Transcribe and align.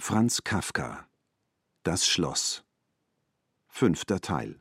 Franz 0.00 0.44
Kafka 0.44 1.06
Das 1.82 2.06
Schloss 2.06 2.62
Fünfter 3.66 4.20
Teil 4.20 4.60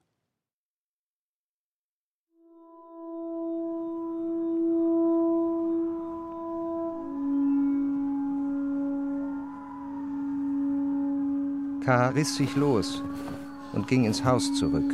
K. 11.85 12.09
riss 12.09 12.35
sich 12.35 12.55
los 12.55 13.03
und 13.73 13.87
ging 13.87 14.05
ins 14.05 14.25
Haus 14.25 14.51
zurück. 14.55 14.91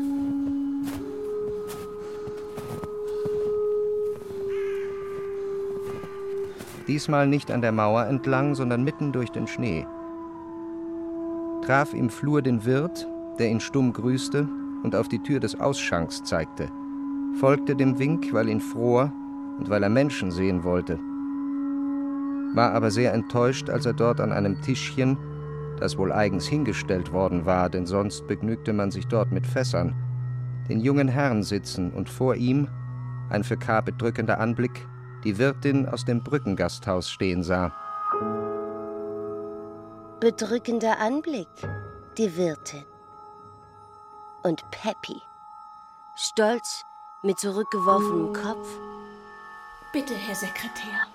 Diesmal 6.87 7.27
nicht 7.27 7.49
an 7.49 7.61
der 7.61 7.71
Mauer 7.71 8.05
entlang, 8.07 8.55
sondern 8.55 8.83
mitten 8.83 9.13
durch 9.13 9.31
den 9.31 9.47
Schnee. 9.47 9.87
Traf 11.65 11.93
im 11.93 12.09
Flur 12.09 12.41
den 12.41 12.65
Wirt, 12.65 13.07
der 13.39 13.49
ihn 13.49 13.61
stumm 13.61 13.93
grüßte 13.93 14.45
und 14.83 14.97
auf 14.97 15.07
die 15.07 15.23
Tür 15.23 15.39
des 15.39 15.57
Ausschanks 15.57 16.21
zeigte, 16.21 16.69
folgte 17.39 17.73
dem 17.73 17.97
Wink, 17.97 18.33
weil 18.33 18.49
ihn 18.49 18.59
fror 18.59 19.13
und 19.57 19.69
weil 19.69 19.81
er 19.81 19.89
Menschen 19.89 20.29
sehen 20.29 20.65
wollte, 20.65 20.99
war 22.53 22.73
aber 22.73 22.91
sehr 22.91 23.13
enttäuscht, 23.13 23.69
als 23.69 23.85
er 23.85 23.93
dort 23.93 24.19
an 24.19 24.33
einem 24.33 24.61
Tischchen, 24.61 25.17
das 25.79 25.97
wohl 25.97 26.11
eigens 26.11 26.45
hingestellt 26.45 27.13
worden 27.13 27.45
war, 27.45 27.69
denn 27.69 27.85
sonst 27.85 28.27
begnügte 28.27 28.73
man 28.73 28.91
sich 28.91 29.07
dort 29.07 29.31
mit 29.31 29.47
Fässern, 29.47 29.95
den 30.67 30.81
jungen 30.81 31.07
Herrn 31.07 31.43
sitzen 31.43 31.91
und 31.91 32.09
vor 32.09 32.35
ihm, 32.35 32.67
ein 33.29 33.45
für 33.45 33.55
K. 33.55 33.79
bedrückender 33.79 34.37
Anblick, 34.37 34.85
die 35.23 35.37
Wirtin 35.37 35.87
aus 35.87 36.03
dem 36.03 36.23
Brückengasthaus 36.23 37.09
stehen 37.09 37.41
sah. 37.41 37.73
Bedrückender 40.23 40.99
Anblick, 40.99 41.49
die 42.17 42.37
Wirtin. 42.37 42.85
Und 44.41 44.63
Peppy, 44.71 45.21
stolz 46.15 46.85
mit 47.23 47.37
zurückgeworfenem 47.37 48.31
Kopf. 48.31 48.69
Bitte, 49.91 50.15
Herr 50.15 50.35
Sekretär. 50.35 51.07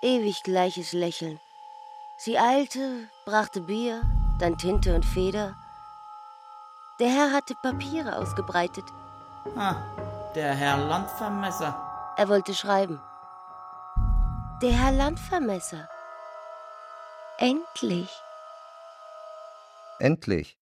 Ewig 0.00 0.44
gleiches 0.44 0.94
Lächeln. 0.94 1.38
Sie 2.16 2.38
eilte, 2.38 3.06
brachte 3.26 3.60
Bier, 3.60 4.00
dann 4.38 4.56
Tinte 4.56 4.94
und 4.94 5.04
Feder. 5.04 5.54
Der 7.00 7.10
Herr 7.10 7.32
hatte 7.34 7.54
Papiere 7.62 8.16
ausgebreitet. 8.16 8.86
Ah, 9.56 9.74
der 10.34 10.54
Herr 10.54 10.78
Landvermesser. 10.78 12.14
Er 12.16 12.30
wollte 12.30 12.54
schreiben. 12.54 12.98
Der 14.62 14.72
Herr 14.72 14.92
Landvermesser. 14.92 15.86
Endlich. 17.38 18.08
Endlich, 19.98 20.58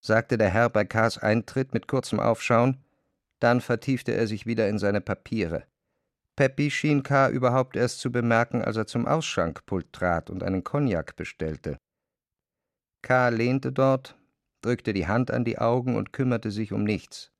sagte 0.00 0.38
der 0.38 0.48
Herr 0.48 0.70
bei 0.70 0.84
K.s 0.84 1.18
Eintritt 1.18 1.74
mit 1.74 1.88
kurzem 1.88 2.20
Aufschauen, 2.20 2.84
dann 3.40 3.60
vertiefte 3.60 4.12
er 4.12 4.28
sich 4.28 4.46
wieder 4.46 4.68
in 4.68 4.78
seine 4.78 5.00
Papiere. 5.00 5.66
Peppy 6.36 6.70
schien 6.70 7.02
K. 7.02 7.28
überhaupt 7.28 7.74
erst 7.74 7.98
zu 7.98 8.12
bemerken, 8.12 8.62
als 8.62 8.76
er 8.76 8.86
zum 8.86 9.06
Ausschankpult 9.06 9.92
trat 9.92 10.30
und 10.30 10.44
einen 10.44 10.62
Cognac 10.62 11.16
bestellte. 11.16 11.76
K. 13.02 13.30
lehnte 13.30 13.72
dort, 13.72 14.16
drückte 14.60 14.92
die 14.92 15.08
Hand 15.08 15.32
an 15.32 15.44
die 15.44 15.58
Augen 15.58 15.96
und 15.96 16.12
kümmerte 16.12 16.52
sich 16.52 16.72
um 16.72 16.84
nichts. 16.84 17.32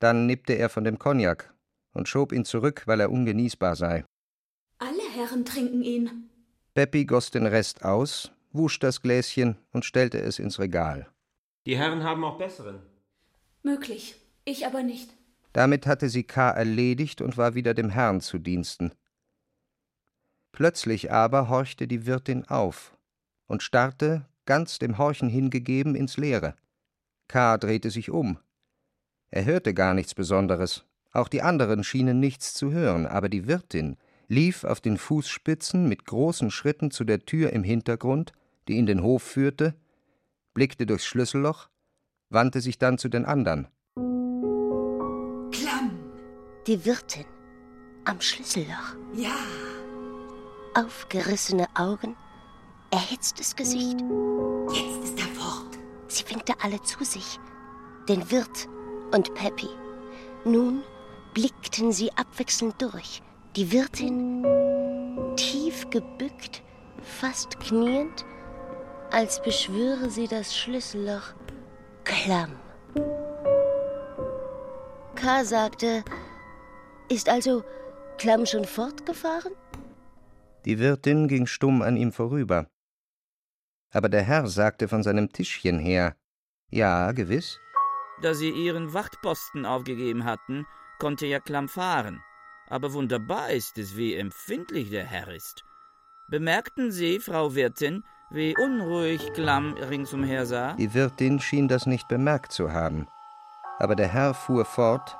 Dann 0.00 0.24
nippte 0.24 0.54
er 0.54 0.70
von 0.70 0.84
dem 0.84 0.98
Cognac 0.98 1.52
und 1.92 2.08
schob 2.08 2.32
ihn 2.32 2.46
zurück, 2.46 2.84
weil 2.86 3.00
er 3.00 3.10
ungenießbar 3.10 3.76
sei. 3.76 4.06
Alle 4.78 5.10
Herren 5.14 5.44
trinken 5.44 5.82
ihn. 5.82 6.30
Peppy 6.76 7.06
goss 7.06 7.30
den 7.30 7.46
Rest 7.46 7.86
aus, 7.86 8.32
wusch 8.52 8.78
das 8.78 9.00
Gläschen 9.00 9.56
und 9.72 9.86
stellte 9.86 10.20
es 10.20 10.38
ins 10.38 10.58
Regal. 10.58 11.08
Die 11.64 11.78
Herren 11.78 12.04
haben 12.04 12.22
auch 12.22 12.36
besseren. 12.36 12.80
Möglich, 13.62 14.16
ich 14.44 14.66
aber 14.66 14.82
nicht. 14.82 15.08
Damit 15.54 15.86
hatte 15.86 16.10
sie 16.10 16.24
K. 16.24 16.50
erledigt 16.50 17.22
und 17.22 17.38
war 17.38 17.54
wieder 17.54 17.72
dem 17.72 17.88
Herrn 17.88 18.20
zu 18.20 18.36
Diensten. 18.36 18.92
Plötzlich 20.52 21.10
aber 21.10 21.48
horchte 21.48 21.88
die 21.88 22.04
Wirtin 22.04 22.44
auf 22.44 22.94
und 23.46 23.62
starrte, 23.62 24.26
ganz 24.44 24.78
dem 24.78 24.98
Horchen 24.98 25.30
hingegeben, 25.30 25.94
ins 25.94 26.18
Leere. 26.18 26.56
K. 27.26 27.56
drehte 27.56 27.88
sich 27.88 28.10
um. 28.10 28.38
Er 29.30 29.46
hörte 29.46 29.72
gar 29.72 29.94
nichts 29.94 30.14
Besonderes, 30.14 30.84
auch 31.10 31.28
die 31.28 31.40
anderen 31.40 31.84
schienen 31.84 32.20
nichts 32.20 32.52
zu 32.52 32.70
hören, 32.70 33.06
aber 33.06 33.30
die 33.30 33.46
Wirtin 33.46 33.96
lief 34.28 34.64
auf 34.64 34.80
den 34.80 34.98
Fußspitzen 34.98 35.88
mit 35.88 36.04
großen 36.06 36.50
Schritten 36.50 36.90
zu 36.90 37.04
der 37.04 37.24
Tür 37.24 37.52
im 37.52 37.64
Hintergrund, 37.64 38.32
die 38.68 38.78
in 38.78 38.86
den 38.86 39.02
Hof 39.02 39.22
führte, 39.22 39.74
blickte 40.54 40.86
durchs 40.86 41.06
Schlüsselloch, 41.06 41.68
wandte 42.30 42.60
sich 42.60 42.78
dann 42.78 42.98
zu 42.98 43.08
den 43.08 43.24
anderen. 43.24 43.68
Die 46.66 46.84
Wirtin 46.84 47.24
am 48.06 48.20
Schlüsselloch. 48.20 48.96
Ja. 49.14 49.36
Aufgerissene 50.74 51.66
Augen, 51.76 52.16
erhitztes 52.90 53.54
Gesicht. 53.54 54.00
Jetzt 54.72 55.04
ist 55.04 55.20
er 55.20 55.32
fort. 55.40 55.78
Sie 56.08 56.28
winkte 56.28 56.54
alle 56.60 56.82
zu 56.82 57.04
sich, 57.04 57.38
den 58.08 58.28
Wirt 58.32 58.68
und 59.12 59.32
Peppy. 59.34 59.68
Nun 60.44 60.82
blickten 61.34 61.92
sie 61.92 62.10
abwechselnd 62.16 62.82
durch. 62.82 63.22
Die 63.56 63.72
Wirtin 63.72 64.44
tief 65.34 65.88
gebückt, 65.88 66.62
fast 67.00 67.58
kniend, 67.58 68.26
als 69.10 69.42
beschwöre 69.42 70.10
sie 70.10 70.28
das 70.28 70.54
Schlüsselloch 70.54 71.32
klamm. 72.04 72.60
K. 75.14 75.42
sagte, 75.42 76.04
ist 77.08 77.30
also 77.30 77.64
Klamm 78.18 78.44
schon 78.44 78.66
fortgefahren? 78.66 79.52
Die 80.66 80.78
Wirtin 80.78 81.26
ging 81.26 81.46
stumm 81.46 81.80
an 81.80 81.96
ihm 81.96 82.12
vorüber. 82.12 82.68
Aber 83.90 84.10
der 84.10 84.22
Herr 84.22 84.48
sagte 84.48 84.86
von 84.86 85.02
seinem 85.02 85.32
Tischchen 85.32 85.78
her 85.78 86.14
Ja, 86.70 87.12
gewiss. 87.12 87.58
Da 88.20 88.34
sie 88.34 88.50
ihren 88.50 88.92
Wachtposten 88.92 89.64
aufgegeben 89.64 90.26
hatten, 90.26 90.66
konnte 90.98 91.24
ja 91.24 91.40
Klamm 91.40 91.68
fahren. 91.68 92.20
Aber 92.68 92.92
wunderbar 92.92 93.50
ist 93.50 93.78
es, 93.78 93.96
wie 93.96 94.14
empfindlich 94.14 94.90
der 94.90 95.04
Herr 95.04 95.28
ist. 95.28 95.64
Bemerkten 96.28 96.90
Sie, 96.90 97.20
Frau 97.20 97.54
Wirtin, 97.54 98.02
wie 98.30 98.56
unruhig 98.56 99.32
Klamm 99.34 99.74
ringsumher 99.74 100.46
sah? 100.46 100.74
Die 100.74 100.92
Wirtin 100.92 101.40
schien 101.40 101.68
das 101.68 101.86
nicht 101.86 102.08
bemerkt 102.08 102.52
zu 102.52 102.72
haben. 102.72 103.06
Aber 103.78 103.94
der 103.94 104.08
Herr 104.08 104.34
fuhr 104.34 104.64
fort 104.64 105.16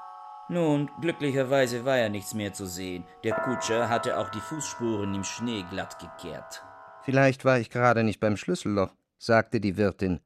nun, 0.48 0.88
glücklicherweise 1.00 1.84
war 1.84 1.98
ja 1.98 2.08
nichts 2.08 2.32
mehr 2.32 2.52
zu 2.52 2.66
sehen. 2.66 3.04
Der 3.24 3.34
Kutscher 3.34 3.88
hatte 3.88 4.16
auch 4.16 4.28
die 4.28 4.40
Fußspuren 4.40 5.12
im 5.12 5.24
Schnee 5.24 5.64
glatt 5.70 5.98
gekehrt. 5.98 6.62
Vielleicht 7.02 7.44
war 7.44 7.58
ich 7.58 7.68
gerade 7.68 8.04
nicht 8.04 8.20
beim 8.20 8.36
Schlüsselloch, 8.36 8.94
sagte 9.18 9.60
die 9.60 9.76
Wirtin. 9.76 10.20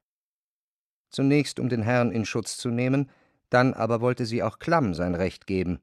Zunächst, 1.09 1.59
um 1.59 1.69
den 1.69 1.81
Herrn 1.81 2.11
in 2.11 2.25
Schutz 2.25 2.57
zu 2.57 2.69
nehmen, 2.69 3.09
dann 3.49 3.73
aber 3.73 3.99
wollte 3.99 4.25
sie 4.25 4.43
auch 4.43 4.59
Klamm 4.59 4.93
sein 4.93 5.15
Recht 5.15 5.47
geben. 5.47 5.81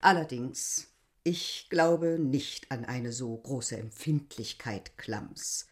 Allerdings, 0.00 0.94
ich 1.24 1.68
glaube 1.68 2.18
nicht 2.18 2.70
an 2.72 2.86
eine 2.86 3.12
so 3.12 3.36
große 3.36 3.76
Empfindlichkeit 3.76 4.96
Klamms. 4.96 5.66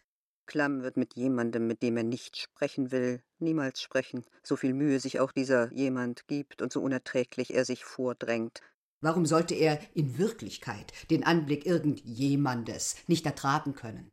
Klamm 0.45 0.83
wird 0.83 0.97
mit 0.97 1.15
jemandem, 1.15 1.65
mit 1.65 1.81
dem 1.81 1.97
er 1.97 2.03
nicht 2.03 2.37
sprechen 2.37 2.91
will, 2.91 3.23
niemals 3.39 3.81
sprechen, 3.81 4.23
so 4.43 4.55
viel 4.55 4.73
Mühe 4.73 4.99
sich 4.99 5.19
auch 5.19 5.31
dieser 5.31 5.71
jemand 5.73 6.27
gibt 6.27 6.61
und 6.61 6.71
so 6.71 6.81
unerträglich 6.81 7.53
er 7.53 7.65
sich 7.65 7.85
vordrängt. 7.85 8.61
Warum 9.01 9.25
sollte 9.25 9.55
er 9.55 9.79
in 9.93 10.17
Wirklichkeit 10.17 10.91
den 11.09 11.23
Anblick 11.23 11.65
irgendjemandes 11.65 12.97
nicht 13.07 13.25
ertragen 13.25 13.73
können? 13.73 14.11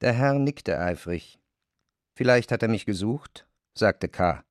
Der 0.00 0.12
Herr 0.12 0.34
nickte 0.34 0.78
eifrig. 0.78 1.38
Vielleicht 2.16 2.50
hat 2.50 2.62
er 2.62 2.68
mich 2.68 2.86
gesucht, 2.86 3.46
sagte 3.76 4.08
K. 4.08 4.44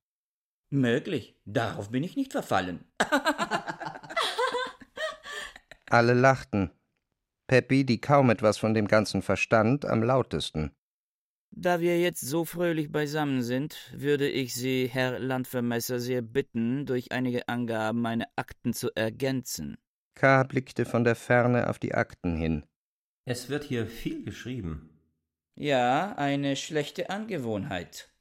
Möglich, 0.69 1.35
darauf 1.45 1.89
bin 1.89 2.03
ich 2.03 2.15
nicht 2.15 2.31
verfallen. 2.31 2.85
Alle 5.93 6.15
lachten. 6.15 6.71
Peppy, 7.45 7.85
die 7.85 8.01
kaum 8.01 8.31
etwas 8.31 8.57
von 8.57 8.73
dem 8.73 8.87
Ganzen 8.87 9.21
verstand, 9.21 9.85
am 9.85 10.01
lautesten. 10.01 10.71
Da 11.51 11.81
wir 11.81 12.01
jetzt 12.01 12.21
so 12.21 12.45
fröhlich 12.45 12.91
beisammen 12.91 13.43
sind, 13.43 13.93
würde 13.95 14.27
ich 14.27 14.55
Sie, 14.55 14.89
Herr 14.91 15.19
Landvermesser, 15.19 15.99
sehr 15.99 16.23
bitten, 16.23 16.87
durch 16.87 17.11
einige 17.11 17.47
Angaben 17.47 18.01
meine 18.01 18.25
Akten 18.35 18.73
zu 18.73 18.89
ergänzen. 18.95 19.77
K. 20.15 20.41
blickte 20.41 20.85
von 20.85 21.03
der 21.03 21.13
Ferne 21.13 21.69
auf 21.69 21.77
die 21.77 21.93
Akten 21.93 22.35
hin. 22.37 22.65
Es 23.25 23.49
wird 23.49 23.63
hier 23.63 23.85
viel 23.85 24.23
geschrieben. 24.23 24.89
Ja, 25.53 26.15
eine 26.15 26.55
schlechte 26.55 27.11
Angewohnheit. 27.11 28.11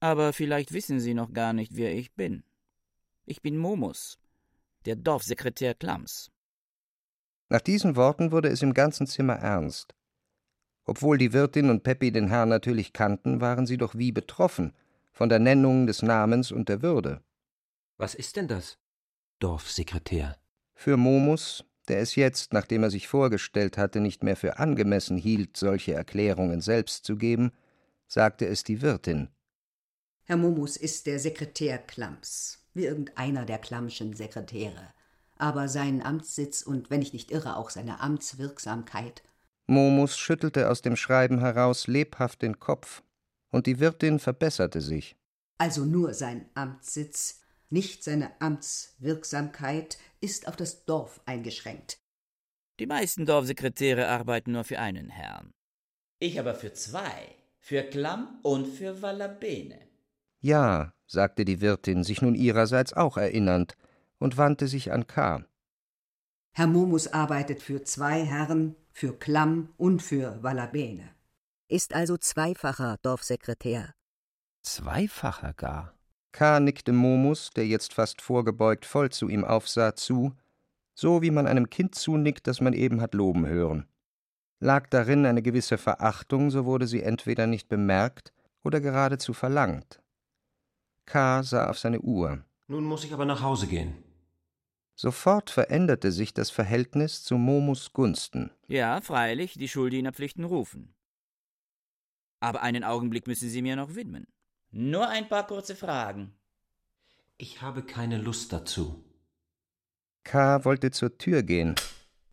Aber 0.00 0.32
vielleicht 0.32 0.72
wissen 0.72 1.00
Sie 1.00 1.12
noch 1.12 1.34
gar 1.34 1.52
nicht, 1.52 1.76
wer 1.76 1.94
ich 1.94 2.14
bin. 2.14 2.44
Ich 3.26 3.42
bin 3.42 3.58
Momus, 3.58 4.18
der 4.86 4.96
Dorfsekretär 4.96 5.74
Klams. 5.74 6.30
Nach 7.48 7.60
diesen 7.60 7.96
Worten 7.96 8.32
wurde 8.32 8.48
es 8.48 8.62
im 8.62 8.74
ganzen 8.74 9.06
Zimmer 9.06 9.34
ernst. 9.34 9.94
Obwohl 10.84 11.18
die 11.18 11.32
Wirtin 11.32 11.70
und 11.70 11.82
Peppi 11.82 12.12
den 12.12 12.28
Herrn 12.28 12.48
natürlich 12.48 12.92
kannten, 12.92 13.40
waren 13.40 13.66
sie 13.66 13.78
doch 13.78 13.94
wie 13.94 14.12
betroffen 14.12 14.72
von 15.12 15.28
der 15.28 15.38
Nennung 15.38 15.86
des 15.86 16.02
Namens 16.02 16.50
und 16.50 16.68
der 16.68 16.82
Würde. 16.82 17.22
Was 17.96 18.14
ist 18.14 18.36
denn 18.36 18.48
das? 18.48 18.78
Dorfsekretär. 19.38 20.36
Für 20.74 20.96
Momus, 20.96 21.64
der 21.88 22.00
es 22.00 22.16
jetzt, 22.16 22.52
nachdem 22.52 22.82
er 22.82 22.90
sich 22.90 23.08
vorgestellt 23.08 23.78
hatte, 23.78 24.00
nicht 24.00 24.24
mehr 24.24 24.36
für 24.36 24.58
angemessen 24.58 25.16
hielt, 25.16 25.56
solche 25.56 25.94
Erklärungen 25.94 26.60
selbst 26.60 27.04
zu 27.04 27.16
geben, 27.16 27.52
sagte 28.06 28.46
es 28.46 28.64
die 28.64 28.82
Wirtin. 28.82 29.28
Herr 30.24 30.36
Momus 30.36 30.76
ist 30.76 31.06
der 31.06 31.18
Sekretär 31.18 31.78
Klamms, 31.78 32.66
wie 32.72 32.86
irgendeiner 32.86 33.44
der 33.44 33.58
Klammschen 33.58 34.14
Sekretäre. 34.14 34.94
Aber 35.36 35.68
sein 35.68 36.02
Amtssitz 36.02 36.62
und, 36.62 36.90
wenn 36.90 37.02
ich 37.02 37.12
nicht 37.12 37.30
irre, 37.30 37.56
auch 37.56 37.70
seine 37.70 38.00
Amtswirksamkeit. 38.00 39.22
Momus 39.66 40.16
schüttelte 40.18 40.70
aus 40.70 40.82
dem 40.82 40.96
Schreiben 40.96 41.40
heraus 41.40 41.86
lebhaft 41.86 42.42
den 42.42 42.60
Kopf, 42.60 43.02
und 43.50 43.66
die 43.66 43.80
Wirtin 43.80 44.18
verbesserte 44.18 44.80
sich. 44.80 45.16
Also 45.58 45.84
nur 45.84 46.14
sein 46.14 46.48
Amtssitz, 46.54 47.40
nicht 47.70 48.04
seine 48.04 48.30
Amtswirksamkeit, 48.40 49.98
ist 50.20 50.48
auf 50.48 50.56
das 50.56 50.84
Dorf 50.84 51.20
eingeschränkt. 51.26 51.98
Die 52.80 52.86
meisten 52.86 53.24
Dorfsekretäre 53.24 54.08
arbeiten 54.08 54.52
nur 54.52 54.64
für 54.64 54.80
einen 54.80 55.08
Herrn. 55.08 55.52
Ich 56.18 56.40
aber 56.40 56.54
für 56.54 56.72
zwei, 56.72 57.36
für 57.58 57.82
Klamm 57.82 58.40
und 58.42 58.66
für 58.66 59.00
Wallabene. 59.00 59.78
Ja, 60.40 60.92
sagte 61.06 61.44
die 61.44 61.60
Wirtin, 61.60 62.04
sich 62.04 62.20
nun 62.20 62.34
ihrerseits 62.34 62.92
auch 62.92 63.16
erinnernd, 63.16 63.76
und 64.18 64.36
wandte 64.36 64.68
sich 64.68 64.92
an 64.92 65.06
K. 65.06 65.44
Herr 66.52 66.66
Momus 66.66 67.08
arbeitet 67.08 67.62
für 67.62 67.82
zwei 67.82 68.24
Herren, 68.24 68.76
für 68.92 69.18
Klamm 69.18 69.70
und 69.76 70.02
für 70.02 70.42
Wallabene. 70.42 71.10
Ist 71.68 71.94
also 71.94 72.16
zweifacher 72.16 72.98
Dorfsekretär. 73.02 73.92
Zweifacher 74.62 75.52
gar. 75.54 75.94
K. 76.30 76.60
nickte 76.60 76.92
Momus, 76.92 77.50
der 77.50 77.66
jetzt 77.66 77.94
fast 77.94 78.22
vorgebeugt 78.22 78.86
voll 78.86 79.10
zu 79.10 79.28
ihm 79.28 79.44
aufsah, 79.44 79.94
zu, 79.96 80.36
so 80.94 81.22
wie 81.22 81.30
man 81.30 81.46
einem 81.46 81.70
Kind 81.70 81.94
zunickt, 81.94 82.46
das 82.46 82.60
man 82.60 82.72
eben 82.72 83.00
hat 83.00 83.14
loben 83.14 83.46
hören. 83.46 83.88
Lag 84.60 84.88
darin 84.88 85.26
eine 85.26 85.42
gewisse 85.42 85.76
Verachtung, 85.76 86.50
so 86.50 86.64
wurde 86.64 86.86
sie 86.86 87.02
entweder 87.02 87.46
nicht 87.46 87.68
bemerkt 87.68 88.32
oder 88.62 88.80
geradezu 88.80 89.32
verlangt. 89.32 90.00
K. 91.06 91.42
sah 91.42 91.68
auf 91.68 91.78
seine 91.78 92.00
Uhr. 92.00 92.44
Nun 92.68 92.84
muss 92.84 93.04
ich 93.04 93.12
aber 93.12 93.24
nach 93.24 93.42
Hause 93.42 93.66
gehen. 93.66 94.03
Sofort 94.94 95.50
veränderte 95.50 96.12
sich 96.12 96.34
das 96.34 96.50
Verhältnis 96.50 97.24
zu 97.24 97.36
Momus 97.36 97.92
Gunsten. 97.92 98.50
Ja, 98.68 99.00
freilich, 99.00 99.54
die 99.54 99.68
Schuldienerpflichten 99.68 100.44
rufen. 100.44 100.94
Aber 102.40 102.62
einen 102.62 102.84
Augenblick 102.84 103.26
müssen 103.26 103.48
Sie 103.48 103.62
mir 103.62 103.76
noch 103.76 103.94
widmen. 103.94 104.26
Nur 104.70 105.08
ein 105.08 105.28
paar 105.28 105.46
kurze 105.46 105.74
Fragen. 105.74 106.32
Ich 107.38 107.62
habe 107.62 107.82
keine 107.82 108.18
Lust 108.18 108.52
dazu. 108.52 109.04
K. 110.22 110.64
wollte 110.64 110.90
zur 110.90 111.18
Tür 111.18 111.42
gehen. 111.42 111.74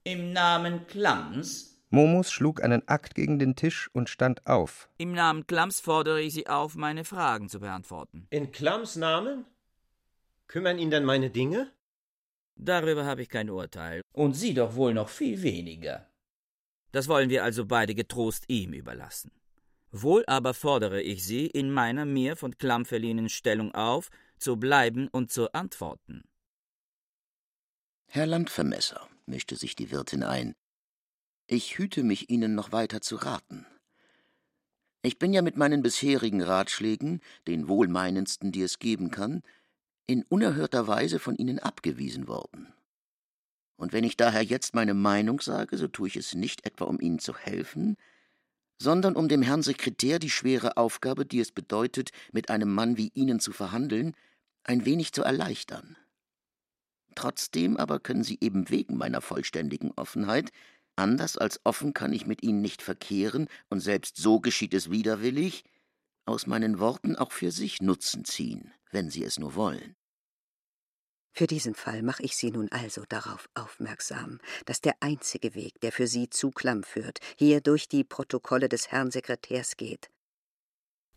Im 0.03 0.33
Namen 0.33 0.87
Klamms 0.87 1.71
Momus 1.93 2.31
schlug 2.31 2.63
einen 2.63 2.87
Akt 2.87 3.15
gegen 3.15 3.37
den 3.37 3.57
Tisch 3.57 3.89
und 3.91 4.09
stand 4.09 4.47
auf. 4.47 4.87
Im 4.97 5.11
Namen 5.11 5.45
Klamms 5.45 5.81
fordere 5.81 6.21
ich 6.21 6.33
Sie 6.33 6.47
auf, 6.47 6.75
meine 6.75 7.03
Fragen 7.03 7.49
zu 7.49 7.59
beantworten. 7.59 8.27
In 8.29 8.53
Klamms 8.53 8.95
Namen? 8.95 9.45
Kümmern 10.47 10.79
ihn 10.79 10.89
denn 10.89 11.03
meine 11.03 11.29
Dinge? 11.29 11.69
Darüber 12.55 13.05
habe 13.05 13.23
ich 13.23 13.29
kein 13.29 13.49
Urteil. 13.49 14.01
Und 14.13 14.33
Sie 14.33 14.53
doch 14.53 14.75
wohl 14.75 14.93
noch 14.93 15.09
viel 15.09 15.41
weniger. 15.41 16.07
Das 16.91 17.07
wollen 17.07 17.29
wir 17.29 17.43
also 17.43 17.65
beide 17.65 17.95
getrost 17.95 18.45
ihm 18.47 18.73
überlassen. 18.73 19.31
Wohl 19.91 20.23
aber 20.27 20.53
fordere 20.53 21.01
ich 21.01 21.25
Sie 21.25 21.47
in 21.47 21.71
meiner 21.71 22.05
mir 22.05 22.35
von 22.35 22.57
Klamm 22.57 22.85
verliehenen 22.85 23.29
Stellung 23.29 23.73
auf, 23.73 24.09
zu 24.37 24.57
bleiben 24.57 25.07
und 25.09 25.31
zu 25.31 25.53
antworten. 25.53 26.23
Herr 28.07 28.25
Landvermesser, 28.25 29.07
mischte 29.25 29.55
sich 29.55 29.75
die 29.75 29.91
Wirtin 29.91 30.23
ein, 30.23 30.53
ich 31.53 31.77
hüte 31.77 32.03
mich, 32.03 32.29
Ihnen 32.29 32.55
noch 32.55 32.71
weiter 32.71 33.01
zu 33.01 33.17
raten. 33.17 33.65
Ich 35.01 35.19
bin 35.19 35.33
ja 35.33 35.41
mit 35.41 35.57
meinen 35.57 35.81
bisherigen 35.81 36.41
Ratschlägen, 36.41 37.19
den 37.45 37.67
wohlmeinendsten, 37.67 38.53
die 38.53 38.61
es 38.61 38.79
geben 38.79 39.11
kann, 39.11 39.43
in 40.11 40.23
unerhörter 40.23 40.87
Weise 40.87 41.19
von 41.19 41.35
Ihnen 41.35 41.59
abgewiesen 41.59 42.27
worden. 42.27 42.73
Und 43.77 43.93
wenn 43.93 44.03
ich 44.03 44.17
daher 44.17 44.43
jetzt 44.43 44.75
meine 44.75 44.93
Meinung 44.93 45.41
sage, 45.41 45.77
so 45.77 45.87
tue 45.87 46.07
ich 46.07 46.15
es 46.15 46.35
nicht 46.35 46.65
etwa, 46.65 46.85
um 46.85 46.99
Ihnen 46.99 47.19
zu 47.19 47.35
helfen, 47.35 47.97
sondern 48.77 49.15
um 49.15 49.27
dem 49.27 49.41
Herrn 49.41 49.63
Sekretär 49.63 50.19
die 50.19 50.29
schwere 50.29 50.77
Aufgabe, 50.77 51.25
die 51.25 51.39
es 51.39 51.51
bedeutet, 51.51 52.11
mit 52.31 52.49
einem 52.49 52.73
Mann 52.73 52.97
wie 52.97 53.11
Ihnen 53.13 53.39
zu 53.39 53.51
verhandeln, 53.51 54.15
ein 54.63 54.85
wenig 54.85 55.13
zu 55.13 55.23
erleichtern. 55.23 55.97
Trotzdem 57.15 57.77
aber 57.77 57.99
können 57.99 58.23
Sie 58.23 58.37
eben 58.41 58.69
wegen 58.69 58.97
meiner 58.97 59.21
vollständigen 59.21 59.91
Offenheit 59.95 60.51
Anders 60.95 61.37
als 61.37 61.59
offen 61.63 61.93
kann 61.93 62.13
ich 62.13 62.27
mit 62.27 62.43
ihnen 62.43 62.61
nicht 62.61 62.81
verkehren, 62.81 63.47
und 63.69 63.79
selbst 63.79 64.17
so 64.17 64.39
geschieht 64.39 64.73
es 64.73 64.91
widerwillig, 64.91 65.63
aus 66.25 66.47
meinen 66.47 66.79
Worten 66.79 67.15
auch 67.15 67.31
für 67.31 67.51
sich 67.51 67.81
Nutzen 67.81 68.25
ziehen, 68.25 68.71
wenn 68.91 69.09
sie 69.09 69.23
es 69.23 69.39
nur 69.39 69.55
wollen. 69.55 69.95
Für 71.33 71.47
diesen 71.47 71.75
Fall 71.75 72.03
mache 72.03 72.23
ich 72.23 72.35
Sie 72.35 72.51
nun 72.51 72.69
also 72.71 73.03
darauf 73.07 73.49
aufmerksam, 73.53 74.39
dass 74.65 74.81
der 74.81 74.95
einzige 74.99 75.55
Weg, 75.55 75.79
der 75.81 75.91
für 75.91 76.07
Sie 76.07 76.29
zu 76.29 76.51
Klamm 76.51 76.83
führt, 76.83 77.19
hier 77.37 77.61
durch 77.61 77.87
die 77.87 78.03
Protokolle 78.03 78.67
des 78.67 78.91
Herrn 78.91 79.11
Sekretärs 79.11 79.77
geht. 79.77 80.09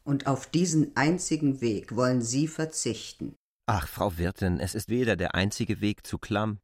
Und 0.05 0.27
auf 0.27 0.47
diesen 0.47 0.97
einzigen 0.97 1.61
Weg 1.61 1.97
wollen 1.97 2.23
Sie 2.23 2.47
verzichten. 2.47 3.35
Ach, 3.67 3.89
Frau 3.89 4.19
Wirtin, 4.19 4.61
es 4.61 4.75
ist 4.75 4.89
weder 4.89 5.17
der 5.17 5.35
einzige 5.35 5.81
Weg 5.81 6.07
zu 6.07 6.19
Klamm, 6.19 6.61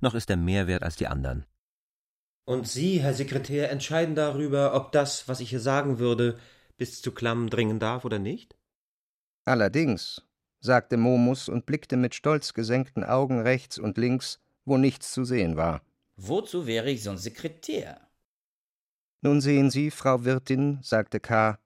noch 0.00 0.14
ist 0.14 0.30
er 0.30 0.36
mehr 0.36 0.66
wert 0.66 0.84
als 0.84 0.96
die 0.96 1.08
anderen. 1.08 1.44
Und 2.44 2.66
Sie, 2.68 3.00
Herr 3.00 3.12
Sekretär, 3.12 3.70
entscheiden 3.70 4.14
darüber, 4.14 4.74
ob 4.74 4.92
das, 4.92 5.28
was 5.28 5.40
ich 5.40 5.50
hier 5.50 5.60
sagen 5.60 5.98
würde, 5.98 6.38
bis 6.78 7.02
zu 7.02 7.12
Klamm 7.12 7.50
dringen 7.50 7.78
darf 7.78 8.04
oder 8.04 8.18
nicht? 8.18 8.56
Allerdings, 9.44 10.22
sagte 10.60 10.96
Momus 10.96 11.48
und 11.48 11.66
blickte 11.66 11.96
mit 11.96 12.14
stolz 12.14 12.54
gesenkten 12.54 13.04
Augen 13.04 13.40
rechts 13.40 13.78
und 13.78 13.96
links, 13.96 14.40
wo 14.64 14.76
nichts 14.76 15.12
zu 15.12 15.24
sehen 15.24 15.56
war. 15.56 15.82
Wozu 16.16 16.66
wäre 16.66 16.90
ich 16.90 17.02
sonst 17.02 17.22
Sekretär? 17.22 18.00
Nun 19.20 19.40
sehen 19.40 19.70
Sie, 19.70 19.90
Frau 19.90 20.24
Wirtin, 20.24 20.78
sagte 20.82 21.20
K., 21.20 21.58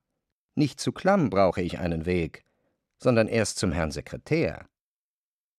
nicht 0.54 0.80
zu 0.80 0.92
Klamm 0.92 1.30
brauche 1.30 1.62
ich 1.62 1.78
einen 1.78 2.04
Weg, 2.04 2.44
sondern 2.98 3.28
erst 3.28 3.58
zum 3.58 3.72
Herrn 3.72 3.90
Sekretär. 3.90 4.68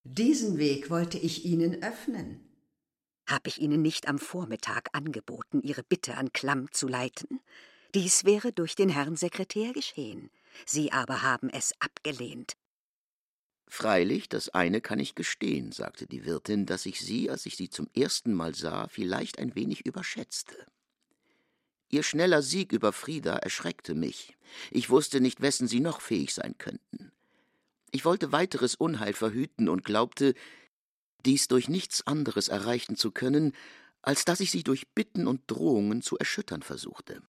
Diesen 0.03 0.58
Weg 0.58 0.89
wollte 0.89 1.17
ich 1.17 1.46
Ihnen 1.46 1.81
öffnen. 1.81 2.41
Hab 3.25 3.48
ich 3.48 3.60
Ihnen 3.60 3.81
nicht 3.81 4.08
am 4.08 4.19
Vormittag 4.19 4.89
angeboten, 4.93 5.62
Ihre 5.62 5.84
Bitte 5.84 6.15
an 6.15 6.31
Klamm 6.34 6.72
zu 6.72 6.88
leiten? 6.88 7.39
Dies 7.96 8.25
wäre 8.25 8.51
durch 8.51 8.75
den 8.75 8.89
Herrn 8.89 9.15
Sekretär 9.15 9.72
geschehen. 9.74 10.29
Sie 10.65 10.91
aber 10.91 11.22
haben 11.22 11.50
es 11.50 11.74
abgelehnt. 11.79 12.53
Freilich, 13.67 14.29
das 14.29 14.50
eine 14.50 14.82
kann 14.82 15.00
ich 15.00 15.15
gestehen, 15.15 15.72
sagte 15.72 16.05
die 16.05 16.25
Wirtin, 16.25 16.65
dass 16.65 16.86
ich 16.86 17.00
sie, 17.00 17.29
als 17.29 17.46
ich 17.46 17.55
sie 17.58 17.70
zum 17.70 17.89
ersten 17.96 18.34
Mal 18.34 18.53
sah, 18.53 18.88
vielleicht 18.88 19.39
ein 19.39 19.55
wenig 19.55 19.86
überschätzte. 19.86 20.55
Ihr 21.89 22.03
schneller 22.03 22.41
Sieg 22.41 22.72
über 22.72 22.91
Frieda 22.91 23.36
erschreckte 23.38 23.93
mich. 23.93 24.38
Ich 24.72 24.89
wusste 24.89 25.22
nicht, 25.22 25.41
wessen 25.41 25.67
sie 25.67 25.79
noch 25.79 26.01
fähig 26.01 26.34
sein 26.34 26.55
könnten. 26.58 27.12
Ich 27.91 28.05
wollte 28.05 28.32
weiteres 28.32 28.75
Unheil 28.75 29.13
verhüten 29.13 29.70
und 29.70 29.86
glaubte, 29.86 30.34
dies 31.25 31.48
durch 31.48 31.70
nichts 31.70 32.05
anderes 32.05 32.48
erreichen 32.48 32.96
zu 32.96 33.12
können, 33.12 33.53
als 34.01 34.25
dass 34.25 34.39
ich 34.39 34.51
sie 34.51 34.63
durch 34.63 34.89
Bitten 34.89 35.27
und 35.27 35.41
Drohungen 35.48 36.01
zu 36.01 36.17
erschüttern 36.17 36.62
versuchte. 36.62 37.22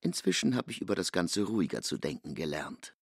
Inzwischen 0.00 0.56
habe 0.56 0.70
ich 0.70 0.80
über 0.80 0.94
das 0.94 1.12
Ganze 1.12 1.42
ruhiger 1.42 1.82
zu 1.82 1.98
denken 1.98 2.34
gelernt. 2.34 2.95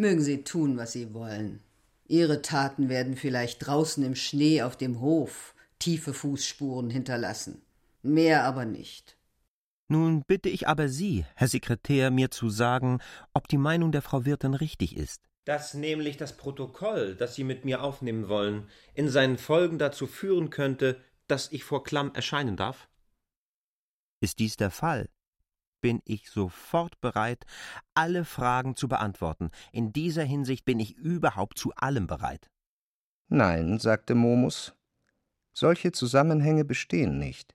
Mögen 0.00 0.22
Sie 0.22 0.44
tun, 0.44 0.78
was 0.78 0.92
Sie 0.92 1.12
wollen. 1.12 1.60
Ihre 2.06 2.40
Taten 2.40 2.88
werden 2.88 3.16
vielleicht 3.16 3.66
draußen 3.66 4.02
im 4.02 4.14
Schnee 4.14 4.62
auf 4.62 4.78
dem 4.78 5.02
Hof 5.02 5.54
tiefe 5.78 6.14
Fußspuren 6.14 6.88
hinterlassen. 6.88 7.60
Mehr 8.02 8.44
aber 8.44 8.64
nicht. 8.64 9.18
Nun 9.88 10.22
bitte 10.26 10.48
ich 10.48 10.66
aber 10.66 10.88
Sie, 10.88 11.26
Herr 11.34 11.48
Sekretär, 11.48 12.10
mir 12.10 12.30
zu 12.30 12.48
sagen, 12.48 13.00
ob 13.34 13.46
die 13.46 13.58
Meinung 13.58 13.92
der 13.92 14.00
Frau 14.00 14.24
Wirtin 14.24 14.54
richtig 14.54 14.96
ist 14.96 15.20
dass 15.46 15.74
nämlich 15.74 16.16
das 16.16 16.36
Protokoll, 16.36 17.16
das 17.16 17.34
Sie 17.34 17.42
mit 17.44 17.64
mir 17.64 17.82
aufnehmen 17.82 18.28
wollen, 18.28 18.68
in 18.94 19.08
seinen 19.08 19.36
Folgen 19.36 19.78
dazu 19.78 20.06
führen 20.06 20.50
könnte, 20.50 21.00
dass 21.26 21.50
ich 21.50 21.64
vor 21.64 21.82
Klamm 21.82 22.12
erscheinen 22.14 22.56
darf? 22.56 22.88
Ist 24.20 24.38
dies 24.38 24.56
der 24.56 24.70
Fall, 24.70 25.08
bin 25.80 26.00
ich 26.04 26.30
sofort 26.30 27.00
bereit, 27.00 27.44
alle 27.94 28.24
Fragen 28.24 28.76
zu 28.76 28.88
beantworten. 28.88 29.50
In 29.72 29.92
dieser 29.92 30.24
Hinsicht 30.24 30.64
bin 30.64 30.80
ich 30.80 30.96
überhaupt 30.96 31.58
zu 31.58 31.72
allem 31.74 32.06
bereit. 32.06 32.50
Nein, 33.28 33.78
sagte 33.78 34.14
Momus, 34.14 34.74
solche 35.52 35.92
Zusammenhänge 35.92 36.64
bestehen 36.64 37.18
nicht. 37.18 37.54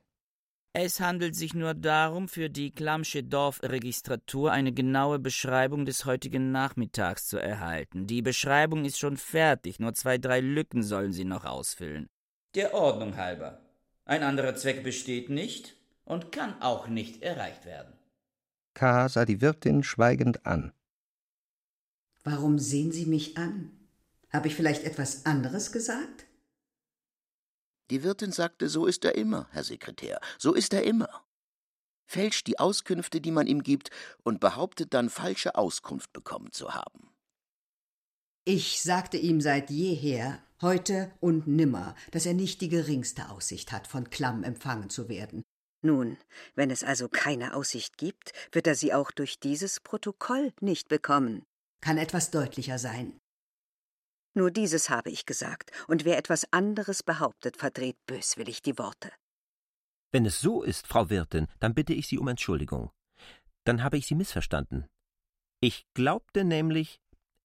Es 0.77 0.99
handelt 0.99 1.37
sich 1.37 1.53
nur 1.53 1.73
darum, 1.73 2.27
für 2.27 2.49
die 2.49 2.69
Klammsche 2.69 3.23
Dorfregistratur 3.23 4.51
eine 4.51 4.73
genaue 4.73 5.19
Beschreibung 5.19 5.85
des 5.85 6.03
heutigen 6.03 6.51
Nachmittags 6.51 7.27
zu 7.27 7.37
erhalten. 7.37 8.07
Die 8.07 8.21
Beschreibung 8.21 8.83
ist 8.83 8.99
schon 8.99 9.15
fertig, 9.15 9.79
nur 9.79 9.93
zwei, 9.93 10.17
drei 10.17 10.41
Lücken 10.41 10.83
sollen 10.83 11.13
Sie 11.13 11.23
noch 11.23 11.45
ausfüllen. 11.45 12.09
Der 12.55 12.73
Ordnung 12.73 13.15
halber. 13.15 13.61
Ein 14.03 14.21
anderer 14.21 14.55
Zweck 14.55 14.83
besteht 14.83 15.29
nicht 15.29 15.77
und 16.03 16.33
kann 16.33 16.61
auch 16.61 16.87
nicht 16.87 17.23
erreicht 17.23 17.65
werden. 17.65 17.94
K. 18.75 19.07
sah 19.09 19.25
die 19.25 19.41
Wirtin 19.41 19.83
schweigend 19.83 20.45
an. 20.45 20.73
Warum 22.23 22.59
sehen 22.59 22.91
Sie 22.91 23.05
mich 23.05 23.37
an? 23.37 23.71
Habe 24.31 24.49
ich 24.49 24.55
vielleicht 24.55 24.83
etwas 24.83 25.25
anderes 25.25 25.71
gesagt? 25.71 26.27
Die 27.89 28.03
Wirtin 28.03 28.31
sagte, 28.31 28.67
so 28.67 28.85
ist 28.85 29.05
er 29.05 29.15
immer, 29.15 29.47
Herr 29.51 29.63
Sekretär, 29.63 30.19
so 30.37 30.53
ist 30.53 30.73
er 30.73 30.83
immer. 30.83 31.23
Fälscht 32.05 32.47
die 32.47 32.59
Auskünfte, 32.59 33.21
die 33.21 33.31
man 33.31 33.47
ihm 33.47 33.63
gibt, 33.63 33.91
und 34.23 34.39
behauptet 34.39 34.93
dann 34.93 35.09
falsche 35.09 35.55
Auskunft 35.55 36.11
bekommen 36.13 36.51
zu 36.51 36.73
haben. 36.73 37.09
Ich 38.43 38.81
sagte 38.81 39.17
ihm 39.17 39.39
seit 39.39 39.69
jeher, 39.69 40.43
heute 40.61 41.11
und 41.19 41.47
nimmer, 41.47 41.95
dass 42.11 42.25
er 42.25 42.33
nicht 42.33 42.61
die 42.61 42.69
geringste 42.69 43.29
Aussicht 43.29 43.71
hat, 43.71 43.87
von 43.87 44.09
Klamm 44.09 44.43
empfangen 44.43 44.89
zu 44.89 45.07
werden. 45.09 45.43
Nun, 45.85 46.17
wenn 46.55 46.71
es 46.71 46.83
also 46.83 47.07
keine 47.07 47.53
Aussicht 47.53 47.99
gibt, 47.99 48.31
wird 48.51 48.65
er 48.65 48.73
sie 48.73 48.91
auch 48.91 49.11
durch 49.11 49.39
dieses 49.39 49.79
Protokoll 49.79 50.51
nicht 50.59 50.87
bekommen. 50.87 51.45
Kann 51.79 51.99
etwas 51.99 52.31
deutlicher 52.31 52.79
sein. 52.79 53.19
Nur 54.33 54.49
dieses 54.49 54.89
habe 54.89 55.11
ich 55.11 55.27
gesagt, 55.27 55.69
und 55.87 56.03
wer 56.03 56.17
etwas 56.17 56.51
anderes 56.51 57.03
behauptet, 57.03 57.57
verdreht 57.57 57.97
böswillig 58.07 58.63
die 58.63 58.79
Worte. 58.79 59.11
Wenn 60.11 60.25
es 60.25 60.41
so 60.41 60.63
ist, 60.63 60.87
Frau 60.87 61.11
Wirtin, 61.11 61.45
dann 61.59 61.75
bitte 61.75 61.93
ich 61.93 62.07
Sie 62.07 62.17
um 62.17 62.29
Entschuldigung. 62.29 62.89
Dann 63.63 63.83
habe 63.83 63.97
ich 63.97 64.07
Sie 64.07 64.15
missverstanden. 64.15 64.87
Ich 65.61 65.85
glaubte 65.93 66.45
nämlich, 66.45 66.99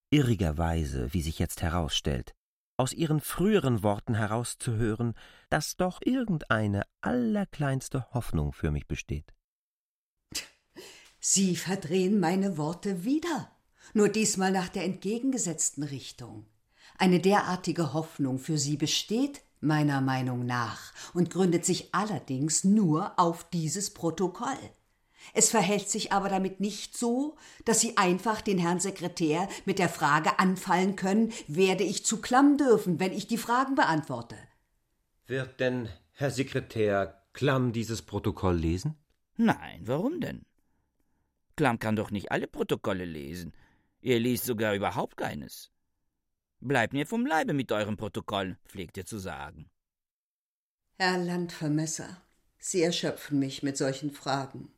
irrigerweise, 0.09 1.13
wie 1.13 1.21
sich 1.21 1.37
jetzt 1.37 1.61
herausstellt, 1.61 2.33
aus 2.81 2.93
Ihren 2.93 3.21
früheren 3.21 3.83
Worten 3.83 4.15
herauszuhören, 4.15 5.13
dass 5.51 5.77
doch 5.77 6.01
irgendeine 6.03 6.81
allerkleinste 7.01 8.07
Hoffnung 8.11 8.53
für 8.53 8.71
mich 8.71 8.87
besteht. 8.87 9.35
Sie 11.19 11.55
verdrehen 11.55 12.19
meine 12.19 12.57
Worte 12.57 13.05
wieder, 13.05 13.51
nur 13.93 14.09
diesmal 14.09 14.51
nach 14.51 14.67
der 14.67 14.85
entgegengesetzten 14.85 15.83
Richtung. 15.83 16.47
Eine 16.97 17.19
derartige 17.19 17.93
Hoffnung 17.93 18.39
für 18.39 18.57
sie 18.57 18.77
besteht 18.77 19.43
meiner 19.59 20.01
Meinung 20.01 20.47
nach 20.47 20.91
und 21.13 21.29
gründet 21.29 21.65
sich 21.65 21.93
allerdings 21.93 22.63
nur 22.63 23.19
auf 23.19 23.47
dieses 23.51 23.93
Protokoll. 23.93 24.57
Es 25.33 25.49
verhält 25.49 25.89
sich 25.89 26.11
aber 26.11 26.29
damit 26.29 26.59
nicht 26.59 26.97
so, 26.97 27.37
dass 27.65 27.79
Sie 27.79 27.97
einfach 27.97 28.41
den 28.41 28.57
Herrn 28.57 28.79
Sekretär 28.79 29.47
mit 29.65 29.79
der 29.79 29.89
Frage 29.89 30.39
anfallen 30.39 30.95
können, 30.95 31.31
werde 31.47 31.83
ich 31.83 32.05
zu 32.05 32.21
Klamm 32.21 32.57
dürfen, 32.57 32.99
wenn 32.99 33.13
ich 33.13 33.27
die 33.27 33.37
Fragen 33.37 33.75
beantworte. 33.75 34.35
Wird 35.27 35.59
denn 35.59 35.89
Herr 36.11 36.31
Sekretär 36.31 37.21
Klamm 37.33 37.71
dieses 37.71 38.01
Protokoll 38.01 38.57
lesen? 38.57 38.97
Nein, 39.37 39.81
warum 39.85 40.19
denn? 40.19 40.45
Klamm 41.55 41.79
kann 41.79 41.95
doch 41.95 42.11
nicht 42.11 42.31
alle 42.31 42.47
Protokolle 42.47 43.05
lesen. 43.05 43.53
Er 44.01 44.19
liest 44.19 44.45
sogar 44.45 44.73
überhaupt 44.73 45.17
keines. 45.17 45.71
Bleibt 46.59 46.93
mir 46.93 47.07
vom 47.07 47.25
Leibe 47.25 47.53
mit 47.53 47.71
eurem 47.71 47.97
Protokoll, 47.97 48.57
pflegt 48.65 48.97
ihr 48.97 49.05
zu 49.05 49.17
sagen. 49.17 49.69
Herr 50.97 51.17
Landvermesser, 51.17 52.21
Sie 52.59 52.83
erschöpfen 52.83 53.39
mich 53.39 53.63
mit 53.63 53.77
solchen 53.77 54.11
Fragen. 54.11 54.71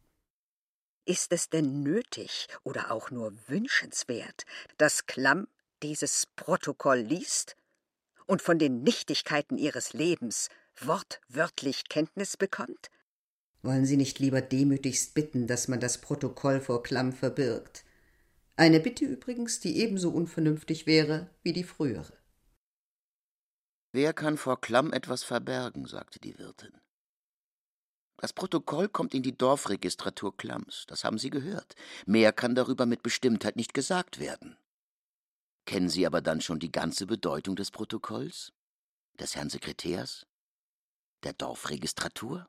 Ist 1.06 1.34
es 1.34 1.50
denn 1.50 1.84
nötig 1.84 2.48
oder 2.64 2.92
auch 2.92 3.12
nur 3.12 3.34
wünschenswert, 3.48 4.46
dass 4.78 5.06
Klamm 5.06 5.48
dieses 5.82 6.28
Protokoll 6.38 7.00
liest 7.00 7.58
und 8.26 8.42
von 8.42 8.58
den 8.58 8.84
Nichtigkeiten 8.84 9.58
ihres 9.58 9.92
Lebens 9.92 10.48
wortwörtlich 10.80 11.90
Kenntnis 11.90 12.38
bekommt? 12.38 12.90
Wollen 13.64 13.86
Sie 13.86 13.98
nicht 13.98 14.20
lieber 14.20 14.42
demütigst 14.42 15.14
bitten, 15.14 15.46
dass 15.46 15.68
man 15.68 15.82
das 15.82 16.00
Protokoll 16.00 16.62
vor 16.62 16.84
Klamm 16.84 17.12
verbirgt? 17.12 17.84
Eine 18.56 18.80
Bitte 18.80 19.04
übrigens, 19.04 19.60
die 19.60 19.80
ebenso 19.80 20.10
unvernünftig 20.10 20.86
wäre 20.86 21.30
wie 21.42 21.54
die 21.54 21.64
frühere. 21.66 22.14
Wer 23.92 24.14
kann 24.14 24.38
vor 24.38 24.62
Klamm 24.62 24.94
etwas 24.94 25.24
verbergen, 25.24 25.86
sagte 25.86 26.20
die 26.20 26.38
Wirtin. 26.38 26.72
Das 28.24 28.32
Protokoll 28.32 28.88
kommt 28.88 29.14
in 29.14 29.22
die 29.22 29.38
Dorfregistratur 29.38 30.38
Klamms, 30.38 30.86
das 30.88 31.04
haben 31.04 31.18
Sie 31.18 31.30
gehört. 31.30 31.76
Mehr 32.06 32.32
kann 32.32 32.56
darüber 32.56 32.86
mit 32.86 33.04
Bestimmtheit 33.04 33.58
nicht 33.58 33.74
gesagt 33.74 34.18
werden. 34.18 34.56
Kennen 35.66 35.90
Sie 35.90 36.08
aber 36.08 36.22
dann 36.22 36.40
schon 36.40 36.58
die 36.58 36.72
ganze 36.72 37.06
Bedeutung 37.06 37.58
des 37.58 37.70
Protokolls? 37.70 38.54
Des 39.20 39.36
Herrn 39.36 39.50
Sekretärs? 39.50 40.26
Der 41.24 41.34
Dorfregistratur? 41.34 42.48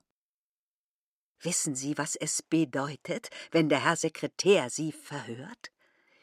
Wissen 1.41 1.75
Sie, 1.75 1.99
was 1.99 2.15
es 2.15 2.41
bedeutet, 2.43 3.31
wenn 3.51 3.69
der 3.69 3.83
Herr 3.83 3.97
Sekretär 3.97 4.71
Sie 4.71 4.93
verhört? 4.93 5.73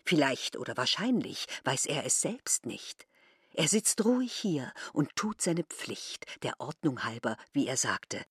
Vielleicht 0.06 0.56
oder 0.56 0.78
wahrscheinlich 0.78 1.46
weiß 1.66 1.88
er 1.88 2.06
es 2.06 2.22
selbst 2.22 2.66
nicht. 2.66 3.06
Er 3.54 3.68
sitzt 3.68 4.06
ruhig 4.06 4.32
hier 4.32 4.72
und 4.94 5.14
tut 5.18 5.42
seine 5.42 5.66
Pflicht, 5.66 6.26
der 6.42 6.62
Ordnung 6.62 7.04
halber, 7.04 7.36
wie 7.52 7.68
er 7.68 7.76
sagte. 7.76 8.24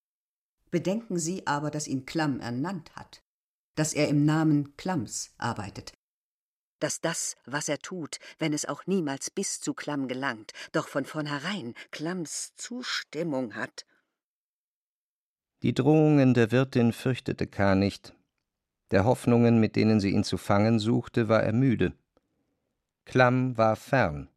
Bedenken 0.71 1.19
Sie 1.19 1.47
aber, 1.47 1.71
dass 1.71 1.89
ihn 1.89 2.07
Klamm 2.07 2.41
ernannt 2.41 2.95
hat, 2.95 3.23
dass 3.75 3.93
er 3.93 4.09
im 4.09 4.25
Namen 4.25 4.77
Klamms 4.77 5.35
arbeitet. 5.39 5.93
Dass 6.79 7.01
das, 7.01 7.37
was 7.45 7.69
er 7.69 7.79
tut, 7.79 8.19
wenn 8.39 8.53
es 8.53 8.65
auch 8.65 8.87
niemals 8.87 9.31
bis 9.31 9.61
zu 9.61 9.75
Klamm 9.75 10.09
gelangt, 10.09 10.53
doch 10.73 10.89
von 10.89 11.05
vornherein 11.05 11.75
Klamms 11.91 12.55
Zustimmung 12.57 13.55
hat. 13.55 13.85
Die 15.63 15.75
Drohungen 15.75 16.33
der 16.33 16.53
Wirtin 16.53 16.93
fürchtete 16.93 17.47
K. 17.47 17.75
nicht, 17.75 18.15
der 18.91 19.05
Hoffnungen, 19.05 19.61
mit 19.61 19.77
denen 19.77 20.01
sie 20.01 20.11
ihn 20.11 20.25
zu 20.25 20.37
fangen 20.37 20.79
suchte, 20.79 21.29
war 21.29 21.43
er 21.43 21.53
müde. 21.53 21.93
Klamm 23.05 23.57
war 23.57 23.77
fern. 23.77 24.29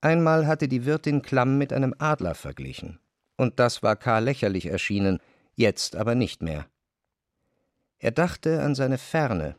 Einmal 0.00 0.46
hatte 0.46 0.68
die 0.68 0.84
Wirtin 0.84 1.22
Klamm 1.22 1.58
mit 1.58 1.72
einem 1.72 1.94
Adler 1.98 2.34
verglichen, 2.34 3.00
und 3.36 3.58
das 3.58 3.82
war 3.82 3.96
Karl 3.96 4.24
lächerlich 4.24 4.66
erschienen, 4.66 5.20
jetzt 5.56 5.96
aber 5.96 6.14
nicht 6.14 6.42
mehr. 6.42 6.66
Er 7.98 8.12
dachte 8.12 8.62
an 8.62 8.74
seine 8.74 8.98
Ferne, 8.98 9.56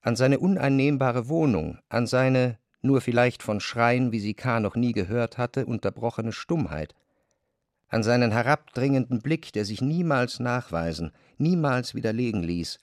an 0.00 0.16
seine 0.16 0.38
uneinnehmbare 0.38 1.28
Wohnung, 1.28 1.78
an 1.88 2.06
seine, 2.06 2.58
nur 2.80 3.00
vielleicht 3.00 3.42
von 3.42 3.60
Schreien, 3.60 4.12
wie 4.12 4.20
sie 4.20 4.34
K. 4.34 4.60
noch 4.60 4.76
nie 4.76 4.92
gehört 4.92 5.36
hatte, 5.36 5.66
unterbrochene 5.66 6.32
Stummheit, 6.32 6.94
an 7.88 8.02
seinen 8.02 8.30
herabdringenden 8.30 9.20
Blick, 9.20 9.52
der 9.52 9.64
sich 9.64 9.80
niemals 9.80 10.38
nachweisen, 10.38 11.12
niemals 11.36 11.94
widerlegen 11.94 12.42
ließ, 12.42 12.78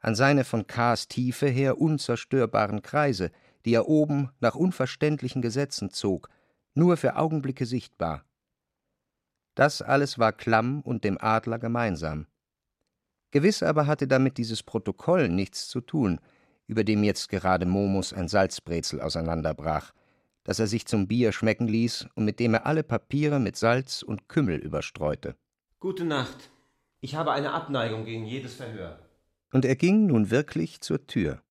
an 0.00 0.14
seine 0.14 0.44
von 0.44 0.66
K.s 0.66 1.08
Tiefe 1.08 1.48
her 1.48 1.78
unzerstörbaren 1.80 2.82
Kreise, 2.82 3.30
die 3.64 3.74
er 3.74 3.88
oben 3.88 4.30
nach 4.40 4.54
unverständlichen 4.54 5.42
Gesetzen 5.42 5.90
zog, 5.90 6.30
nur 6.74 6.96
für 6.96 7.16
Augenblicke 7.16 7.66
sichtbar. 7.66 8.24
Das 9.54 9.82
alles 9.82 10.18
war 10.18 10.32
Klamm 10.32 10.80
und 10.82 11.04
dem 11.04 11.18
Adler 11.20 11.58
gemeinsam. 11.58 12.26
Gewiss 13.30 13.62
aber 13.62 13.86
hatte 13.86 14.06
damit 14.06 14.38
dieses 14.38 14.62
Protokoll 14.62 15.28
nichts 15.28 15.68
zu 15.68 15.80
tun, 15.80 16.20
über 16.66 16.84
dem 16.84 17.02
jetzt 17.02 17.28
gerade 17.28 17.66
Momus 17.66 18.12
ein 18.12 18.28
Salzbrezel 18.28 19.00
auseinanderbrach, 19.00 19.92
das 20.44 20.58
er 20.58 20.66
sich 20.66 20.86
zum 20.86 21.08
Bier 21.08 21.32
schmecken 21.32 21.68
ließ 21.68 22.06
und 22.14 22.24
mit 22.24 22.40
dem 22.40 22.54
er 22.54 22.66
alle 22.66 22.82
Papiere 22.82 23.40
mit 23.40 23.56
Salz 23.56 24.02
und 24.02 24.28
Kümmel 24.28 24.58
überstreute. 24.58 25.36
Gute 25.80 26.04
Nacht. 26.04 26.50
Ich 27.00 27.16
habe 27.16 27.32
eine 27.32 27.52
Abneigung 27.52 28.04
gegen 28.04 28.24
jedes 28.24 28.54
Verhör 28.54 29.04
und 29.54 29.64
er 29.64 29.76
ging 29.76 30.06
nun 30.06 30.30
wirklich 30.30 30.80
zur 30.80 31.06
Tür. 31.06 31.42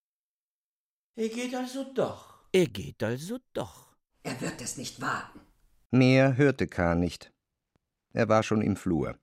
Er 1.16 1.30
geht 1.30 1.56
also 1.56 1.86
doch. 1.96 2.44
Er 2.52 2.68
geht 2.68 3.02
also 3.02 3.40
doch. 3.54 3.96
Er 4.24 4.40
wird 4.42 4.62
es 4.62 4.78
nicht 4.78 5.02
wagen. 5.02 5.40
Mehr 5.90 6.38
hörte 6.38 6.68
K. 6.68 6.96
nicht. 6.96 7.33
Er 8.14 8.30
war 8.30 8.44
schon 8.44 8.62
im 8.62 8.76
Flur. 8.76 9.16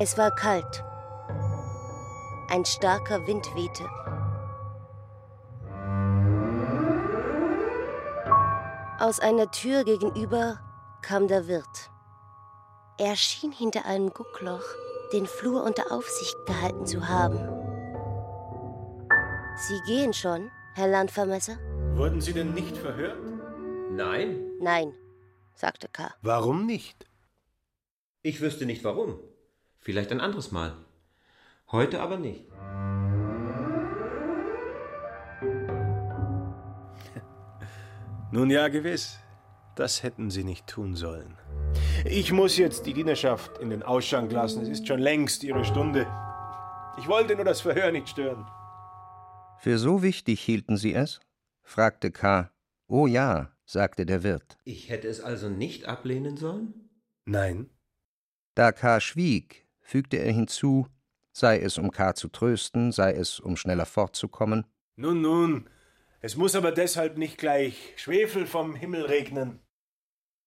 Es 0.00 0.16
war 0.16 0.34
kalt. 0.34 0.84
Ein 2.50 2.64
starker 2.64 3.26
Wind 3.26 3.46
wehte. 3.54 3.84
Aus 8.98 9.20
einer 9.20 9.50
Tür 9.50 9.84
gegenüber 9.84 10.58
kam 11.02 11.28
der 11.28 11.48
Wirt. 11.48 11.90
Er 12.96 13.14
schien 13.14 13.52
hinter 13.52 13.84
einem 13.84 14.08
Guckloch 14.10 14.64
den 15.12 15.26
Flur 15.26 15.64
unter 15.64 15.92
Aufsicht 15.92 16.36
gehalten 16.46 16.86
zu 16.86 17.06
haben. 17.06 17.38
Sie 19.56 19.80
gehen 19.86 20.14
schon, 20.14 20.50
Herr 20.74 20.88
Landvermesser? 20.88 21.58
Wurden 21.96 22.20
Sie 22.20 22.32
denn 22.32 22.54
nicht 22.54 22.76
verhört? 22.76 23.18
Nein. 23.90 24.36
Nein. 24.60 24.94
sagte 25.54 25.88
K. 25.88 26.14
Warum 26.22 26.66
nicht? 26.66 27.06
Ich 28.22 28.40
wüsste 28.40 28.66
nicht 28.66 28.84
warum. 28.84 29.18
Vielleicht 29.78 30.12
ein 30.12 30.20
anderes 30.20 30.52
Mal. 30.52 30.76
Heute 31.70 32.00
aber 32.00 32.16
nicht. 32.16 32.44
Nun 38.32 38.50
ja, 38.50 38.68
gewiss. 38.68 39.18
Das 39.74 40.02
hätten 40.02 40.30
Sie 40.30 40.44
nicht 40.44 40.66
tun 40.66 40.96
sollen. 40.96 41.36
Ich 42.04 42.32
muss 42.32 42.56
jetzt 42.56 42.86
die 42.86 42.94
Dienerschaft 42.94 43.58
in 43.58 43.70
den 43.70 43.82
Ausschank 43.82 44.32
lassen. 44.32 44.62
Es 44.62 44.68
ist 44.68 44.88
schon 44.88 44.98
längst 44.98 45.44
Ihre 45.44 45.64
Stunde. 45.64 46.06
Ich 46.98 47.06
wollte 47.06 47.36
nur 47.36 47.44
das 47.44 47.60
Verhör 47.60 47.92
nicht 47.92 48.08
stören. 48.08 48.44
Für 49.58 49.78
so 49.78 50.02
wichtig 50.02 50.40
hielten 50.40 50.76
Sie 50.76 50.94
es? 50.94 51.20
Fragte 51.68 52.10
K. 52.10 52.50
Oh 52.86 53.06
ja, 53.06 53.52
sagte 53.66 54.06
der 54.06 54.22
Wirt. 54.22 54.56
Ich 54.64 54.88
hätte 54.88 55.06
es 55.06 55.20
also 55.20 55.48
nicht 55.48 55.84
ablehnen 55.84 56.36
sollen? 56.36 56.90
Nein. 57.24 57.70
Da 58.54 58.72
K. 58.72 59.00
schwieg, 59.00 59.68
fügte 59.80 60.16
er 60.16 60.32
hinzu, 60.32 60.86
sei 61.32 61.60
es 61.60 61.78
um 61.78 61.90
K. 61.90 62.14
zu 62.14 62.28
trösten, 62.28 62.90
sei 62.90 63.12
es 63.12 63.38
um 63.38 63.56
schneller 63.56 63.86
fortzukommen. 63.86 64.64
Nun, 64.96 65.20
nun, 65.20 65.70
es 66.20 66.36
muss 66.36 66.56
aber 66.56 66.72
deshalb 66.72 67.18
nicht 67.18 67.38
gleich 67.38 67.92
Schwefel 67.96 68.46
vom 68.46 68.74
Himmel 68.74 69.04
regnen. 69.04 69.60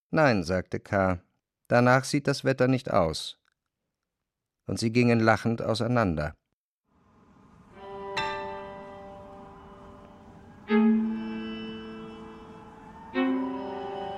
Nein, 0.09 0.43
sagte 0.43 0.79
K., 0.79 1.21
danach 1.67 2.03
sieht 2.03 2.27
das 2.27 2.43
Wetter 2.43 2.67
nicht 2.67 2.91
aus. 2.91 3.39
Und 4.65 4.79
sie 4.79 4.91
gingen 4.91 5.19
lachend 5.19 5.61
auseinander. 5.61 6.35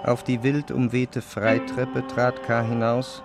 Auf 0.05 0.21
die 0.21 0.43
wild 0.43 0.69
umwehte 0.69 1.21
Freitreppe 1.21 2.05
trat 2.07 2.43
K. 2.43 2.61
hinaus 2.61 3.23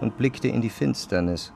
und 0.00 0.16
blickte 0.16 0.46
in 0.46 0.60
die 0.60 0.70
Finsternis. 0.70 1.52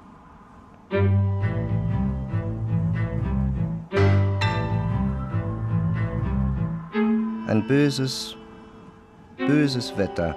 Ein 7.46 7.64
böses, 7.68 8.36
böses 9.36 9.96
Wetter. 9.96 10.34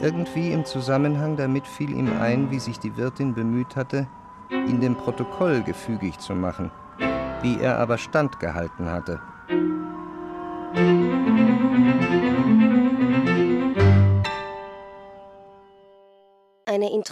Irgendwie 0.00 0.52
im 0.52 0.64
Zusammenhang 0.64 1.36
damit 1.36 1.66
fiel 1.66 1.90
ihm 1.90 2.20
ein, 2.20 2.52
wie 2.52 2.60
sich 2.60 2.78
die 2.78 2.96
Wirtin 2.96 3.34
bemüht 3.34 3.74
hatte, 3.74 4.06
ihn 4.50 4.80
dem 4.80 4.94
Protokoll 4.94 5.64
gefügig 5.64 6.20
zu 6.20 6.36
machen, 6.36 6.70
wie 7.42 7.58
er 7.58 7.80
aber 7.80 7.98
standgehalten 7.98 8.88
hatte. 8.88 9.20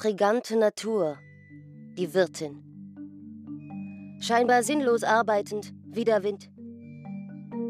Intrigante 0.04 0.58
Natur, 0.58 1.16
die 1.96 2.12
Wirtin. 2.12 2.62
Scheinbar 4.20 4.62
sinnlos 4.62 5.02
arbeitend, 5.02 5.72
wie 5.86 6.04
der 6.04 6.22
Wind. 6.22 6.50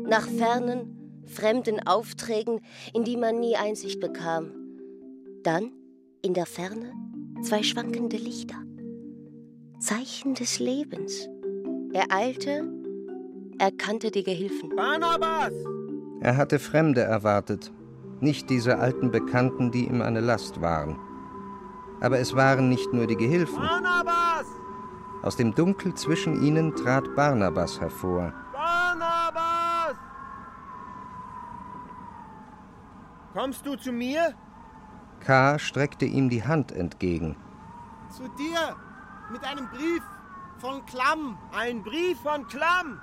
Nach 0.08 0.26
fernen, 0.26 1.22
fremden 1.26 1.86
Aufträgen, 1.86 2.60
in 2.92 3.04
die 3.04 3.16
man 3.16 3.38
nie 3.38 3.54
Einsicht 3.54 4.00
bekam. 4.00 4.50
Dann, 5.44 5.70
in 6.22 6.34
der 6.34 6.46
Ferne, 6.46 6.92
zwei 7.44 7.62
schwankende 7.62 8.16
Lichter. 8.16 8.60
Zeichen 9.78 10.34
des 10.34 10.58
Lebens. 10.58 11.28
Er 11.92 12.06
eilte, 12.08 12.68
erkannte 13.60 14.10
die 14.10 14.24
Gehilfen. 14.24 14.74
Barnabas! 14.74 15.52
Er 16.20 16.36
hatte 16.36 16.58
Fremde 16.58 17.02
erwartet, 17.02 17.70
nicht 18.18 18.50
diese 18.50 18.78
alten 18.78 19.12
Bekannten, 19.12 19.70
die 19.70 19.84
ihm 19.84 20.02
eine 20.02 20.20
Last 20.20 20.60
waren. 20.60 20.98
Aber 22.00 22.18
es 22.18 22.34
waren 22.34 22.68
nicht 22.68 22.92
nur 22.92 23.06
die 23.06 23.16
Gehilfen. 23.16 23.56
Barnabas! 23.60 24.46
Aus 25.22 25.36
dem 25.36 25.54
Dunkel 25.54 25.94
zwischen 25.94 26.42
ihnen 26.42 26.74
trat 26.74 27.14
Barnabas 27.14 27.80
hervor. 27.80 28.32
Barnabas! 28.52 29.96
Kommst 33.32 33.64
du 33.66 33.76
zu 33.76 33.90
mir? 33.90 34.34
K. 35.20 35.58
streckte 35.58 36.04
ihm 36.04 36.28
die 36.28 36.44
Hand 36.44 36.72
entgegen. 36.72 37.36
Zu 38.10 38.24
dir 38.38 38.76
mit 39.32 39.42
einem 39.44 39.68
Brief 39.70 40.02
von 40.58 40.84
Klamm. 40.86 41.38
Ein 41.56 41.82
Brief 41.82 42.20
von 42.20 42.46
Klamm. 42.46 43.00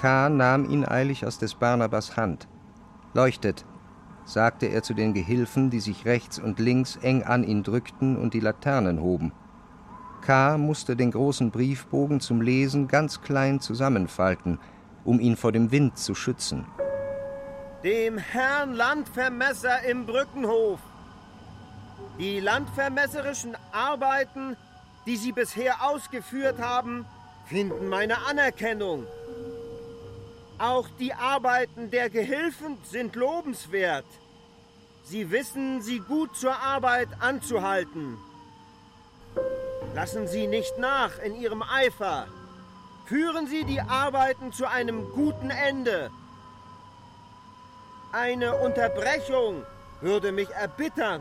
K. 0.00 0.28
nahm 0.28 0.68
ihn 0.70 0.86
eilig 0.86 1.26
aus 1.26 1.38
des 1.38 1.54
Barnabas 1.54 2.16
Hand. 2.16 2.48
Leuchtet, 3.14 3.64
sagte 4.26 4.66
er 4.66 4.82
zu 4.82 4.92
den 4.92 5.14
Gehilfen, 5.14 5.70
die 5.70 5.80
sich 5.80 6.04
rechts 6.04 6.38
und 6.38 6.58
links 6.58 6.96
eng 6.96 7.22
an 7.22 7.44
ihn 7.44 7.62
drückten 7.62 8.16
und 8.16 8.34
die 8.34 8.40
Laternen 8.40 9.00
hoben. 9.00 9.32
K. 10.20 10.58
musste 10.58 10.96
den 10.96 11.12
großen 11.12 11.52
Briefbogen 11.52 12.20
zum 12.20 12.42
Lesen 12.42 12.88
ganz 12.88 13.22
klein 13.22 13.60
zusammenfalten, 13.60 14.58
um 15.04 15.20
ihn 15.20 15.36
vor 15.36 15.52
dem 15.52 15.70
Wind 15.70 15.96
zu 15.96 16.16
schützen. 16.16 16.66
Dem 17.84 18.18
Herrn 18.18 18.74
Landvermesser 18.74 19.84
im 19.84 20.04
Brückenhof. 20.04 20.80
Die 22.18 22.40
landvermesserischen 22.40 23.56
Arbeiten, 23.70 24.56
die 25.06 25.16
Sie 25.16 25.30
bisher 25.30 25.86
ausgeführt 25.86 26.60
haben, 26.60 27.06
finden 27.44 27.88
meine 27.88 28.26
Anerkennung. 28.26 29.04
Auch 30.58 30.88
die 30.98 31.12
Arbeiten 31.12 31.90
der 31.90 32.08
Gehilfen 32.08 32.78
sind 32.84 33.14
lobenswert. 33.14 34.06
Sie 35.04 35.30
wissen, 35.30 35.82
sie 35.82 36.00
gut 36.00 36.34
zur 36.34 36.56
Arbeit 36.56 37.08
anzuhalten. 37.20 38.16
Lassen 39.94 40.26
Sie 40.26 40.46
nicht 40.46 40.78
nach 40.78 41.18
in 41.18 41.34
Ihrem 41.40 41.62
Eifer. 41.62 42.26
Führen 43.06 43.46
Sie 43.46 43.64
die 43.64 43.80
Arbeiten 43.80 44.52
zu 44.52 44.66
einem 44.66 45.10
guten 45.12 45.50
Ende. 45.50 46.10
Eine 48.12 48.56
Unterbrechung 48.56 49.62
würde 50.00 50.32
mich 50.32 50.50
erbittern. 50.50 51.20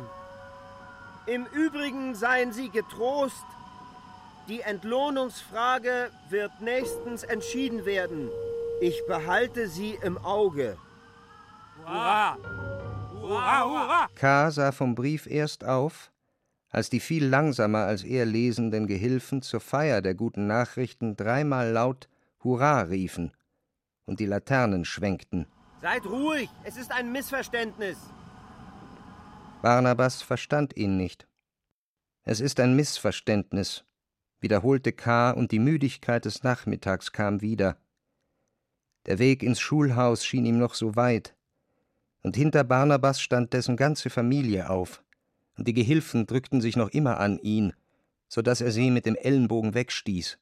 Im 1.25 1.45
Übrigen 1.45 2.15
seien 2.15 2.53
Sie 2.53 2.69
getrost, 2.69 3.45
die 4.47 4.61
Entlohnungsfrage 4.61 6.11
wird 6.29 6.61
nächstens 6.61 7.23
entschieden 7.23 7.85
werden. 7.85 8.29
Ich 8.81 9.05
behalte 9.07 9.67
sie 9.69 9.97
im 10.01 10.17
Auge. 10.17 10.77
Hurra! 11.85 12.37
Hurra, 13.21 13.63
hurra! 13.63 14.07
K. 14.15 14.51
sah 14.51 14.71
vom 14.71 14.95
Brief 14.95 15.27
erst 15.27 15.63
auf, 15.63 16.11
als 16.69 16.89
die 16.89 16.99
viel 16.99 17.25
langsamer 17.25 17.85
als 17.85 18.03
er 18.03 18.25
lesenden 18.25 18.85
Gehilfen 18.85 19.41
zur 19.41 19.61
Feier 19.61 20.01
der 20.01 20.13
guten 20.13 20.47
Nachrichten 20.47 21.15
dreimal 21.15 21.71
laut 21.71 22.09
Hurra 22.43 22.81
riefen 22.81 23.31
und 24.05 24.19
die 24.19 24.25
Laternen 24.25 24.83
schwenkten. 24.83 25.47
Seid 25.81 26.05
ruhig, 26.05 26.49
es 26.63 26.75
ist 26.75 26.91
ein 26.91 27.11
Missverständnis. 27.11 27.97
Barnabas 29.61 30.21
verstand 30.21 30.75
ihn 30.75 30.97
nicht. 30.97 31.27
Es 32.23 32.39
ist 32.41 32.59
ein 32.59 32.75
Missverständnis, 32.75 33.85
wiederholte 34.41 34.91
K. 34.91 35.31
und 35.31 35.51
die 35.51 35.59
Müdigkeit 35.59 36.25
des 36.25 36.43
Nachmittags 36.43 37.11
kam 37.11 37.41
wieder. 37.41 37.77
Der 39.05 39.19
Weg 39.19 39.43
ins 39.43 39.59
Schulhaus 39.59 40.25
schien 40.25 40.45
ihm 40.45 40.57
noch 40.57 40.73
so 40.73 40.95
weit, 40.95 41.35
und 42.23 42.35
hinter 42.35 42.63
Barnabas 42.63 43.21
stand 43.21 43.53
dessen 43.53 43.77
ganze 43.77 44.09
Familie 44.09 44.69
auf, 44.69 45.03
und 45.57 45.67
die 45.67 45.73
Gehilfen 45.73 46.25
drückten 46.25 46.59
sich 46.59 46.75
noch 46.75 46.89
immer 46.89 47.19
an 47.19 47.37
ihn, 47.39 47.73
so 48.27 48.41
dass 48.41 48.61
er 48.61 48.71
sie 48.71 48.89
mit 48.89 49.05
dem 49.05 49.15
Ellenbogen 49.15 49.75
wegstieß. 49.75 50.39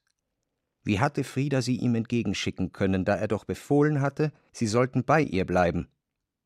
Wie 0.82 1.00
hatte 1.00 1.24
Frieda 1.24 1.62
sie 1.62 1.76
ihm 1.76 1.94
entgegenschicken 1.94 2.72
können, 2.72 3.04
da 3.04 3.16
er 3.16 3.28
doch 3.28 3.44
befohlen 3.44 4.00
hatte, 4.00 4.32
sie 4.52 4.66
sollten 4.66 5.04
bei 5.04 5.20
ihr 5.20 5.44
bleiben? 5.44 5.88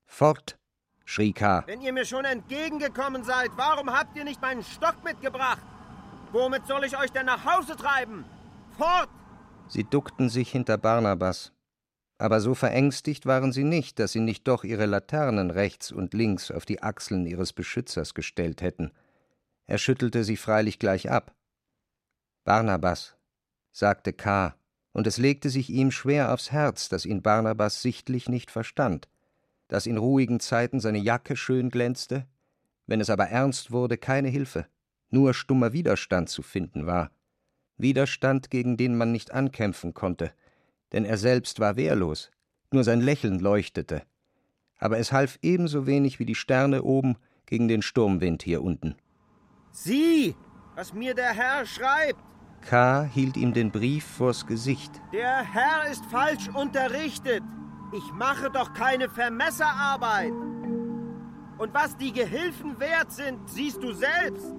Fort! 0.07 0.59
schrie 1.05 1.33
K. 1.33 1.65
Wenn 1.67 1.81
ihr 1.81 1.93
mir 1.93 2.05
schon 2.05 2.25
entgegengekommen 2.25 3.25
seid, 3.25 3.51
warum 3.57 3.91
habt 3.91 4.17
ihr 4.17 4.25
nicht 4.25 4.43
meinen 4.43 4.63
Stock 4.63 5.03
mitgebracht? 5.05 5.65
Womit 6.33 6.67
soll 6.67 6.85
ich 6.85 6.99
euch 6.99 7.11
denn 7.11 7.27
nach 7.27 7.45
Hause 7.45 7.77
treiben? 7.77 8.25
Fort! 8.77 9.09
Sie 9.69 9.85
duckten 9.85 10.29
sich 10.29 10.51
hinter 10.51 10.77
Barnabas. 10.77 11.53
Aber 12.19 12.41
so 12.41 12.55
verängstigt 12.55 13.27
waren 13.27 13.53
sie 13.53 13.63
nicht, 13.63 14.01
dass 14.01 14.13
sie 14.13 14.21
nicht 14.21 14.49
doch 14.49 14.65
ihre 14.65 14.87
Laternen 14.87 15.51
rechts 15.51 15.93
und 15.93 16.15
links 16.15 16.51
auf 16.51 16.67
die 16.67 16.83
Achseln 16.83 17.27
ihres 17.27 17.53
Beschützers 17.53 18.13
gestellt 18.13 18.61
hätten. 18.61 18.91
Er 19.67 19.79
schüttelte 19.79 20.25
sie 20.25 20.37
freilich 20.37 20.81
gleich 20.81 21.11
ab. 21.11 21.35
Barnabas, 22.45 23.17
sagte 23.73 24.13
K., 24.13 24.55
und 24.93 25.07
es 25.07 25.19
legte 25.19 25.49
sich 25.49 25.71
ihm 25.71 25.93
schwer 25.93 26.33
aufs 26.33 26.51
Herz, 26.51 26.89
dass 26.89 27.07
ihn 27.07 27.23
Barnabas 27.23 27.83
sichtlich 27.83 28.29
nicht 28.29 28.51
verstand, 28.51 29.09
dass 29.69 29.87
in 29.87 29.97
ruhigen 29.97 30.41
Zeiten 30.41 30.81
seine 30.81 30.99
Jacke 30.99 31.37
schön 31.37 31.71
glänzte, 31.71 32.27
wenn 32.87 33.01
es 33.01 33.11
aber 33.11 33.29
ernst 33.29 33.71
wurde, 33.71 33.97
keine 33.97 34.29
Hilfe, 34.29 34.67
nur 35.11 35.35
stummer 35.35 35.73
Widerstand 35.73 36.31
zu 36.31 36.43
finden 36.43 36.87
war. 36.87 37.13
Widerstand, 37.77 38.51
gegen 38.51 38.77
den 38.77 38.97
man 38.97 39.13
nicht 39.13 39.31
ankämpfen 39.31 39.95
konnte, 39.95 40.33
denn 40.93 41.05
er 41.05 41.19
selbst 41.19 41.61
war 41.61 41.77
wehrlos, 41.77 42.31
nur 42.71 42.85
sein 42.85 43.01
Lächeln 43.01 43.39
leuchtete, 43.39 44.03
Aber 44.79 44.99
es 44.99 45.13
half 45.13 45.39
ebenso 45.43 45.87
wenig 45.87 46.19
wie 46.19 46.27
die 46.27 46.35
Sterne 46.35 46.83
oben 46.83 47.17
gegen 47.47 47.67
den 47.67 47.83
Sturmwind 47.83 48.43
hier 48.43 48.63
unten. 48.63 48.95
Sieh, 49.73 50.37
was 50.77 50.93
mir 50.93 51.15
der 51.15 51.33
Herr 51.33 51.67
schreibt. 51.67 52.23
K. 52.63 53.05
hielt 53.05 53.37
ihm 53.37 53.53
den 53.53 53.71
Brief 53.71 54.05
vors 54.05 54.47
Gesicht. 54.47 54.93
Der 55.13 55.39
Herr 55.39 55.91
ist 55.91 56.05
falsch 56.07 56.49
unterrichtet. 56.49 57.43
Ich 57.93 58.13
mache 58.13 58.51
doch 58.51 58.75
keine 58.75 59.09
Vermesserarbeit. 59.09 60.33
Und 61.59 61.75
was 61.75 61.97
die 61.97 62.13
Gehilfen 62.13 62.79
wert 62.79 63.11
sind, 63.13 63.49
siehst 63.49 63.83
du 63.83 63.93
selbst. 63.93 64.55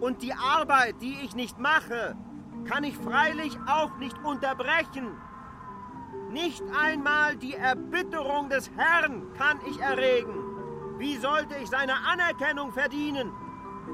Und 0.00 0.22
die 0.22 0.32
Arbeit, 0.32 0.96
die 1.00 1.16
ich 1.24 1.34
nicht 1.34 1.58
mache, 1.58 2.16
kann 2.64 2.84
ich 2.84 2.96
freilich 2.96 3.56
auch 3.66 3.96
nicht 3.98 4.16
unterbrechen. 4.24 5.08
Nicht 6.30 6.62
einmal 6.78 7.36
die 7.36 7.54
Erbitterung 7.54 8.50
des 8.50 8.70
Herrn 8.76 9.32
kann 9.34 9.58
ich 9.66 9.80
erregen. 9.80 10.34
Wie 10.98 11.16
sollte 11.16 11.54
ich 11.56 11.68
seine 11.68 11.94
Anerkennung 11.94 12.72
verdienen? 12.72 13.32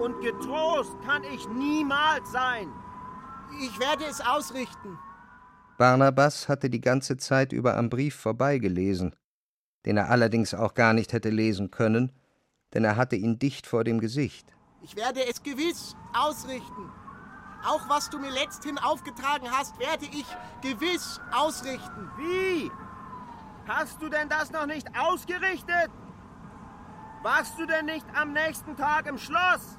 Und 0.00 0.20
getrost 0.20 0.96
kann 1.06 1.22
ich 1.32 1.48
niemals 1.48 2.32
sein. 2.32 2.68
Ich 3.60 3.78
werde 3.78 4.04
es 4.06 4.20
ausrichten. 4.20 4.98
Barnabas 5.78 6.48
hatte 6.48 6.70
die 6.70 6.80
ganze 6.80 7.16
Zeit 7.16 7.52
über 7.52 7.76
am 7.76 7.88
Brief 7.88 8.16
vorbeigelesen, 8.16 9.14
den 9.86 9.96
er 9.96 10.10
allerdings 10.10 10.54
auch 10.54 10.74
gar 10.74 10.92
nicht 10.92 11.12
hätte 11.12 11.30
lesen 11.30 11.70
können, 11.70 12.10
denn 12.72 12.84
er 12.84 12.96
hatte 12.96 13.14
ihn 13.16 13.38
dicht 13.38 13.66
vor 13.66 13.84
dem 13.84 14.00
Gesicht. 14.00 14.52
Ich 14.82 14.96
werde 14.96 15.24
es 15.24 15.42
gewiss 15.42 15.94
ausrichten. 16.12 16.90
Auch 17.66 17.88
was 17.88 18.10
du 18.10 18.18
mir 18.18 18.30
letzthin 18.30 18.78
aufgetragen 18.78 19.50
hast, 19.50 19.78
werde 19.78 20.04
ich 20.04 20.26
gewiss 20.60 21.20
ausrichten. 21.32 22.10
Wie? 22.18 22.70
Hast 23.66 24.00
du 24.02 24.08
denn 24.08 24.28
das 24.28 24.50
noch 24.50 24.66
nicht 24.66 24.86
ausgerichtet? 24.98 25.90
Warst 27.22 27.58
du 27.58 27.64
denn 27.66 27.86
nicht 27.86 28.06
am 28.14 28.34
nächsten 28.34 28.76
Tag 28.76 29.06
im 29.06 29.16
Schloss? 29.16 29.78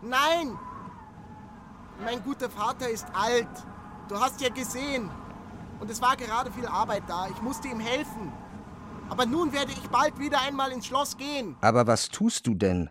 Nein. 0.00 0.58
Mein 2.02 2.22
guter 2.22 2.48
Vater 2.48 2.88
ist 2.88 3.06
alt. 3.14 3.48
Du 4.08 4.18
hast 4.18 4.40
ja 4.40 4.48
gesehen. 4.48 5.10
Und 5.78 5.90
es 5.90 6.00
war 6.00 6.16
gerade 6.16 6.50
viel 6.52 6.66
Arbeit 6.66 7.02
da. 7.06 7.28
Ich 7.28 7.42
musste 7.42 7.68
ihm 7.68 7.80
helfen. 7.80 8.32
Aber 9.10 9.26
nun 9.26 9.52
werde 9.52 9.72
ich 9.72 9.90
bald 9.90 10.18
wieder 10.18 10.40
einmal 10.40 10.72
ins 10.72 10.86
Schloss 10.86 11.18
gehen. 11.18 11.56
Aber 11.60 11.86
was 11.86 12.08
tust 12.08 12.46
du 12.46 12.54
denn? 12.54 12.88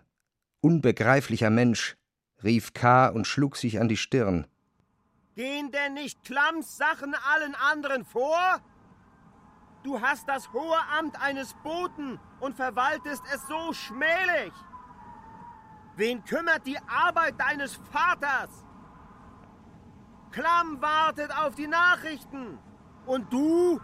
Unbegreiflicher 0.60 1.50
Mensch, 1.50 1.96
rief 2.44 2.72
K. 2.72 3.08
und 3.08 3.26
schlug 3.26 3.56
sich 3.56 3.80
an 3.80 3.88
die 3.88 3.96
Stirn. 3.96 4.46
Gehen 5.34 5.70
denn 5.70 5.94
nicht 5.94 6.22
Klamms 6.24 6.76
Sachen 6.76 7.14
allen 7.32 7.54
anderen 7.54 8.04
vor? 8.04 8.60
Du 9.82 10.00
hast 10.00 10.28
das 10.28 10.52
hohe 10.52 10.78
Amt 10.98 11.20
eines 11.20 11.54
Boten 11.62 12.20
und 12.40 12.54
verwaltest 12.54 13.22
es 13.34 13.46
so 13.48 13.72
schmählich. 13.72 14.52
Wen 15.96 16.24
kümmert 16.24 16.66
die 16.66 16.78
Arbeit 16.86 17.40
deines 17.40 17.76
Vaters? 17.90 18.50
Klamm 20.30 20.80
wartet 20.80 21.30
auf 21.36 21.54
die 21.54 21.66
Nachrichten. 21.66 22.58
Und 23.06 23.32
du, 23.32 23.80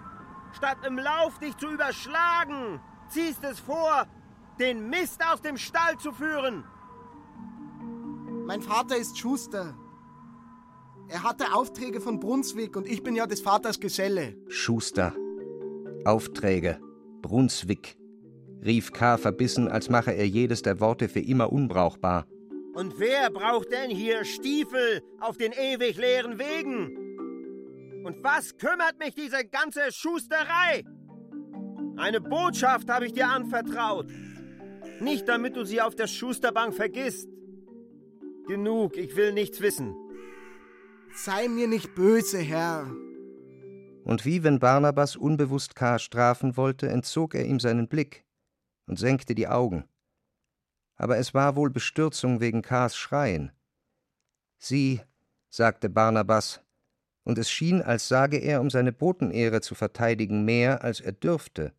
statt 0.52 0.78
im 0.86 0.98
Lauf 0.98 1.38
dich 1.38 1.56
zu 1.56 1.68
überschlagen, 1.68 2.80
ziehst 3.08 3.42
es 3.44 3.58
vor, 3.58 4.06
den 4.58 4.88
Mist 4.88 5.22
aus 5.24 5.42
dem 5.42 5.56
Stall 5.56 5.98
zu 5.98 6.12
führen. 6.12 6.64
Mein 8.48 8.62
Vater 8.62 8.96
ist 8.96 9.18
Schuster. 9.18 9.76
Er 11.10 11.22
hatte 11.22 11.52
Aufträge 11.52 12.00
von 12.00 12.18
Brunswick 12.18 12.76
und 12.76 12.88
ich 12.88 13.02
bin 13.02 13.14
ja 13.14 13.26
des 13.26 13.42
Vaters 13.42 13.78
Geselle. 13.78 14.38
Schuster. 14.48 15.14
Aufträge. 16.06 16.80
Brunswick. 17.20 17.98
rief 18.64 18.94
K. 18.94 19.18
verbissen, 19.18 19.68
als 19.68 19.90
mache 19.90 20.12
er 20.14 20.26
jedes 20.26 20.62
der 20.62 20.80
Worte 20.80 21.10
für 21.10 21.20
immer 21.20 21.52
unbrauchbar. 21.52 22.26
Und 22.72 22.98
wer 22.98 23.28
braucht 23.28 23.70
denn 23.70 23.90
hier 23.90 24.24
Stiefel 24.24 25.02
auf 25.20 25.36
den 25.36 25.52
ewig 25.52 25.98
leeren 25.98 26.38
Wegen? 26.38 28.02
Und 28.06 28.24
was 28.24 28.56
kümmert 28.56 28.98
mich 28.98 29.14
diese 29.14 29.44
ganze 29.44 29.92
Schusterei? 29.92 30.86
Eine 31.98 32.22
Botschaft 32.22 32.88
habe 32.88 33.04
ich 33.04 33.12
dir 33.12 33.28
anvertraut. 33.28 34.06
Nicht 35.00 35.28
damit 35.28 35.54
du 35.54 35.66
sie 35.66 35.82
auf 35.82 35.94
der 35.94 36.06
Schusterbank 36.06 36.72
vergisst. 36.72 37.28
Genug, 38.48 38.96
ich 38.96 39.14
will 39.14 39.34
nichts 39.34 39.60
wissen. 39.60 39.94
Sei 41.14 41.48
mir 41.48 41.68
nicht 41.68 41.94
böse, 41.94 42.38
Herr. 42.38 42.86
Und 44.04 44.24
wie 44.24 44.42
wenn 44.42 44.58
Barnabas 44.58 45.16
unbewusst 45.16 45.76
K. 45.76 45.98
strafen 45.98 46.56
wollte, 46.56 46.88
entzog 46.88 47.34
er 47.34 47.44
ihm 47.44 47.60
seinen 47.60 47.88
Blick 47.88 48.24
und 48.86 48.98
senkte 48.98 49.34
die 49.34 49.48
Augen. 49.48 49.86
Aber 50.96 51.18
es 51.18 51.34
war 51.34 51.56
wohl 51.56 51.68
Bestürzung 51.68 52.40
wegen 52.40 52.62
K.s 52.62 52.96
Schreien. 52.96 53.52
Sieh, 54.56 55.02
sagte 55.50 55.90
Barnabas, 55.90 56.62
und 57.24 57.36
es 57.36 57.50
schien, 57.50 57.82
als 57.82 58.08
sage 58.08 58.38
er, 58.38 58.62
um 58.62 58.70
seine 58.70 58.92
Botenehre 58.92 59.60
zu 59.60 59.74
verteidigen, 59.74 60.46
mehr, 60.46 60.82
als 60.82 61.00
er 61.00 61.12
dürfte. 61.12 61.74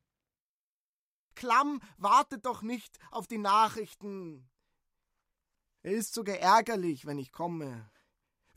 Klamm 1.34 1.82
wartet 1.98 2.46
doch 2.46 2.62
nicht 2.62 3.00
auf 3.10 3.26
die 3.26 3.40
Nachrichten. 3.40 4.48
Er 5.82 5.94
ist 5.94 6.13
sogar 6.13 6.38
ärgerlich, 6.38 7.06
wenn 7.06 7.18
ich 7.18 7.32
komme. 7.32 7.89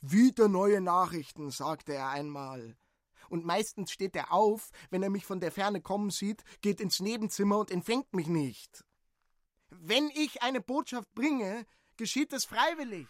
Wieder 0.01 0.49
neue 0.49 0.81
Nachrichten, 0.81 1.51
sagte 1.51 1.93
er 1.93 2.09
einmal. 2.09 2.75
Und 3.29 3.45
meistens 3.45 3.91
steht 3.91 4.15
er 4.15 4.33
auf, 4.33 4.71
wenn 4.89 5.01
er 5.01 5.09
mich 5.09 5.25
von 5.25 5.39
der 5.39 5.51
Ferne 5.51 5.81
kommen 5.81 6.09
sieht, 6.09 6.43
geht 6.61 6.81
ins 6.81 6.99
Nebenzimmer 6.99 7.57
und 7.57 7.71
empfängt 7.71 8.13
mich 8.13 8.27
nicht. 8.27 8.83
Wenn 9.69 10.09
ich 10.09 10.43
eine 10.43 10.59
Botschaft 10.59 11.13
bringe, 11.13 11.65
geschieht 11.95 12.33
es 12.33 12.43
freiwillig. 12.43 13.07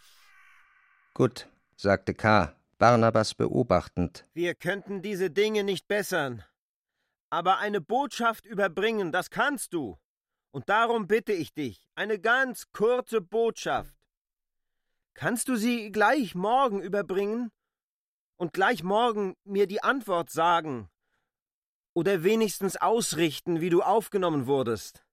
Gut, 1.16 1.50
sagte 1.76 2.14
K., 2.14 2.56
Barnabas 2.78 3.34
beobachtend. 3.34 4.28
Wir 4.34 4.54
könnten 4.54 5.02
diese 5.02 5.32
Dinge 5.32 5.64
nicht 5.64 5.88
bessern. 5.88 6.44
Aber 7.30 7.58
eine 7.58 7.82
Botschaft 7.82 8.46
überbringen, 8.46 9.12
das 9.12 9.32
kannst 9.32 9.74
du. 9.74 9.98
Und 10.52 10.70
darum 10.70 11.08
bitte 11.08 11.34
ich 11.34 11.54
dich, 11.56 11.90
eine 11.96 12.20
ganz 12.20 12.72
kurze 12.72 13.22
Botschaft. 13.22 14.03
Kannst 15.14 15.48
du 15.48 15.56
sie 15.56 15.92
gleich 15.92 16.36
morgen 16.36 16.82
überbringen? 16.82 17.52
Und 18.38 18.54
gleich 18.54 18.84
morgen 18.84 19.36
mir 19.44 19.68
die 19.68 19.84
Antwort 19.84 20.30
sagen? 20.30 20.90
Oder 21.94 22.24
wenigstens 22.24 22.76
ausrichten, 22.76 23.62
wie 23.62 23.70
du 23.70 23.84
aufgenommen 23.84 24.48
wurdest? 24.48 25.06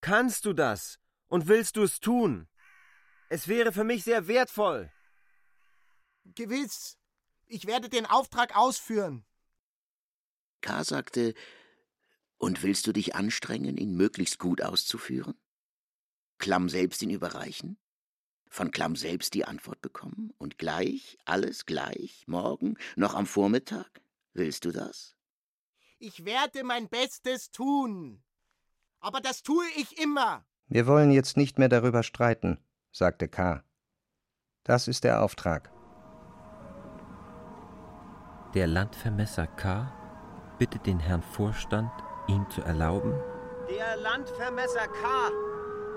Kannst 0.00 0.44
du 0.44 0.52
das? 0.52 0.98
Und 1.28 1.48
willst 1.48 1.76
du 1.76 1.82
es 1.82 2.00
tun? 2.00 2.48
Es 3.30 3.48
wäre 3.48 3.72
für 3.72 3.84
mich 3.84 4.04
sehr 4.04 4.28
wertvoll. 4.28 4.92
Gewiss. 6.24 6.98
Ich 7.46 7.66
werde 7.66 7.88
den 7.88 8.04
Auftrag 8.06 8.54
ausführen. 8.54 9.24
K. 10.60 10.84
sagte, 10.84 11.34
und 12.36 12.62
willst 12.62 12.86
du 12.86 12.92
dich 12.92 13.14
anstrengen, 13.14 13.76
ihn 13.76 13.96
möglichst 13.96 14.38
gut 14.38 14.62
auszuführen? 14.62 15.40
Klamm 16.38 16.68
selbst 16.68 17.00
ihn 17.02 17.10
überreichen? 17.10 17.78
Von 18.52 18.70
Klamm 18.70 18.96
selbst 18.96 19.32
die 19.32 19.46
Antwort 19.46 19.80
bekommen? 19.80 20.32
Und 20.36 20.58
gleich, 20.58 21.16
alles 21.24 21.64
gleich, 21.64 22.24
morgen, 22.26 22.76
noch 22.96 23.14
am 23.14 23.26
Vormittag? 23.26 23.88
Willst 24.34 24.66
du 24.66 24.72
das? 24.72 25.16
Ich 25.98 26.24
werde 26.26 26.62
mein 26.62 26.88
Bestes 26.88 27.50
tun. 27.50 28.22
Aber 29.00 29.20
das 29.20 29.42
tue 29.42 29.64
ich 29.76 29.98
immer. 29.98 30.44
Wir 30.66 30.86
wollen 30.86 31.10
jetzt 31.10 31.36
nicht 31.36 31.58
mehr 31.58 31.70
darüber 31.70 32.02
streiten, 32.02 32.58
sagte 32.92 33.26
K. 33.26 33.64
Das 34.64 34.86
ist 34.86 35.04
der 35.04 35.22
Auftrag. 35.22 35.72
Der 38.54 38.66
Landvermesser 38.66 39.46
K. 39.46 39.90
bittet 40.58 40.86
den 40.86 41.00
Herrn 41.00 41.22
Vorstand, 41.22 41.90
ihm 42.28 42.48
zu 42.50 42.60
erlauben. 42.60 43.14
Der 43.70 43.96
Landvermesser 43.96 44.88
K 44.88 45.51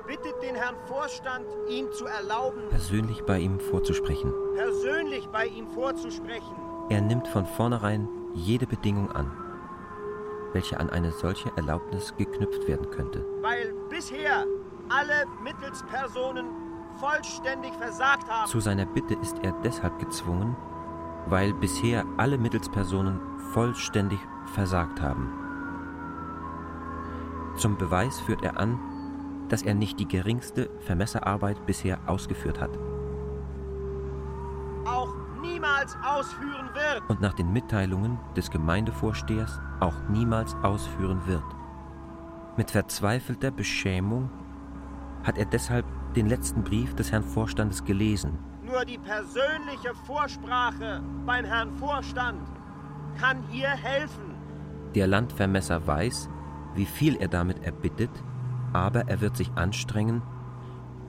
bittet 0.08 0.41
den 0.41 0.56
Herrn 0.56 0.76
Vorstand, 0.88 1.46
ihm 1.70 1.91
zu 1.91 2.06
erlauben, 2.06 2.70
persönlich 2.70 3.24
bei 3.24 3.39
ihm 3.39 3.60
vorzusprechen. 3.60 4.32
persönlich 4.56 5.28
bei 5.28 5.48
ihm 5.48 5.68
vorzusprechen. 5.70 6.56
Er 6.89 7.02
nimmt 7.02 7.28
von 7.28 7.46
vornherein 7.46 8.08
jede 8.34 8.68
Bedingung 8.68 9.12
an, 9.12 9.32
welche 10.54 10.80
an 10.80 10.89
eine 10.89 11.12
solche 11.12 11.52
Erlaubnis 11.56 12.13
geknüpft 12.18 12.68
werden 12.68 12.89
könnte. 12.91 13.26
Weil 13.41 13.74
bisher 13.89 14.46
alle 14.89 15.26
Mittelspersonen 15.44 16.46
vollständig 17.00 17.74
versagt 17.74 18.30
haben. 18.30 18.48
Zu 18.48 18.60
seiner 18.60 18.86
Bitte 18.86 19.15
ist 19.22 19.38
er 19.44 19.52
deshalb 19.63 20.00
gezwungen, 20.00 20.56
weil 21.28 21.54
bisher 21.54 22.06
alle 22.18 22.38
Mittelspersonen 22.38 23.20
vollständig 23.54 24.20
versagt 24.54 25.02
haben. 25.02 25.34
Zum 27.58 27.78
Beweis 27.78 28.20
führt 28.20 28.44
er 28.44 28.60
an, 28.60 28.80
dass 29.49 29.62
er 29.62 29.73
nicht 29.73 29.99
die 29.99 30.08
geringste 30.08 30.69
Vermesserarbeit 30.81 31.65
bisher 31.65 31.99
ausgeführt 32.08 32.60
hat. 32.60 32.77
Auch 34.86 35.13
niemals 35.41 35.95
ausführen 36.05 36.69
wird. 36.73 37.10
Und 37.10 37.21
nach 37.21 37.34
den 37.34 37.51
Mitteilungen 37.51 38.19
des 38.36 38.49
Gemeindevorstehers 38.49 39.60
auch 39.79 39.95
niemals 40.10 40.55
ausführen 40.63 41.21
wird. 41.25 41.43
Mit 42.58 42.71
verzweifelter 42.71 43.51
Beschämung 43.51 44.29
hat 45.23 45.38
er 45.38 45.45
deshalb 45.45 45.86
den 46.15 46.27
letzten 46.27 46.63
Brief 46.63 46.95
des 46.95 47.12
Herrn 47.12 47.23
Vorstandes 47.23 47.84
gelesen. 47.84 48.38
Nur 48.63 48.86
die 48.86 48.97
persönliche 48.97 49.93
Vorsprache 50.05 51.03
beim 51.25 51.45
Herrn 51.45 51.71
Vorstand 51.77 52.41
kann 53.19 53.43
hier 53.49 53.69
helfen. 53.69 54.36
Der 54.95 55.08
Landvermesser 55.08 55.86
weiß, 55.86 56.29
wie 56.75 56.86
viel 56.86 57.15
er 57.17 57.27
damit 57.27 57.63
erbittet, 57.63 58.12
aber 58.76 59.08
er 59.08 59.22
wird 59.22 59.38
sich 59.38 59.50
anstrengen, 59.56 60.22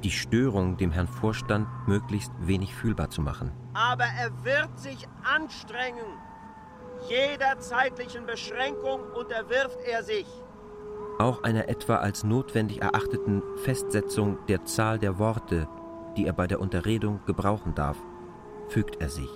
die 0.05 0.13
Störung 0.13 0.77
dem 0.77 0.93
Herrn 0.93 1.09
Vorstand 1.09 1.67
möglichst 1.89 2.31
wenig 2.39 2.73
fühlbar 2.73 3.11
zu 3.11 3.21
machen. 3.21 3.51
Aber 3.75 4.05
er 4.05 4.31
wird 4.45 4.79
sich 4.79 5.09
anstrengen. 5.25 6.07
Jeder 7.09 7.59
zeitlichen 7.59 8.25
Beschränkung 8.25 9.01
unterwirft 9.19 9.81
er 9.85 10.05
sich. 10.05 10.27
Auch 11.19 11.43
einer 11.43 11.69
etwa 11.69 11.97
als 11.97 12.23
notwendig 12.23 12.83
erachteten 12.83 13.43
Festsetzung 13.65 14.39
der 14.47 14.65
Zahl 14.65 15.01
der 15.01 15.19
Worte, 15.19 15.67
die 16.17 16.25
er 16.25 16.35
bei 16.35 16.47
der 16.47 16.61
Unterredung 16.61 17.21
gebrauchen 17.27 17.75
darf, 17.75 17.97
fügt 18.69 19.01
er 19.01 19.09
sich. 19.09 19.31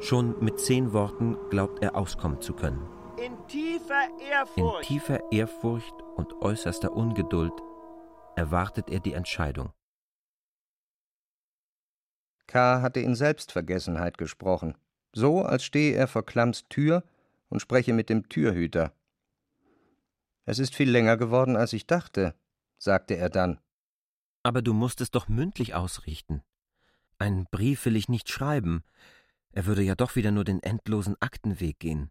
Schon 0.00 0.34
mit 0.40 0.58
zehn 0.58 0.92
Worten 0.92 1.36
glaubt 1.48 1.80
er 1.80 1.94
auskommen 1.94 2.40
zu 2.40 2.54
können. 2.54 2.93
In 3.16 3.46
tiefer 3.46 4.08
Ehrfurcht. 4.20 4.58
In 4.58 4.86
tiefer 4.88 5.32
Ehrfurcht 5.32 5.94
und 6.16 6.32
äußerster 6.42 6.92
Ungeduld 6.92 7.52
erwartet 8.34 8.90
er 8.90 8.98
die 8.98 9.12
Entscheidung. 9.12 9.72
K. 12.48 12.82
hatte 12.82 12.98
in 13.00 13.14
Selbstvergessenheit 13.14 14.18
gesprochen, 14.18 14.76
so 15.12 15.42
als 15.42 15.64
stehe 15.64 15.94
er 15.94 16.08
vor 16.08 16.26
Klamms 16.26 16.68
Tür 16.68 17.04
und 17.50 17.60
spreche 17.60 17.92
mit 17.92 18.10
dem 18.10 18.28
Türhüter. 18.28 18.92
Es 20.44 20.58
ist 20.58 20.74
viel 20.74 20.90
länger 20.90 21.16
geworden, 21.16 21.56
als 21.56 21.72
ich 21.72 21.86
dachte, 21.86 22.34
sagte 22.78 23.16
er 23.16 23.30
dann. 23.30 23.60
Aber 24.42 24.60
du 24.60 24.74
musst 24.74 25.00
es 25.00 25.12
doch 25.12 25.28
mündlich 25.28 25.74
ausrichten. 25.74 26.42
Einen 27.18 27.46
Brief 27.46 27.84
will 27.84 27.94
ich 27.94 28.08
nicht 28.08 28.28
schreiben. 28.28 28.82
Er 29.52 29.66
würde 29.66 29.82
ja 29.82 29.94
doch 29.94 30.16
wieder 30.16 30.32
nur 30.32 30.44
den 30.44 30.62
endlosen 30.64 31.16
Aktenweg 31.20 31.78
gehen. 31.78 32.10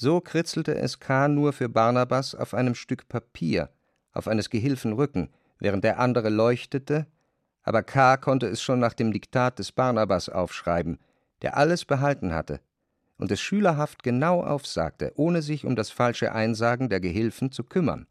So 0.00 0.20
kritzelte 0.20 0.76
es 0.76 1.00
K. 1.00 1.26
nur 1.26 1.52
für 1.52 1.68
Barnabas 1.68 2.36
auf 2.36 2.54
einem 2.54 2.76
Stück 2.76 3.08
Papier, 3.08 3.68
auf 4.12 4.28
eines 4.28 4.48
Gehilfen 4.48 4.92
Rücken, 4.92 5.28
während 5.58 5.82
der 5.82 5.98
andere 5.98 6.28
leuchtete, 6.28 7.08
aber 7.64 7.82
K. 7.82 8.16
konnte 8.16 8.46
es 8.46 8.62
schon 8.62 8.78
nach 8.78 8.94
dem 8.94 9.12
Diktat 9.12 9.58
des 9.58 9.72
Barnabas 9.72 10.28
aufschreiben, 10.28 11.00
der 11.42 11.56
alles 11.56 11.84
behalten 11.84 12.32
hatte 12.32 12.60
und 13.16 13.32
es 13.32 13.40
schülerhaft 13.40 14.04
genau 14.04 14.44
aufsagte, 14.44 15.14
ohne 15.16 15.42
sich 15.42 15.64
um 15.64 15.74
das 15.74 15.90
falsche 15.90 16.30
Einsagen 16.30 16.88
der 16.88 17.00
Gehilfen 17.00 17.50
zu 17.50 17.64
kümmern. 17.64 18.06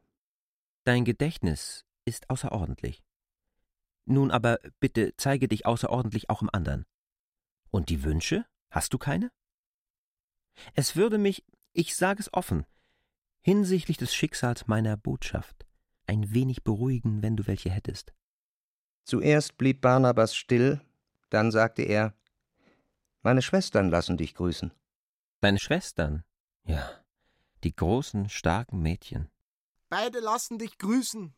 Dein 0.84 1.06
Gedächtnis 1.06 1.86
ist 2.04 2.30
außerordentlich. 2.30 3.02
Nun 4.04 4.30
aber 4.30 4.60
bitte 4.82 5.14
zeige 5.16 5.48
dich 5.48 5.66
außerordentlich 5.66 6.30
auch 6.30 6.42
im 6.42 6.50
anderen. 6.52 6.86
Und 7.72 7.88
die 7.88 8.04
Wünsche? 8.04 8.46
Hast 8.72 8.94
du 8.94 8.98
keine? 8.98 9.32
Es 10.74 10.98
würde 10.98 11.18
mich, 11.18 11.46
ich 11.78 11.96
sage 11.96 12.20
es 12.20 12.34
offen, 12.34 12.66
hinsichtlich 13.42 13.98
des 13.98 14.14
Schicksals 14.14 14.66
meiner 14.66 14.98
Botschaft 14.98 15.68
ein 16.08 16.34
wenig 16.34 16.64
beruhigen, 16.64 17.22
wenn 17.22 17.38
du 17.38 17.46
welche 17.46 17.70
hättest. 17.70 18.14
Zuerst 19.04 19.58
blieb 19.58 19.82
Barnabas 19.82 20.36
still, 20.36 20.82
dann 21.30 21.52
sagte 21.52 21.84
er 21.84 22.16
Meine 23.22 23.42
Schwestern 23.42 23.90
lassen 23.90 24.18
dich 24.18 24.34
grüßen. 24.34 24.72
Deine 25.42 25.60
Schwestern? 25.60 26.24
Ja, 26.64 26.90
die 27.64 27.76
großen, 27.76 28.30
starken 28.30 28.82
Mädchen. 28.82 29.30
Beide 29.90 30.20
lassen 30.20 30.58
dich 30.58 30.78
grüßen. 30.80 31.36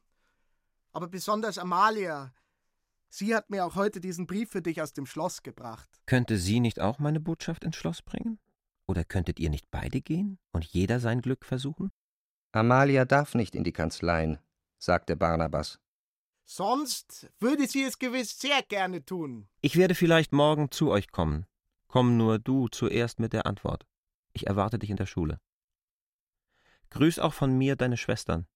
Aber 0.93 1.07
besonders 1.07 1.57
Amalia. 1.57 2.33
Sie 3.09 3.35
hat 3.35 3.49
mir 3.49 3.65
auch 3.65 3.75
heute 3.75 3.99
diesen 3.99 4.25
Brief 4.25 4.51
für 4.51 4.61
dich 4.61 4.81
aus 4.81 4.93
dem 4.93 5.05
Schloss 5.05 5.43
gebracht. 5.43 5.89
Könnte 6.05 6.37
sie 6.37 6.59
nicht 6.59 6.79
auch 6.79 6.99
meine 6.99 7.19
Botschaft 7.19 7.63
ins 7.63 7.75
Schloss 7.75 8.01
bringen? 8.01 8.39
Oder 8.89 9.05
könntet 9.05 9.39
ihr 9.39 9.51
nicht 9.51 9.69
beide 9.69 10.01
gehen 10.01 10.39
und 10.51 10.65
jeder 10.65 10.99
sein 10.99 11.21
Glück 11.21 11.45
versuchen? 11.45 11.91
Amalia 12.51 13.05
darf 13.05 13.35
nicht 13.35 13.53
in 13.53 13.63
die 13.63 13.71
Kanzleien, 13.71 14.39
sagte 14.79 15.15
Barnabas. 15.15 15.79
Sonst 16.43 17.29
würde 17.39 17.67
sie 17.67 17.83
es 17.83 17.99
gewiss 17.99 18.39
sehr 18.39 18.63
gerne 18.63 19.05
tun. 19.05 19.47
Ich 19.61 19.75
werde 19.75 19.93
vielleicht 19.93 20.33
morgen 20.33 20.71
zu 20.71 20.89
euch 20.89 21.11
kommen. 21.11 21.45
Komm 21.87 22.17
nur 22.17 22.39
du 22.39 22.67
zuerst 22.67 23.19
mit 23.19 23.31
der 23.31 23.45
Antwort. 23.45 23.85
Ich 24.33 24.47
erwarte 24.47 24.79
dich 24.79 24.89
in 24.89 24.97
der 24.97 25.05
Schule. 25.05 25.39
Grüß 26.89 27.19
auch 27.19 27.35
von 27.35 27.55
mir 27.55 27.75
deine 27.75 27.97
Schwestern. 27.97 28.47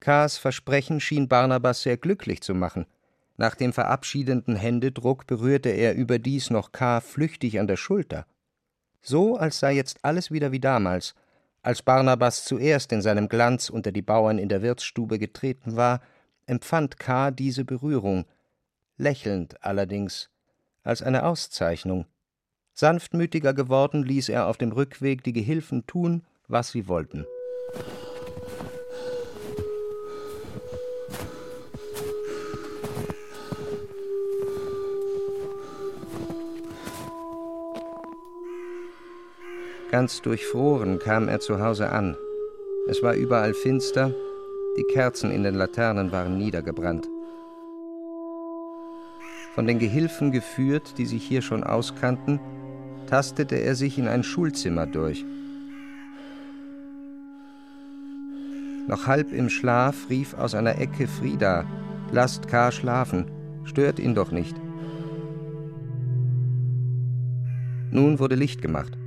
K.s 0.00 0.36
Versprechen 0.36 1.00
schien 1.00 1.26
Barnabas 1.26 1.80
sehr 1.80 1.96
glücklich 1.96 2.42
zu 2.42 2.54
machen. 2.54 2.84
Nach 3.38 3.54
dem 3.54 3.72
verabschiedenden 3.72 4.56
Händedruck 4.56 5.26
berührte 5.26 5.70
er 5.70 5.94
überdies 5.94 6.50
noch 6.50 6.70
K. 6.70 7.00
flüchtig 7.00 7.58
an 7.58 7.66
der 7.66 7.78
Schulter. 7.78 8.26
So, 9.00 9.36
als 9.36 9.60
sei 9.60 9.72
jetzt 9.72 9.98
alles 10.02 10.30
wieder 10.30 10.52
wie 10.52 10.60
damals, 10.60 11.14
als 11.62 11.82
Barnabas 11.82 12.44
zuerst 12.44 12.92
in 12.92 13.02
seinem 13.02 13.28
Glanz 13.28 13.68
unter 13.68 13.92
die 13.92 14.02
Bauern 14.02 14.38
in 14.38 14.48
der 14.48 14.62
Wirtsstube 14.62 15.18
getreten 15.18 15.76
war, 15.76 16.00
empfand 16.46 16.98
K. 16.98 17.30
diese 17.30 17.64
Berührung, 17.64 18.24
lächelnd 18.96 19.62
allerdings, 19.64 20.30
als 20.82 21.02
eine 21.02 21.24
Auszeichnung. 21.24 22.06
Sanftmütiger 22.72 23.54
geworden 23.54 24.02
ließ 24.04 24.28
er 24.28 24.46
auf 24.46 24.56
dem 24.56 24.72
Rückweg 24.72 25.24
die 25.24 25.32
Gehilfen 25.32 25.86
tun, 25.86 26.24
was 26.46 26.70
sie 26.70 26.88
wollten. 26.88 27.26
Ganz 39.90 40.20
durchfroren 40.20 40.98
kam 40.98 41.28
er 41.28 41.40
zu 41.40 41.60
Hause 41.60 41.90
an. 41.90 42.14
Es 42.88 43.02
war 43.02 43.14
überall 43.14 43.54
finster, 43.54 44.14
die 44.76 44.84
Kerzen 44.84 45.30
in 45.30 45.44
den 45.44 45.54
Laternen 45.54 46.12
waren 46.12 46.36
niedergebrannt. 46.36 47.08
Von 49.54 49.66
den 49.66 49.78
Gehilfen 49.78 50.30
geführt, 50.30 50.98
die 50.98 51.06
sich 51.06 51.24
hier 51.26 51.40
schon 51.40 51.64
auskannten, 51.64 52.38
tastete 53.06 53.56
er 53.56 53.74
sich 53.74 53.98
in 53.98 54.08
ein 54.08 54.24
Schulzimmer 54.24 54.86
durch. 54.86 55.24
Noch 58.88 59.06
halb 59.06 59.32
im 59.32 59.48
Schlaf 59.48 60.10
rief 60.10 60.34
aus 60.34 60.54
einer 60.54 60.78
Ecke 60.78 61.08
Frieda: 61.08 61.64
Lasst 62.12 62.46
K. 62.46 62.70
schlafen, 62.72 63.24
stört 63.64 63.98
ihn 63.98 64.14
doch 64.14 64.32
nicht. 64.32 64.56
Nun 67.90 68.18
wurde 68.18 68.34
Licht 68.34 68.60
gemacht. 68.60 68.98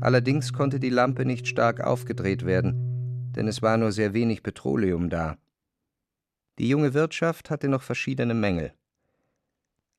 Allerdings 0.00 0.52
konnte 0.52 0.78
die 0.78 0.90
Lampe 0.90 1.24
nicht 1.24 1.48
stark 1.48 1.80
aufgedreht 1.80 2.44
werden, 2.44 3.32
denn 3.34 3.48
es 3.48 3.62
war 3.62 3.76
nur 3.76 3.92
sehr 3.92 4.12
wenig 4.12 4.42
Petroleum 4.42 5.08
da. 5.08 5.38
Die 6.58 6.68
junge 6.68 6.94
Wirtschaft 6.94 7.50
hatte 7.50 7.68
noch 7.68 7.82
verschiedene 7.82 8.34
Mängel. 8.34 8.72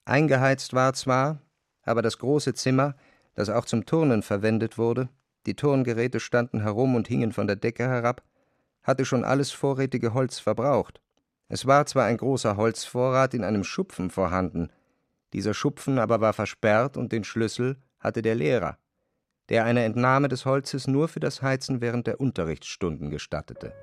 Eingeheizt 0.05 0.73
war 0.73 0.93
zwar, 0.93 1.41
aber 1.83 2.01
das 2.01 2.19
große 2.19 2.53
Zimmer, 2.53 2.95
das 3.33 3.49
auch 3.49 3.65
zum 3.65 3.85
Turnen 3.85 4.21
verwendet 4.21 4.77
wurde, 4.77 5.09
die 5.45 5.55
Turngeräte 5.55 6.19
standen 6.19 6.61
herum 6.61 6.95
und 6.95 7.07
hingen 7.07 7.31
von 7.31 7.47
der 7.47 7.55
Decke 7.55 7.87
herab, 7.87 8.23
hatte 8.83 9.03
schon 9.05 9.23
alles 9.23 9.51
vorrätige 9.51 10.13
Holz 10.13 10.39
verbraucht. 10.39 11.01
Es 11.49 11.65
war 11.65 11.85
zwar 11.85 12.05
ein 12.05 12.17
großer 12.17 12.55
Holzvorrat 12.55 13.33
in 13.33 13.43
einem 13.43 13.63
Schupfen 13.63 14.09
vorhanden, 14.09 14.69
dieser 15.33 15.53
Schupfen 15.53 15.99
aber 15.99 16.21
war 16.21 16.33
versperrt 16.33 16.97
und 16.97 17.11
den 17.11 17.23
Schlüssel 17.23 17.77
hatte 17.99 18.21
der 18.21 18.35
Lehrer 18.35 18.77
der 19.49 19.65
eine 19.65 19.83
Entnahme 19.83 20.27
des 20.27 20.45
Holzes 20.45 20.87
nur 20.87 21.07
für 21.07 21.19
das 21.19 21.41
Heizen 21.41 21.81
während 21.81 22.07
der 22.07 22.19
Unterrichtsstunden 22.19 23.09
gestattete. 23.09 23.73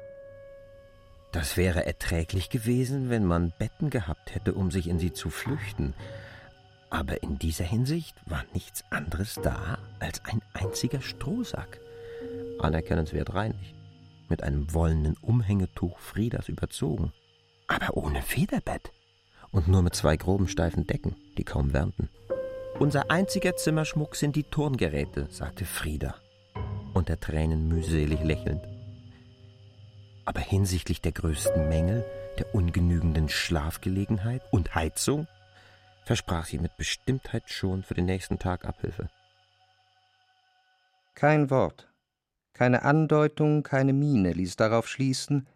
Das 1.32 1.56
wäre 1.56 1.84
erträglich 1.84 2.48
gewesen, 2.48 3.10
wenn 3.10 3.24
man 3.24 3.52
Betten 3.58 3.90
gehabt 3.90 4.34
hätte, 4.34 4.54
um 4.54 4.70
sich 4.70 4.88
in 4.88 5.00
sie 5.00 5.12
zu 5.12 5.30
flüchten. 5.30 5.94
Aber 6.90 7.24
in 7.24 7.38
dieser 7.38 7.64
Hinsicht 7.64 8.14
war 8.26 8.44
nichts 8.52 8.84
anderes 8.90 9.34
da 9.42 9.78
als 9.98 10.24
ein 10.26 10.40
einziger 10.52 11.00
Strohsack, 11.00 11.80
anerkennenswert 12.60 13.34
reinig, 13.34 13.74
mit 14.28 14.44
einem 14.44 14.72
wollenen 14.72 15.16
Umhängetuch 15.16 15.98
Friedas 15.98 16.48
überzogen, 16.48 17.12
aber 17.66 17.96
ohne 17.96 18.22
Federbett 18.22 18.92
und 19.50 19.66
nur 19.66 19.82
mit 19.82 19.96
zwei 19.96 20.16
groben 20.16 20.46
steifen 20.46 20.86
Decken, 20.86 21.16
die 21.36 21.44
kaum 21.44 21.72
wärmten. 21.72 22.10
Unser 22.80 23.08
einziger 23.08 23.54
Zimmerschmuck 23.54 24.16
sind 24.16 24.34
die 24.34 24.42
Turngeräte, 24.42 25.28
sagte 25.30 25.64
Frieda, 25.64 26.16
unter 26.92 27.20
Tränen 27.20 27.68
mühselig 27.68 28.20
lächelnd. 28.24 28.66
Aber 30.24 30.40
hinsichtlich 30.40 31.00
der 31.00 31.12
größten 31.12 31.68
Mängel, 31.68 32.04
der 32.36 32.52
ungenügenden 32.52 33.28
Schlafgelegenheit 33.28 34.42
und 34.50 34.74
Heizung, 34.74 35.28
versprach 36.04 36.46
sie 36.46 36.58
mit 36.58 36.76
Bestimmtheit 36.76 37.48
schon 37.48 37.84
für 37.84 37.94
den 37.94 38.06
nächsten 38.06 38.40
Tag 38.40 38.64
Abhilfe. 38.64 39.08
Kein 41.14 41.50
Wort. 41.50 41.88
Keine 42.54 42.82
Andeutung, 42.82 43.62
keine 43.62 43.92
Miene 43.92 44.32
ließ 44.32 44.56
darauf 44.56 44.88
schließen, 44.88 45.46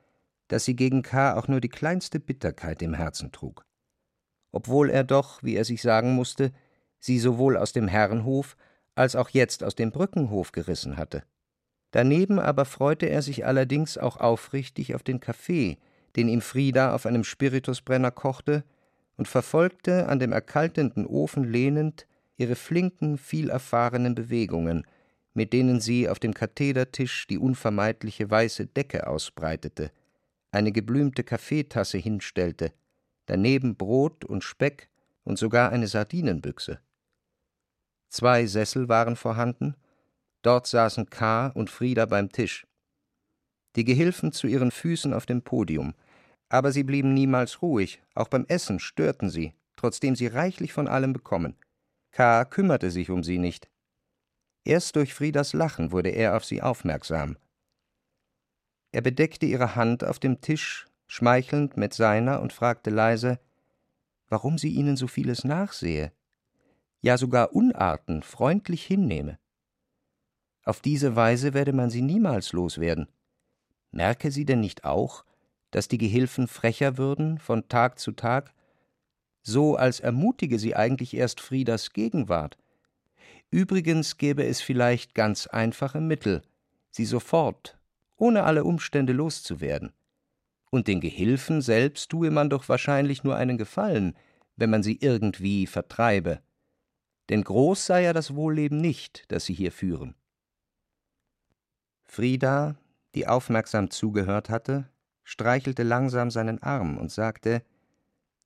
dass 0.46 0.64
sie 0.64 0.76
gegen 0.76 1.02
K. 1.02 1.36
auch 1.36 1.48
nur 1.48 1.60
die 1.60 1.68
kleinste 1.68 2.20
Bitterkeit 2.20 2.80
im 2.80 2.94
Herzen 2.94 3.32
trug. 3.32 3.64
Obwohl 4.52 4.88
er 4.88 5.02
doch, 5.02 5.42
wie 5.42 5.56
er 5.56 5.64
sich 5.64 5.82
sagen 5.82 6.14
musste, 6.14 6.52
sie 6.98 7.18
sowohl 7.18 7.56
aus 7.56 7.72
dem 7.72 7.88
Herrenhof 7.88 8.56
als 8.94 9.14
auch 9.14 9.30
jetzt 9.30 9.62
aus 9.62 9.74
dem 9.74 9.92
Brückenhof 9.92 10.52
gerissen 10.52 10.96
hatte. 10.96 11.22
Daneben 11.92 12.38
aber 12.38 12.64
freute 12.64 13.06
er 13.06 13.22
sich 13.22 13.46
allerdings 13.46 13.96
auch 13.96 14.18
aufrichtig 14.18 14.94
auf 14.94 15.02
den 15.02 15.20
Kaffee, 15.20 15.78
den 16.16 16.28
ihm 16.28 16.40
Frieda 16.40 16.94
auf 16.94 17.06
einem 17.06 17.24
Spiritusbrenner 17.24 18.10
kochte, 18.10 18.64
und 19.16 19.26
verfolgte, 19.26 20.08
an 20.08 20.20
dem 20.20 20.32
erkaltenden 20.32 21.04
Ofen 21.04 21.44
lehnend, 21.44 22.06
ihre 22.36 22.54
flinken, 22.54 23.18
vielerfahrenen 23.18 24.14
Bewegungen, 24.14 24.86
mit 25.34 25.52
denen 25.52 25.80
sie 25.80 26.08
auf 26.08 26.18
dem 26.18 26.34
Kathedertisch 26.34 27.26
die 27.26 27.38
unvermeidliche 27.38 28.30
weiße 28.30 28.66
Decke 28.66 29.06
ausbreitete, 29.08 29.90
eine 30.50 30.72
geblümte 30.72 31.24
Kaffeetasse 31.24 31.98
hinstellte, 31.98 32.72
daneben 33.26 33.76
Brot 33.76 34.24
und 34.24 34.44
Speck 34.44 34.88
und 35.24 35.38
sogar 35.38 35.70
eine 35.70 35.88
Sardinenbüchse. 35.88 36.78
Zwei 38.08 38.46
Sessel 38.46 38.88
waren 38.88 39.16
vorhanden, 39.16 39.74
dort 40.42 40.66
saßen 40.66 41.10
K. 41.10 41.48
und 41.48 41.70
Frieda 41.70 42.06
beim 42.06 42.30
Tisch. 42.30 42.66
Die 43.76 43.84
Gehilfen 43.84 44.32
zu 44.32 44.46
ihren 44.46 44.70
Füßen 44.70 45.12
auf 45.12 45.26
dem 45.26 45.42
Podium– 45.42 45.94
aber 46.48 46.72
sie 46.72 46.82
blieben 46.82 47.14
niemals 47.14 47.62
ruhig, 47.62 48.02
auch 48.14 48.28
beim 48.28 48.46
Essen 48.46 48.78
störten 48.78 49.30
sie, 49.30 49.54
trotzdem 49.76 50.16
sie 50.16 50.26
reichlich 50.26 50.72
von 50.72 50.88
allem 50.88 51.12
bekommen. 51.12 51.56
K. 52.10 52.44
kümmerte 52.44 52.90
sich 52.90 53.10
um 53.10 53.22
sie 53.22 53.38
nicht. 53.38 53.68
Erst 54.64 54.96
durch 54.96 55.14
Friedas 55.14 55.52
Lachen 55.52 55.92
wurde 55.92 56.10
er 56.10 56.36
auf 56.36 56.44
sie 56.44 56.62
aufmerksam. 56.62 57.36
Er 58.92 59.02
bedeckte 59.02 59.46
ihre 59.46 59.76
Hand 59.76 60.04
auf 60.04 60.18
dem 60.18 60.40
Tisch, 60.40 60.86
schmeichelnd 61.06 61.76
mit 61.76 61.92
seiner, 61.92 62.40
und 62.40 62.52
fragte 62.52 62.90
leise, 62.90 63.38
warum 64.28 64.56
sie 64.56 64.70
ihnen 64.70 64.96
so 64.96 65.06
vieles 65.06 65.44
nachsehe, 65.44 66.12
ja 67.00 67.16
sogar 67.16 67.54
Unarten 67.54 68.22
freundlich 68.22 68.84
hinnehme. 68.84 69.38
Auf 70.64 70.80
diese 70.80 71.16
Weise 71.16 71.54
werde 71.54 71.72
man 71.72 71.90
sie 71.90 72.02
niemals 72.02 72.52
loswerden. 72.52 73.08
Merke 73.90 74.30
sie 74.30 74.44
denn 74.44 74.60
nicht 74.60 74.84
auch, 74.84 75.24
dass 75.70 75.88
die 75.88 75.98
Gehilfen 75.98 76.46
frecher 76.46 76.98
würden 76.98 77.38
von 77.38 77.68
Tag 77.68 77.98
zu 77.98 78.12
Tag, 78.12 78.52
so 79.42 79.76
als 79.76 80.00
ermutige 80.00 80.58
sie 80.58 80.76
eigentlich 80.76 81.14
erst 81.14 81.40
Friedas 81.40 81.92
Gegenwart. 81.92 82.58
Übrigens 83.50 84.18
gäbe 84.18 84.44
es 84.44 84.60
vielleicht 84.60 85.14
ganz 85.14 85.46
einfache 85.46 86.00
Mittel, 86.00 86.42
sie 86.90 87.06
sofort, 87.06 87.78
ohne 88.16 88.44
alle 88.44 88.64
Umstände 88.64 89.14
loszuwerden. 89.14 89.92
Und 90.70 90.86
den 90.86 91.00
Gehilfen 91.00 91.62
selbst 91.62 92.10
tue 92.10 92.30
man 92.30 92.50
doch 92.50 92.68
wahrscheinlich 92.68 93.24
nur 93.24 93.36
einen 93.36 93.56
Gefallen, 93.56 94.14
wenn 94.56 94.68
man 94.68 94.82
sie 94.82 94.98
irgendwie 95.00 95.66
vertreibe. 95.66 96.42
Denn 97.28 97.44
groß 97.44 97.86
sei 97.86 98.04
ja 98.04 98.12
das 98.12 98.34
Wohlleben 98.34 98.78
nicht, 98.78 99.24
das 99.28 99.44
sie 99.44 99.54
hier 99.54 99.72
führen. 99.72 100.14
Frieda, 102.04 102.76
die 103.14 103.26
aufmerksam 103.26 103.90
zugehört 103.90 104.48
hatte, 104.48 104.88
streichelte 105.24 105.82
langsam 105.82 106.30
seinen 106.30 106.62
Arm 106.62 106.96
und 106.96 107.12
sagte, 107.12 107.62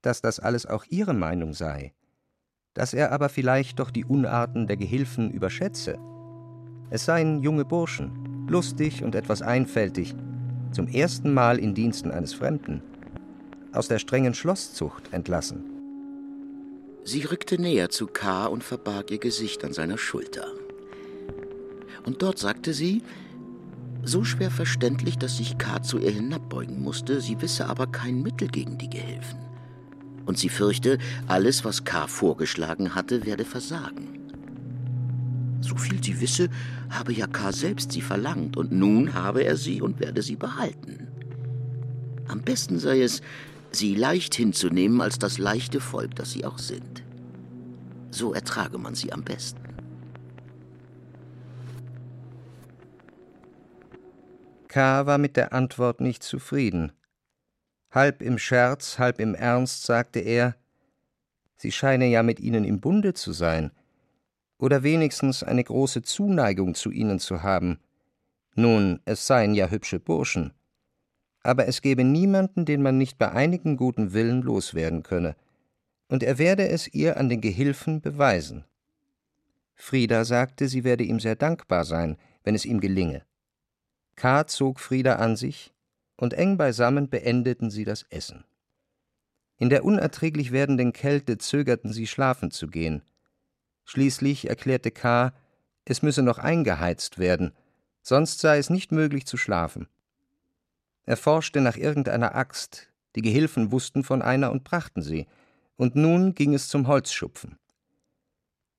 dass 0.03 0.21
das 0.21 0.41
alles 0.41 0.67
auch 0.67 0.85
ihre 0.89 1.15
Meinung 1.15 1.55
sei, 1.55 1.95
dass 2.75 2.93
er 2.93 3.13
aber 3.13 3.29
vielleicht 3.29 3.79
doch 3.79 3.91
die 3.91 4.05
Unarten 4.05 4.67
der 4.67 4.77
Gehilfen 4.77 5.31
überschätze. 5.31 5.99
Es 6.91 7.05
seien 7.05 7.41
junge 7.41 7.65
Burschen, 7.65 8.47
lustig 8.49 9.05
und 9.05 9.15
etwas 9.15 9.43
einfältig, 9.43 10.15
zum 10.73 10.89
ersten 10.89 11.33
Mal 11.33 11.59
in 11.59 11.75
Diensten 11.75 12.11
eines 12.11 12.35
Fremden, 12.35 12.83
aus 13.73 13.89
der 13.89 14.01
strengen 14.01 14.35
Schlosszucht 14.35 15.13
entlassen. 15.13 15.72
Sie 17.05 17.23
rückte 17.23 17.61
näher 17.61 17.91
zu 17.91 18.07
K. 18.07 18.47
und 18.47 18.63
verbarg 18.63 19.11
ihr 19.11 19.19
Gesicht 19.19 19.65
an 19.65 19.73
seiner 19.73 19.99
Schulter. 19.99 20.47
Und 22.05 22.23
dort 22.23 22.39
sagte 22.39 22.73
sie, 22.73 23.03
so 24.05 24.25
schwer 24.25 24.51
verständlich, 24.51 25.19
dass 25.19 25.37
sich 25.37 25.59
K. 25.59 25.83
zu 25.83 25.99
ihr 25.99 26.11
hinabbeugen 26.11 26.81
musste, 26.81 27.21
sie 27.21 27.41
wisse 27.41 27.67
aber 27.67 27.87
kein 27.87 28.23
Mittel 28.23 28.49
gegen 28.49 28.79
die 28.79 28.91
Gehilfen. 28.91 29.39
Und 30.27 30.39
sie 30.39 30.49
fürchte, 30.49 30.99
alles, 31.27 31.65
was 31.65 31.85
K. 31.85 32.07
vorgeschlagen 32.07 32.95
hatte, 32.95 33.27
werde 33.27 33.45
versagen. 33.45 34.21
So 35.61 35.77
viel 35.77 36.03
sie 36.03 36.21
wisse, 36.21 36.49
habe 36.91 37.13
ja 37.13 37.27
K. 37.27 37.53
selbst 37.53 37.93
sie 37.93 38.01
verlangt, 38.01 38.57
und 38.57 38.73
nun 38.73 39.15
habe 39.15 39.43
er 39.45 39.57
sie 39.57 39.83
und 39.83 39.99
werde 40.01 40.23
sie 40.23 40.37
behalten. 40.37 41.09
Am 42.29 42.43
besten 42.43 42.79
sei 42.79 43.03
es, 43.03 43.23
sie 43.71 43.95
leicht 43.95 44.35
hinzunehmen 44.35 45.01
als 45.01 45.19
das 45.19 45.39
leichte 45.39 45.81
Volk, 45.81 46.15
das 46.17 46.33
sie 46.33 46.45
auch 46.45 46.59
sind. 46.59 46.92
So 48.13 48.35
ertrage 48.35 48.77
man 48.77 48.95
sie 48.95 49.13
am 49.13 49.25
besten. 49.25 49.61
K. 54.69 55.07
war 55.07 55.19
mit 55.19 55.37
der 55.37 55.53
Antwort 55.53 56.01
nicht 56.01 56.23
zufrieden. 56.23 56.93
Halb 57.91 58.23
im 58.23 58.39
Scherz, 58.39 58.99
halb 58.99 59.19
im 59.19 59.35
Ernst 59.35 59.85
sagte 59.85 60.21
er, 60.21 60.57
sie 61.57 61.73
scheine 61.73 62.07
ja 62.07 62.23
mit 62.23 62.39
ihnen 62.39 62.65
im 62.65 62.81
Bunde 62.81 63.15
zu 63.15 63.33
sein, 63.33 63.71
oder 64.59 64.83
wenigstens 64.83 65.43
eine 65.43 65.65
große 65.65 66.03
Zuneigung 66.03 66.75
zu 66.75 66.91
ihnen 66.91 67.19
zu 67.19 67.43
haben. 67.43 67.81
Nun, 68.55 69.01
es 69.05 69.27
seien 69.27 69.55
ja 69.55 69.69
hübsche 69.69 69.99
Burschen. 69.99 70.53
Aber 71.43 71.67
es 71.67 71.83
gäbe 71.83 72.05
niemanden, 72.05 72.65
den 72.65 72.83
man 72.83 72.97
nicht 72.97 73.19
bei 73.19 73.33
einigem 73.33 73.77
guten 73.77 74.13
Willen 74.13 74.43
loswerden 74.43 75.03
könne, 75.03 75.35
und 76.09 76.23
er 76.23 76.39
werde 76.39 76.69
es 76.69 76.89
ihr 76.89 77.17
an 77.17 77.29
den 77.29 77.41
Gehilfen 77.41 78.01
beweisen. 78.01 78.65
Frieda 79.75 80.25
sagte, 80.25 80.69
sie 80.69 80.85
werde 80.85 81.05
ihm 81.05 81.21
sehr 81.21 81.37
dankbar 81.37 81.85
sein, 81.85 82.17
wenn 82.45 82.55
es 82.55 82.65
ihm 82.65 82.81
gelinge. 82.81 83.25
K. 84.17 84.47
zog 84.47 84.79
Frieda 84.79 85.17
an 85.17 85.37
sich, 85.37 85.73
und 86.17 86.35
eng 86.35 86.57
beisammen 86.57 87.09
beendeten 87.09 87.71
sie 87.71 87.85
das 87.85 88.05
Essen. 88.11 88.45
In 89.59 89.71
der 89.71 89.85
unerträglich 89.85 90.53
werdenden 90.53 90.93
Kälte 90.93 91.39
zögerten 91.39 91.93
sie, 91.93 92.07
schlafen 92.07 92.51
zu 92.51 92.69
gehen. 92.69 93.03
Schließlich 93.85 94.49
erklärte 94.49 94.91
K., 94.91 95.33
es 95.85 96.03
müsse 96.03 96.23
noch 96.23 96.39
eingeheizt 96.39 97.19
werden, 97.19 97.53
sonst 98.03 98.41
sei 98.41 98.59
es 98.59 98.71
nicht 98.71 98.93
möglich 98.93 99.27
zu 99.27 99.37
schlafen. 99.37 99.89
Er 101.05 101.17
forschte 101.17 101.61
nach 101.61 101.77
irgendeiner 101.77 102.35
Axt, 102.35 102.89
die 103.17 103.23
Gehilfen 103.23 103.73
wussten 103.73 104.05
von 104.05 104.23
einer 104.23 104.53
und 104.53 104.65
brachten 104.65 105.03
sie, 105.03 105.27
und 105.77 105.97
nun 105.97 106.35
ging 106.35 106.55
es 106.55 106.69
zum 106.69 106.87
Holzschupfen. 106.87 107.59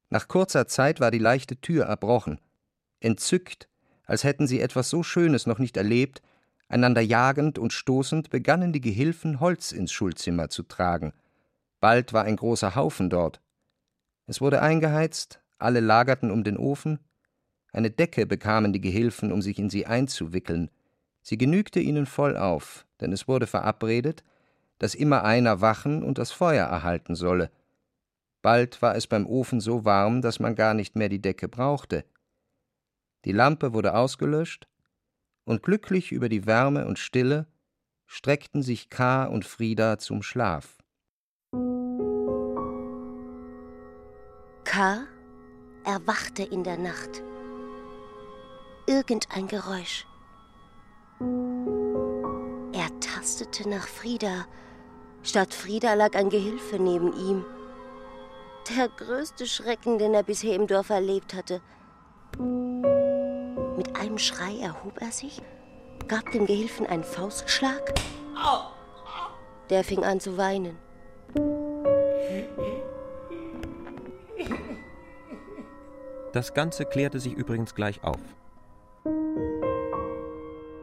Nach 0.09 0.27
kurzer 0.27 0.67
Zeit 0.67 0.99
war 0.99 1.11
die 1.11 1.19
leichte 1.19 1.57
Tür 1.57 1.85
erbrochen. 1.85 2.39
Entzückt 2.99 3.67
als 4.05 4.23
hätten 4.23 4.47
sie 4.47 4.59
etwas 4.59 4.89
so 4.89 5.03
Schönes 5.03 5.45
noch 5.45 5.59
nicht 5.59 5.77
erlebt, 5.77 6.21
einander 6.67 7.01
jagend 7.01 7.57
und 7.57 7.73
stoßend 7.73 8.29
begannen 8.29 8.73
die 8.73 8.81
Gehilfen 8.81 9.39
Holz 9.39 9.71
ins 9.71 9.91
Schulzimmer 9.91 10.49
zu 10.49 10.63
tragen. 10.63 11.13
Bald 11.79 12.13
war 12.13 12.23
ein 12.23 12.35
großer 12.35 12.75
Haufen 12.75 13.09
dort. 13.09 13.41
Es 14.25 14.41
wurde 14.41 14.61
eingeheizt, 14.61 15.39
alle 15.57 15.79
lagerten 15.79 16.31
um 16.31 16.43
den 16.43 16.57
Ofen, 16.57 16.99
eine 17.71 17.89
Decke 17.89 18.25
bekamen 18.25 18.71
die 18.71 18.81
Gehilfen, 18.81 19.31
um 19.31 19.41
sich 19.41 19.57
in 19.57 19.69
sie 19.69 19.85
einzuwickeln. 19.87 20.69
Sie 21.21 21.37
genügte 21.37 21.79
ihnen 21.79 22.05
voll 22.05 22.37
auf, 22.37 22.85
denn 23.01 23.11
es 23.11 23.27
wurde 23.27 23.47
verabredet, 23.47 24.23
dass 24.83 24.95
immer 24.95 25.23
einer 25.23 25.61
wachen 25.61 26.03
und 26.03 26.17
das 26.17 26.33
Feuer 26.33 26.65
erhalten 26.65 27.15
solle. 27.15 27.49
Bald 28.41 28.81
war 28.81 28.97
es 28.97 29.07
beim 29.07 29.25
Ofen 29.25 29.61
so 29.61 29.85
warm, 29.85 30.21
dass 30.21 30.41
man 30.41 30.55
gar 30.55 30.73
nicht 30.73 30.97
mehr 30.97 31.07
die 31.07 31.21
Decke 31.21 31.47
brauchte. 31.47 32.03
Die 33.23 33.31
Lampe 33.31 33.73
wurde 33.73 33.95
ausgelöscht, 33.95 34.67
und 35.45 35.63
glücklich 35.63 36.11
über 36.11 36.27
die 36.27 36.45
Wärme 36.45 36.85
und 36.85 36.99
Stille 36.99 37.47
streckten 38.07 38.61
sich 38.61 38.89
K. 38.89 39.23
und 39.23 39.45
Frieda 39.45 39.99
zum 39.99 40.21
Schlaf. 40.21 40.75
K. 44.65 45.05
erwachte 45.85 46.43
in 46.43 46.65
der 46.65 46.77
Nacht. 46.77 47.23
Irgendein 48.85 49.47
Geräusch. 49.47 50.05
Er 52.73 52.99
tastete 52.99 53.69
nach 53.69 53.87
Frieda. 53.87 54.45
Statt 55.23 55.53
Frieda 55.53 55.93
lag 55.93 56.15
ein 56.15 56.29
Gehilfe 56.29 56.77
neben 56.77 57.13
ihm. 57.13 57.45
Der 58.75 58.89
größte 58.89 59.45
Schrecken, 59.45 59.97
den 59.97 60.13
er 60.13 60.23
bisher 60.23 60.55
im 60.55 60.67
Dorf 60.67 60.89
erlebt 60.89 61.33
hatte. 61.33 61.61
Mit 63.77 63.95
einem 63.95 64.17
Schrei 64.17 64.59
erhob 64.61 65.01
er 65.01 65.11
sich, 65.11 65.41
gab 66.07 66.31
dem 66.31 66.45
Gehilfen 66.45 66.85
einen 66.85 67.03
Faustschlag. 67.03 67.93
Der 69.69 69.83
fing 69.83 70.03
an 70.03 70.19
zu 70.19 70.37
weinen. 70.37 70.77
Das 76.33 76.53
Ganze 76.53 76.85
klärte 76.85 77.19
sich 77.19 77.33
übrigens 77.33 77.75
gleich 77.75 78.03
auf. 78.03 78.19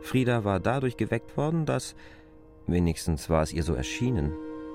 Frieda 0.01 0.45
war 0.45 0.61
dadurch 0.61 0.97
geweckt 0.97 1.37
worden, 1.37 1.67
dass, 1.67 1.95
wenigstens 2.67 3.31
war 3.31 3.43
es 3.43 3.53
ihr 3.53 3.63
so 3.63 3.75
erschienen, 3.75 4.33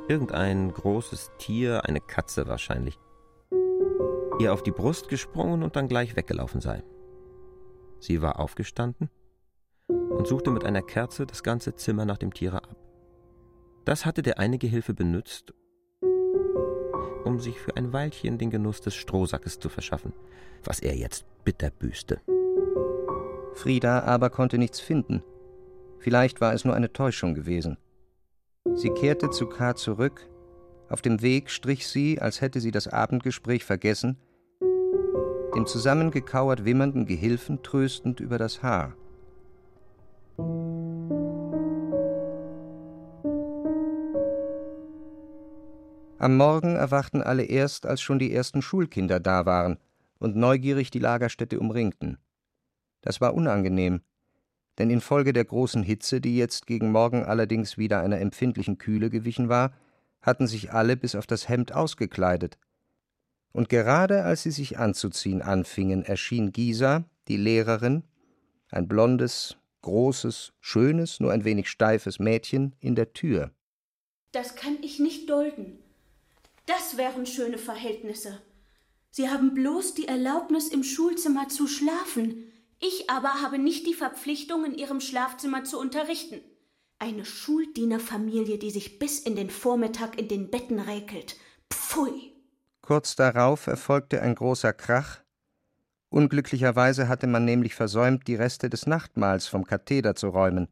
irgendein 0.07 0.71
großes 0.71 1.31
Tier, 1.37 1.85
eine 1.85 2.01
Katze 2.01 2.47
wahrscheinlich, 2.47 2.99
ihr 4.39 4.53
auf 4.53 4.63
die 4.63 4.71
Brust 4.71 5.09
gesprungen 5.09 5.63
und 5.63 5.75
dann 5.75 5.87
gleich 5.87 6.15
weggelaufen 6.15 6.61
sei. 6.61 6.83
Sie 7.99 8.21
war 8.21 8.39
aufgestanden 8.39 9.09
und 9.87 10.27
suchte 10.27 10.51
mit 10.51 10.63
einer 10.63 10.81
Kerze 10.81 11.25
das 11.25 11.43
ganze 11.43 11.75
Zimmer 11.75 12.05
nach 12.05 12.17
dem 12.17 12.33
Tiere 12.33 12.63
ab. 12.63 12.75
Das 13.85 14.05
hatte 14.05 14.21
der 14.21 14.39
eine 14.39 14.57
Gehilfe 14.57 14.93
benützt, 14.93 15.53
um 17.23 17.39
sich 17.39 17.59
für 17.59 17.75
ein 17.75 17.93
Weilchen 17.93 18.37
den 18.37 18.49
Genuss 18.49 18.81
des 18.81 18.95
Strohsackes 18.95 19.59
zu 19.59 19.69
verschaffen, 19.69 20.13
was 20.63 20.79
er 20.79 20.95
jetzt 20.95 21.25
bitter 21.43 21.69
büßte. 21.69 22.21
Frieda 23.53 24.01
aber 24.01 24.29
konnte 24.29 24.57
nichts 24.57 24.79
finden. 24.79 25.23
Vielleicht 25.99 26.41
war 26.41 26.53
es 26.53 26.65
nur 26.65 26.75
eine 26.75 26.93
Täuschung 26.93 27.33
gewesen. 27.33 27.77
Sie 28.73 28.89
kehrte 28.89 29.29
zu 29.29 29.47
K. 29.47 29.75
zurück. 29.75 30.27
Auf 30.89 31.01
dem 31.01 31.21
Weg 31.21 31.49
strich 31.49 31.87
sie, 31.87 32.19
als 32.19 32.41
hätte 32.41 32.59
sie 32.59 32.71
das 32.71 32.87
Abendgespräch 32.87 33.63
vergessen, 33.63 34.17
dem 35.55 35.65
zusammengekauert 35.65 36.65
wimmernden 36.65 37.05
Gehilfen 37.05 37.63
tröstend 37.63 38.19
über 38.19 38.37
das 38.37 38.61
Haar. 38.61 38.95
Am 46.17 46.37
Morgen 46.37 46.75
erwachten 46.75 47.21
alle 47.21 47.43
erst, 47.43 47.85
als 47.85 48.01
schon 48.01 48.19
die 48.19 48.33
ersten 48.33 48.61
Schulkinder 48.61 49.19
da 49.19 49.45
waren 49.45 49.77
und 50.17 50.35
neugierig 50.35 50.89
die 50.89 50.99
Lagerstätte 50.99 51.59
umringten. 51.59 52.17
Das 53.01 53.21
war 53.21 53.33
unangenehm, 53.33 54.01
denn 54.77 54.89
infolge 54.89 55.33
der 55.33 55.45
großen 55.45 55.83
Hitze, 55.83 56.21
die 56.21 56.37
jetzt 56.37 56.67
gegen 56.67 56.91
Morgen 56.91 57.23
allerdings 57.23 57.77
wieder 57.77 58.01
einer 58.01 58.19
empfindlichen 58.19 58.77
Kühle 58.77 59.09
gewichen 59.09 59.49
war, 59.49 59.73
hatten 60.21 60.47
sich 60.47 60.73
alle 60.73 60.97
bis 60.97 61.15
auf 61.15 61.27
das 61.27 61.47
Hemd 61.47 61.73
ausgekleidet. 61.73 62.57
Und 63.51 63.69
gerade 63.69 64.23
als 64.23 64.43
sie 64.43 64.51
sich 64.51 64.77
anzuziehen 64.77 65.41
anfingen, 65.41 66.03
erschien 66.03 66.51
Gisa, 66.51 67.05
die 67.27 67.37
Lehrerin, 67.37 68.03
ein 68.69 68.87
blondes, 68.87 69.55
großes, 69.83 70.51
schönes, 70.59 71.19
nur 71.19 71.31
ein 71.31 71.45
wenig 71.45 71.69
steifes 71.69 72.19
Mädchen, 72.19 72.75
in 72.79 72.95
der 72.95 73.13
Tür. 73.13 73.51
Das 74.31 74.55
kann 74.55 74.77
ich 74.81 74.99
nicht 74.99 75.29
dulden. 75.29 75.79
Das 76.65 76.97
wären 76.97 77.25
schöne 77.25 77.57
Verhältnisse. 77.57 78.41
Sie 79.11 79.29
haben 79.29 79.53
bloß 79.53 79.93
die 79.93 80.09
Erlaubnis, 80.09 80.67
im 80.67 80.83
Schulzimmer 80.83 81.47
zu 81.47 81.67
schlafen. 81.67 82.51
Ich 82.79 83.09
aber 83.09 83.41
habe 83.41 83.57
nicht 83.57 83.87
die 83.87 83.93
Verpflichtung, 83.93 84.65
in 84.65 84.75
ihrem 84.75 84.99
Schlafzimmer 84.99 85.63
zu 85.63 85.79
unterrichten. 85.79 86.41
Eine 86.99 87.25
Schuldienerfamilie, 87.25 88.57
die 88.57 88.71
sich 88.71 88.99
bis 88.99 89.19
in 89.19 89.35
den 89.35 89.49
Vormittag 89.49 90.19
in 90.19 90.27
den 90.27 90.49
Betten 90.49 90.79
räkelt. 90.79 91.37
Pfui! 91.69 92.33
Kurz 92.81 93.15
darauf 93.15 93.67
erfolgte 93.67 94.21
ein 94.21 94.35
großer 94.35 94.71
Krach. 94.71 95.21
Unglücklicherweise 96.09 97.07
hatte 97.07 97.27
man 97.27 97.43
nämlich 97.43 97.75
versäumt, 97.75 98.27
die 98.27 98.35
Reste 98.35 98.69
des 98.69 98.85
Nachtmahls 98.87 99.47
vom 99.47 99.65
Katheder 99.65 100.15
zu 100.15 100.29
räumen. 100.29 100.69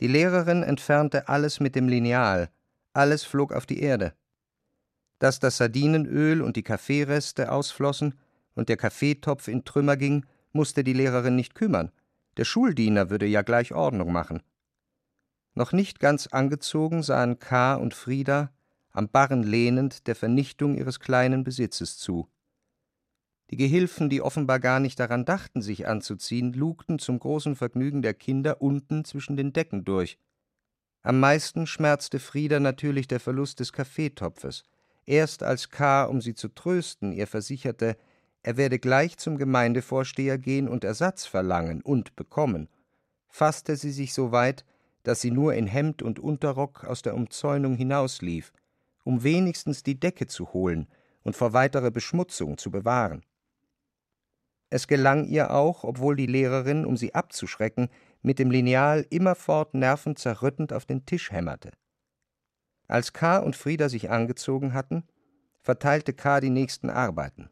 Die 0.00 0.08
Lehrerin 0.08 0.62
entfernte 0.62 1.28
alles 1.28 1.60
mit 1.60 1.76
dem 1.76 1.88
Lineal, 1.88 2.50
alles 2.92 3.22
flog 3.22 3.52
auf 3.52 3.64
die 3.64 3.80
Erde. 3.80 4.14
Dass 5.18 5.38
das 5.38 5.58
Sardinenöl 5.58 6.42
und 6.42 6.56
die 6.56 6.62
Kaffeereste 6.62 7.52
ausflossen 7.52 8.18
und 8.54 8.68
der 8.68 8.76
Kaffeetopf 8.76 9.48
in 9.48 9.64
Trümmer 9.64 9.96
ging, 9.96 10.26
musste 10.52 10.84
die 10.84 10.92
Lehrerin 10.92 11.36
nicht 11.36 11.54
kümmern. 11.54 11.90
Der 12.36 12.44
Schuldiener 12.44 13.10
würde 13.10 13.26
ja 13.26 13.42
gleich 13.42 13.72
Ordnung 13.74 14.12
machen. 14.12 14.42
Noch 15.54 15.72
nicht 15.72 16.00
ganz 16.00 16.28
angezogen 16.28 17.02
sahen 17.02 17.38
K. 17.38 17.74
und 17.74 17.94
Frieda, 17.94 18.52
am 18.92 19.08
Barren 19.08 19.42
lehnend, 19.42 20.06
der 20.06 20.16
Vernichtung 20.16 20.76
ihres 20.76 21.00
kleinen 21.00 21.44
Besitzes 21.44 21.96
zu. 21.96 22.28
Die 23.50 23.56
Gehilfen, 23.56 24.08
die 24.08 24.22
offenbar 24.22 24.60
gar 24.60 24.78
nicht 24.78 25.00
daran 25.00 25.24
dachten, 25.24 25.60
sich 25.60 25.88
anzuziehen, 25.88 26.52
lugten 26.52 27.00
zum 27.00 27.18
großen 27.18 27.56
Vergnügen 27.56 28.00
der 28.00 28.14
Kinder 28.14 28.62
unten 28.62 29.04
zwischen 29.04 29.36
den 29.36 29.52
Decken 29.52 29.84
durch. 29.84 30.18
Am 31.02 31.18
meisten 31.18 31.66
schmerzte 31.66 32.20
Frieda 32.20 32.60
natürlich 32.60 33.08
der 33.08 33.20
Verlust 33.20 33.58
des 33.58 33.72
Kaffeetopfes. 33.72 34.62
Erst 35.04 35.42
als 35.42 35.70
K., 35.70 36.04
um 36.04 36.20
sie 36.20 36.34
zu 36.34 36.48
trösten, 36.48 37.12
ihr 37.12 37.26
versicherte, 37.26 37.96
er 38.42 38.56
werde 38.56 38.78
gleich 38.78 39.18
zum 39.18 39.36
Gemeindevorsteher 39.36 40.38
gehen 40.38 40.68
und 40.68 40.84
Ersatz 40.84 41.26
verlangen 41.26 41.82
und 41.82 42.16
bekommen, 42.16 42.68
fasste 43.28 43.76
sie 43.76 43.92
sich 43.92 44.14
so 44.14 44.32
weit, 44.32 44.64
dass 45.02 45.20
sie 45.20 45.30
nur 45.30 45.54
in 45.54 45.66
Hemd 45.66 46.02
und 46.02 46.18
Unterrock 46.18 46.84
aus 46.84 47.02
der 47.02 47.14
Umzäunung 47.14 47.74
hinauslief, 47.74 48.52
um 49.04 49.22
wenigstens 49.22 49.82
die 49.82 49.98
Decke 49.98 50.26
zu 50.26 50.52
holen 50.52 50.88
und 51.22 51.36
vor 51.36 51.52
weiterer 51.52 51.90
Beschmutzung 51.90 52.58
zu 52.58 52.70
bewahren. 52.70 53.24
Es 54.70 54.86
gelang 54.86 55.24
ihr 55.24 55.50
auch, 55.50 55.84
obwohl 55.84 56.16
die 56.16 56.26
Lehrerin, 56.26 56.86
um 56.86 56.96
sie 56.96 57.14
abzuschrecken, 57.14 57.88
mit 58.22 58.38
dem 58.38 58.50
Lineal 58.50 59.06
immerfort 59.10 59.74
nervenzerrüttend 59.74 60.72
auf 60.72 60.86
den 60.86 61.06
Tisch 61.06 61.32
hämmerte. 61.32 61.72
Als 62.86 63.12
K. 63.12 63.38
und 63.38 63.56
Frieda 63.56 63.88
sich 63.88 64.10
angezogen 64.10 64.72
hatten, 64.72 65.04
verteilte 65.60 66.12
K. 66.12 66.40
die 66.40 66.50
nächsten 66.50 66.88
Arbeiten. 66.88 67.50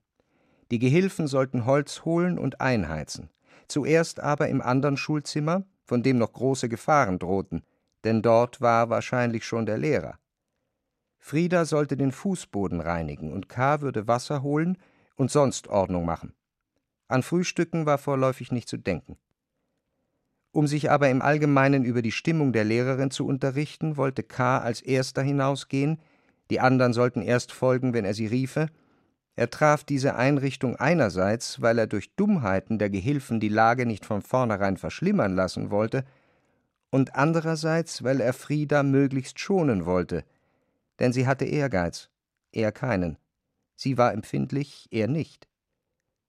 Die 0.70 0.78
Gehilfen 0.78 1.26
sollten 1.26 1.64
Holz 1.64 2.04
holen 2.04 2.38
und 2.38 2.60
einheizen, 2.60 3.30
zuerst 3.68 4.20
aber 4.20 4.48
im 4.48 4.60
anderen 4.60 4.96
Schulzimmer, 4.96 5.64
von 5.84 6.02
dem 6.02 6.18
noch 6.18 6.32
große 6.32 6.68
Gefahren 6.68 7.18
drohten, 7.18 7.62
denn 8.04 8.22
dort 8.22 8.60
war 8.60 8.90
wahrscheinlich 8.90 9.46
schon 9.46 9.64
der 9.64 9.78
Lehrer. 9.78 10.18
Frieda 11.18 11.64
sollte 11.64 11.96
den 11.96 12.12
Fußboden 12.12 12.80
reinigen 12.80 13.32
und 13.32 13.48
K. 13.48 13.80
würde 13.80 14.06
Wasser 14.06 14.42
holen 14.42 14.78
und 15.16 15.30
sonst 15.30 15.68
Ordnung 15.68 16.04
machen. 16.04 16.34
An 17.08 17.22
Frühstücken 17.22 17.86
war 17.86 17.98
vorläufig 17.98 18.52
nicht 18.52 18.68
zu 18.68 18.76
denken. 18.76 19.16
Um 20.52 20.66
sich 20.66 20.90
aber 20.90 21.08
im 21.10 21.22
Allgemeinen 21.22 21.84
über 21.84 22.02
die 22.02 22.12
Stimmung 22.12 22.52
der 22.52 22.64
Lehrerin 22.64 23.10
zu 23.10 23.26
unterrichten, 23.26 23.96
wollte 23.96 24.22
K. 24.22 24.58
als 24.58 24.80
erster 24.80 25.22
hinausgehen, 25.22 26.00
die 26.50 26.60
anderen 26.60 26.92
sollten 26.92 27.22
erst 27.22 27.52
folgen, 27.52 27.92
wenn 27.92 28.04
er 28.04 28.14
sie 28.14 28.26
riefe, 28.26 28.68
er 29.38 29.50
traf 29.50 29.84
diese 29.84 30.16
Einrichtung 30.16 30.74
einerseits, 30.74 31.62
weil 31.62 31.78
er 31.78 31.86
durch 31.86 32.12
Dummheiten 32.16 32.80
der 32.80 32.90
Gehilfen 32.90 33.38
die 33.38 33.48
Lage 33.48 33.86
nicht 33.86 34.04
von 34.04 34.20
vornherein 34.20 34.76
verschlimmern 34.76 35.36
lassen 35.36 35.70
wollte, 35.70 36.04
und 36.90 37.14
andererseits, 37.14 38.02
weil 38.02 38.20
er 38.20 38.32
Frieda 38.32 38.82
möglichst 38.82 39.38
schonen 39.38 39.86
wollte, 39.86 40.24
denn 40.98 41.12
sie 41.12 41.28
hatte 41.28 41.44
Ehrgeiz, 41.44 42.10
er 42.50 42.72
keinen. 42.72 43.16
Sie 43.76 43.96
war 43.96 44.12
empfindlich, 44.12 44.88
er 44.90 45.06
nicht. 45.06 45.46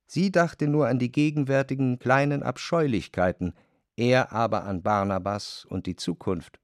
Sie 0.06 0.32
dachte 0.32 0.68
nur 0.68 0.88
an 0.88 1.00
die 1.00 1.12
gegenwärtigen 1.12 1.98
kleinen 1.98 2.44
Abscheulichkeiten, 2.44 3.56
er 3.98 4.34
aber 4.34 4.66
an 4.66 4.84
Barnabas 4.84 5.66
und 5.68 5.88
die 5.88 5.96
Zukunft. 5.96 6.60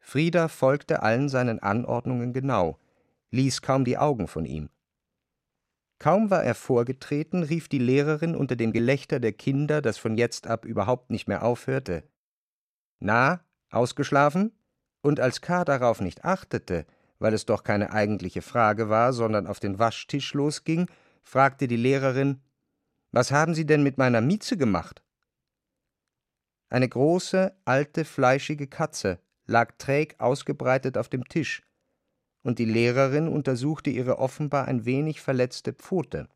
Frieda 0.00 0.48
folgte 0.48 1.02
allen 1.02 1.30
seinen 1.30 1.60
Anordnungen 1.60 2.34
genau, 2.34 2.78
ließ 3.30 3.62
kaum 3.62 3.86
die 3.86 3.96
Augen 3.96 4.28
von 4.28 4.44
ihm. 4.44 4.68
Kaum 5.98 6.30
war 6.30 6.42
er 6.42 6.54
vorgetreten, 6.54 7.42
rief 7.42 7.68
die 7.68 7.78
Lehrerin 7.78 8.34
unter 8.34 8.56
dem 8.56 8.72
Gelächter 8.72 9.20
der 9.20 9.32
Kinder, 9.32 9.80
das 9.80 9.96
von 9.98 10.16
jetzt 10.16 10.46
ab 10.46 10.64
überhaupt 10.64 11.10
nicht 11.10 11.28
mehr 11.28 11.42
aufhörte 11.42 12.04
Na, 12.98 13.44
ausgeschlafen? 13.70 14.52
Und 15.02 15.20
als 15.20 15.40
K. 15.42 15.64
darauf 15.64 16.00
nicht 16.00 16.24
achtete, 16.24 16.86
weil 17.18 17.34
es 17.34 17.44
doch 17.44 17.62
keine 17.62 17.92
eigentliche 17.92 18.42
Frage 18.42 18.88
war, 18.88 19.12
sondern 19.12 19.46
auf 19.46 19.60
den 19.60 19.78
Waschtisch 19.78 20.32
losging, 20.32 20.88
fragte 21.22 21.68
die 21.68 21.76
Lehrerin 21.76 22.40
Was 23.12 23.30
haben 23.30 23.54
Sie 23.54 23.66
denn 23.66 23.82
mit 23.82 23.98
meiner 23.98 24.20
Mieze 24.20 24.56
gemacht? 24.56 25.02
Eine 26.70 26.88
große, 26.88 27.54
alte, 27.64 28.04
fleischige 28.04 28.66
Katze 28.66 29.20
lag 29.46 29.72
träg 29.78 30.18
ausgebreitet 30.18 30.98
auf 30.98 31.08
dem 31.08 31.28
Tisch, 31.28 31.62
und 32.44 32.60
die 32.60 32.66
Lehrerin 32.66 33.26
untersuchte 33.26 33.90
ihre 33.90 34.18
offenbar 34.18 34.68
ein 34.68 34.84
wenig 34.84 35.20
verletzte 35.20 35.72
Pfote. 35.72 36.28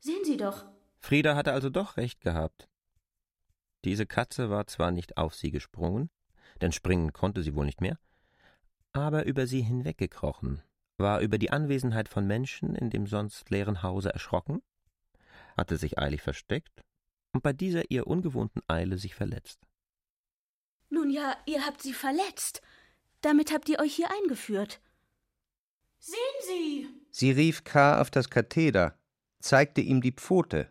Sehen 0.00 0.24
Sie 0.24 0.38
doch. 0.38 0.64
Frieda 0.98 1.34
hatte 1.36 1.52
also 1.52 1.68
doch 1.68 1.96
recht 1.96 2.20
gehabt. 2.20 2.68
Diese 3.84 4.06
Katze 4.06 4.48
war 4.48 4.66
zwar 4.68 4.92
nicht 4.92 5.16
auf 5.16 5.34
sie 5.34 5.50
gesprungen, 5.50 6.08
denn 6.60 6.70
springen 6.72 7.12
konnte 7.12 7.42
sie 7.42 7.54
wohl 7.56 7.66
nicht 7.66 7.80
mehr, 7.80 7.98
aber 8.92 9.26
über 9.26 9.48
sie 9.48 9.62
hinweggekrochen, 9.62 10.62
war 10.96 11.20
über 11.20 11.38
die 11.38 11.50
Anwesenheit 11.50 12.08
von 12.08 12.26
Menschen 12.26 12.76
in 12.76 12.90
dem 12.90 13.08
sonst 13.08 13.50
leeren 13.50 13.82
Hause 13.82 14.12
erschrocken, 14.12 14.62
hatte 15.56 15.76
sich 15.76 15.98
eilig 15.98 16.22
versteckt 16.22 16.84
und 17.32 17.42
bei 17.42 17.52
dieser 17.52 17.90
ihr 17.90 18.06
ungewohnten 18.06 18.62
Eile 18.68 18.96
sich 18.96 19.16
verletzt. 19.16 19.60
Nun 20.88 21.10
ja, 21.10 21.36
ihr 21.46 21.66
habt 21.66 21.82
sie 21.82 21.94
verletzt. 21.94 22.60
Damit 23.22 23.52
habt 23.52 23.68
ihr 23.68 23.80
euch 23.80 23.94
hier 23.94 24.10
eingeführt. 24.10 24.80
Sehen 26.04 26.16
Sie! 26.40 26.88
Sie 27.12 27.30
rief 27.30 27.62
K. 27.62 28.00
auf 28.00 28.10
das 28.10 28.28
Katheder, 28.28 28.98
zeigte 29.38 29.80
ihm 29.80 30.00
die 30.00 30.10
Pfote, 30.10 30.68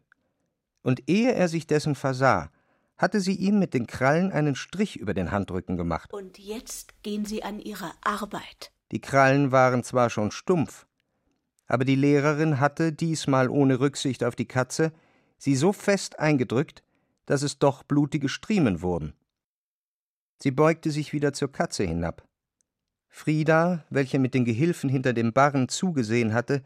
und 0.82 1.10
ehe 1.10 1.34
er 1.34 1.48
sich 1.48 1.68
dessen 1.68 1.96
versah, 1.96 2.52
hatte 2.98 3.22
sie 3.22 3.36
ihm 3.36 3.58
mit 3.58 3.74
den 3.74 3.88
Krallen 3.88 4.34
einen 4.34 4.56
Strich 4.56 4.98
über 4.98 5.14
den 5.14 5.32
Handrücken 5.32 5.78
gemacht. 5.78 6.12
Und 6.12 6.38
jetzt 6.38 7.02
gehen 7.02 7.24
Sie 7.24 7.44
an 7.44 7.60
Ihre 7.60 7.94
Arbeit. 8.04 8.74
Die 8.92 9.00
Krallen 9.00 9.54
waren 9.54 9.86
zwar 9.86 10.10
schon 10.10 10.32
stumpf, 10.32 10.86
aber 11.66 11.86
die 11.86 11.96
Lehrerin 11.96 12.60
hatte, 12.60 12.92
diesmal 12.92 13.50
ohne 13.50 13.80
Rücksicht 13.80 14.26
auf 14.26 14.36
die 14.36 14.50
Katze, 14.50 14.92
sie 15.38 15.56
so 15.56 15.72
fest 15.72 16.20
eingedrückt, 16.20 16.84
dass 17.26 17.42
es 17.42 17.58
doch 17.58 17.84
blutige 17.84 18.28
Striemen 18.28 18.82
wurden. 18.82 19.14
Sie 20.44 20.52
beugte 20.52 20.92
sich 20.92 21.14
wieder 21.14 21.32
zur 21.32 21.50
Katze 21.50 21.86
hinab. 21.86 22.28
Frieda, 23.12 23.86
welche 23.90 24.18
mit 24.18 24.34
den 24.34 24.46
Gehilfen 24.46 24.90
hinter 24.90 25.14
dem 25.14 25.34
Barren 25.34 25.70
zugesehen 25.70 26.34
hatte, 26.34 26.64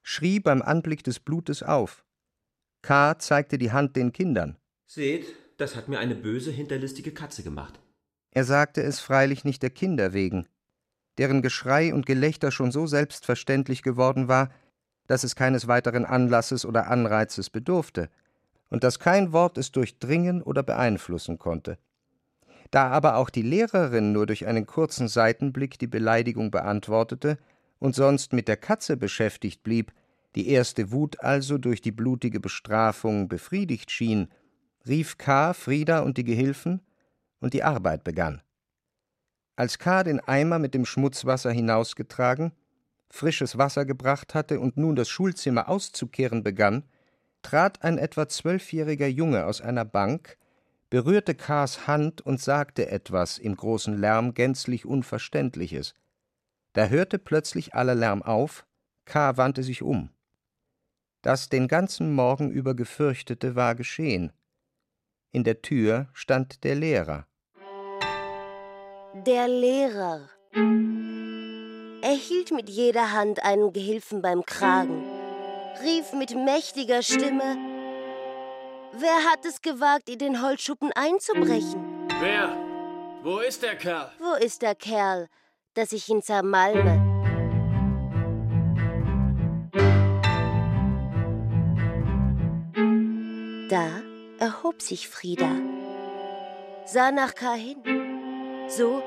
schrie 0.00 0.40
beim 0.40 0.62
Anblick 0.62 1.04
des 1.04 1.20
Blutes 1.20 1.62
auf. 1.62 2.04
K. 2.80 3.18
zeigte 3.18 3.58
die 3.58 3.72
Hand 3.72 3.96
den 3.96 4.12
Kindern. 4.12 4.56
Seht, 4.86 5.26
das 5.58 5.76
hat 5.76 5.88
mir 5.88 5.98
eine 5.98 6.14
böse, 6.14 6.50
hinterlistige 6.50 7.12
Katze 7.12 7.42
gemacht. 7.42 7.78
Er 8.30 8.44
sagte 8.44 8.82
es 8.82 9.00
freilich 9.00 9.44
nicht 9.44 9.62
der 9.62 9.70
Kinder 9.70 10.12
wegen, 10.12 10.46
deren 11.18 11.42
Geschrei 11.42 11.92
und 11.92 12.06
Gelächter 12.06 12.52
schon 12.52 12.70
so 12.70 12.86
selbstverständlich 12.86 13.82
geworden 13.82 14.28
war, 14.28 14.50
dass 15.08 15.24
es 15.24 15.34
keines 15.34 15.66
weiteren 15.66 16.04
Anlasses 16.04 16.64
oder 16.64 16.86
Anreizes 16.86 17.50
bedurfte, 17.50 18.08
und 18.70 18.84
dass 18.84 18.98
kein 18.98 19.32
Wort 19.32 19.58
es 19.58 19.72
durchdringen 19.72 20.42
oder 20.42 20.62
beeinflussen 20.62 21.38
konnte. 21.38 21.78
Da 22.70 22.88
aber 22.88 23.16
auch 23.16 23.30
die 23.30 23.42
Lehrerin 23.42 24.12
nur 24.12 24.26
durch 24.26 24.46
einen 24.46 24.66
kurzen 24.66 25.08
Seitenblick 25.08 25.78
die 25.78 25.86
Beleidigung 25.86 26.50
beantwortete 26.50 27.38
und 27.78 27.94
sonst 27.94 28.32
mit 28.32 28.48
der 28.48 28.56
Katze 28.56 28.96
beschäftigt 28.96 29.62
blieb, 29.62 29.92
die 30.34 30.48
erste 30.48 30.92
Wut 30.92 31.20
also 31.20 31.58
durch 31.58 31.80
die 31.80 31.92
blutige 31.92 32.40
Bestrafung 32.40 33.28
befriedigt 33.28 33.90
schien, 33.90 34.28
rief 34.86 35.16
K. 35.16 35.54
Frieda 35.54 36.00
und 36.00 36.18
die 36.18 36.24
Gehilfen, 36.24 36.82
und 37.40 37.54
die 37.54 37.62
Arbeit 37.62 38.04
begann. 38.04 38.42
Als 39.56 39.78
K. 39.78 40.02
den 40.02 40.20
Eimer 40.20 40.58
mit 40.58 40.74
dem 40.74 40.84
Schmutzwasser 40.84 41.50
hinausgetragen, 41.50 42.52
frisches 43.10 43.58
Wasser 43.58 43.84
gebracht 43.84 44.34
hatte 44.34 44.60
und 44.60 44.76
nun 44.76 44.96
das 44.96 45.08
Schulzimmer 45.08 45.68
auszukehren 45.68 46.42
begann, 46.42 46.84
trat 47.42 47.82
ein 47.82 47.98
etwa 47.98 48.28
zwölfjähriger 48.28 49.06
Junge 49.06 49.46
aus 49.46 49.60
einer 49.60 49.84
Bank, 49.84 50.36
berührte 50.90 51.34
K.s 51.34 51.86
Hand 51.86 52.20
und 52.20 52.40
sagte 52.40 52.90
etwas 52.90 53.38
im 53.38 53.56
großen 53.56 53.98
Lärm 53.98 54.34
gänzlich 54.34 54.86
Unverständliches. 54.86 55.94
Da 56.72 56.86
hörte 56.86 57.18
plötzlich 57.18 57.74
aller 57.74 57.94
Lärm 57.94 58.22
auf, 58.22 58.66
K. 59.04 59.36
wandte 59.36 59.62
sich 59.62 59.82
um. 59.82 60.10
Das 61.22 61.48
den 61.48 61.68
ganzen 61.68 62.14
Morgen 62.14 62.50
über 62.50 62.74
gefürchtete 62.74 63.56
war 63.56 63.74
geschehen. 63.74 64.32
In 65.32 65.44
der 65.44 65.62
Tür 65.62 66.08
stand 66.12 66.64
der 66.64 66.74
Lehrer. 66.74 67.26
Der 69.26 69.48
Lehrer. 69.48 70.28
Er 72.00 72.14
hielt 72.14 72.52
mit 72.52 72.70
jeder 72.70 73.12
Hand 73.12 73.42
einen 73.42 73.72
Gehilfen 73.72 74.22
beim 74.22 74.46
Kragen, 74.46 75.02
rief 75.82 76.12
mit 76.12 76.34
mächtiger 76.34 77.02
Stimme: 77.02 77.77
Wer 78.92 79.24
hat 79.30 79.44
es 79.44 79.60
gewagt, 79.60 80.08
in 80.08 80.18
den 80.18 80.42
Holzschuppen 80.42 80.90
einzubrechen? 80.92 82.08
Wer? 82.20 82.56
Wo 83.22 83.38
ist 83.38 83.62
der 83.62 83.76
Kerl? 83.76 84.10
Wo 84.18 84.34
ist 84.34 84.62
der 84.62 84.74
Kerl, 84.74 85.28
dass 85.74 85.92
ich 85.92 86.08
ihn 86.08 86.22
zermalme? 86.22 87.04
Da 93.68 94.02
erhob 94.38 94.80
sich 94.80 95.08
Frieda, 95.08 95.50
sah 96.86 97.10
nach 97.10 97.34
K. 97.34 97.52
hin, 97.52 97.82
so 98.68 99.02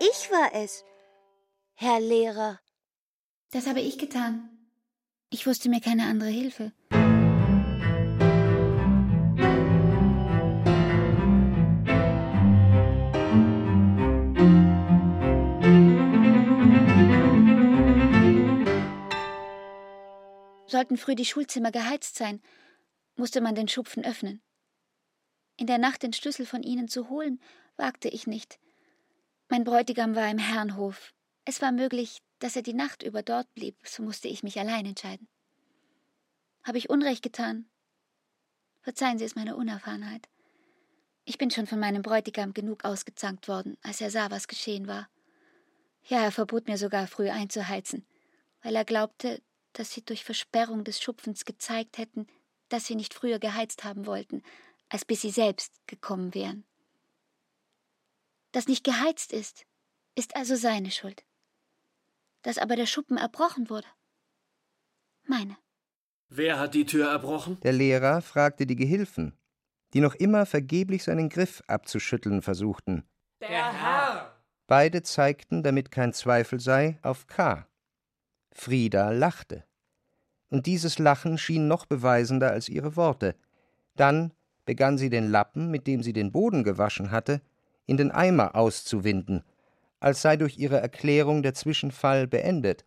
Ich 0.00 0.30
war 0.30 0.50
es, 0.54 0.84
Herr 1.74 2.00
Lehrer. 2.00 2.58
Das 3.50 3.66
habe 3.66 3.80
ich 3.80 3.98
getan. 3.98 4.50
Ich 5.30 5.46
wusste 5.46 5.68
mir 5.68 5.80
keine 5.80 6.04
andere 6.04 6.28
Hilfe. 6.28 6.72
Sollten 20.66 20.98
früh 20.98 21.14
die 21.14 21.24
Schulzimmer 21.24 21.72
geheizt 21.72 22.16
sein, 22.16 22.42
musste 23.16 23.40
man 23.40 23.54
den 23.54 23.68
Schupfen 23.68 24.04
öffnen. 24.04 24.42
In 25.56 25.66
der 25.66 25.78
Nacht 25.78 26.02
den 26.02 26.12
Schlüssel 26.12 26.44
von 26.44 26.62
ihnen 26.62 26.88
zu 26.88 27.08
holen, 27.08 27.40
wagte 27.76 28.08
ich 28.08 28.26
nicht. 28.26 28.60
Mein 29.48 29.64
Bräutigam 29.64 30.14
war 30.14 30.30
im 30.30 30.38
Herrenhof. 30.38 31.14
Es 31.48 31.62
war 31.62 31.72
möglich, 31.72 32.20
dass 32.40 32.56
er 32.56 32.62
die 32.62 32.74
Nacht 32.74 33.02
über 33.02 33.22
dort 33.22 33.54
blieb, 33.54 33.74
so 33.82 34.02
musste 34.02 34.28
ich 34.28 34.42
mich 34.42 34.58
allein 34.58 34.84
entscheiden. 34.84 35.28
Habe 36.62 36.76
ich 36.76 36.90
Unrecht 36.90 37.22
getan? 37.22 37.70
Verzeihen 38.82 39.16
Sie 39.16 39.24
es 39.24 39.34
meiner 39.34 39.56
Unerfahrenheit. 39.56 40.28
Ich 41.24 41.38
bin 41.38 41.50
schon 41.50 41.66
von 41.66 41.80
meinem 41.80 42.02
Bräutigam 42.02 42.52
genug 42.52 42.84
ausgezankt 42.84 43.48
worden, 43.48 43.78
als 43.80 44.02
er 44.02 44.10
sah, 44.10 44.30
was 44.30 44.46
geschehen 44.46 44.88
war. 44.88 45.08
Ja, 46.02 46.22
er 46.22 46.32
verbot 46.32 46.68
mir 46.68 46.76
sogar 46.76 47.06
früh 47.06 47.30
einzuheizen, 47.30 48.06
weil 48.60 48.76
er 48.76 48.84
glaubte, 48.84 49.40
dass 49.72 49.90
sie 49.90 50.04
durch 50.04 50.24
Versperrung 50.24 50.84
des 50.84 51.00
Schupfens 51.00 51.46
gezeigt 51.46 51.96
hätten, 51.96 52.26
dass 52.68 52.84
sie 52.84 52.94
nicht 52.94 53.14
früher 53.14 53.38
geheizt 53.38 53.84
haben 53.84 54.04
wollten, 54.04 54.42
als 54.90 55.06
bis 55.06 55.22
sie 55.22 55.30
selbst 55.30 55.72
gekommen 55.86 56.34
wären. 56.34 56.66
Das 58.52 58.68
nicht 58.68 58.84
geheizt 58.84 59.32
ist, 59.32 59.64
ist 60.14 60.36
also 60.36 60.54
seine 60.54 60.90
Schuld. 60.90 61.24
Dass 62.48 62.56
aber 62.56 62.76
der 62.76 62.86
Schuppen 62.86 63.18
erbrochen 63.18 63.68
wurde, 63.68 63.86
meine. 65.26 65.58
Wer 66.30 66.58
hat 66.58 66.72
die 66.72 66.86
Tür 66.86 67.10
erbrochen? 67.10 67.60
Der 67.60 67.74
Lehrer 67.74 68.22
fragte 68.22 68.64
die 68.64 68.74
Gehilfen, 68.74 69.36
die 69.92 70.00
noch 70.00 70.14
immer 70.14 70.46
vergeblich 70.46 71.04
seinen 71.04 71.28
Griff 71.28 71.62
abzuschütteln 71.66 72.40
versuchten. 72.40 73.06
Der 73.42 73.70
Herr! 73.70 74.32
Beide 74.66 75.02
zeigten, 75.02 75.62
damit 75.62 75.90
kein 75.90 76.14
Zweifel 76.14 76.58
sei, 76.58 76.98
auf 77.02 77.26
K. 77.26 77.68
Frieda 78.52 79.10
lachte. 79.10 79.64
Und 80.48 80.64
dieses 80.64 80.98
Lachen 80.98 81.36
schien 81.36 81.68
noch 81.68 81.84
beweisender 81.84 82.50
als 82.50 82.70
ihre 82.70 82.96
Worte. 82.96 83.36
Dann 83.94 84.32
begann 84.64 84.96
sie 84.96 85.10
den 85.10 85.30
Lappen, 85.30 85.70
mit 85.70 85.86
dem 85.86 86.02
sie 86.02 86.14
den 86.14 86.32
Boden 86.32 86.64
gewaschen 86.64 87.10
hatte, 87.10 87.42
in 87.84 87.98
den 87.98 88.10
Eimer 88.10 88.54
auszuwinden, 88.54 89.44
als 90.00 90.22
sei 90.22 90.36
durch 90.36 90.58
ihre 90.58 90.80
Erklärung 90.80 91.42
der 91.42 91.54
Zwischenfall 91.54 92.26
beendet 92.26 92.84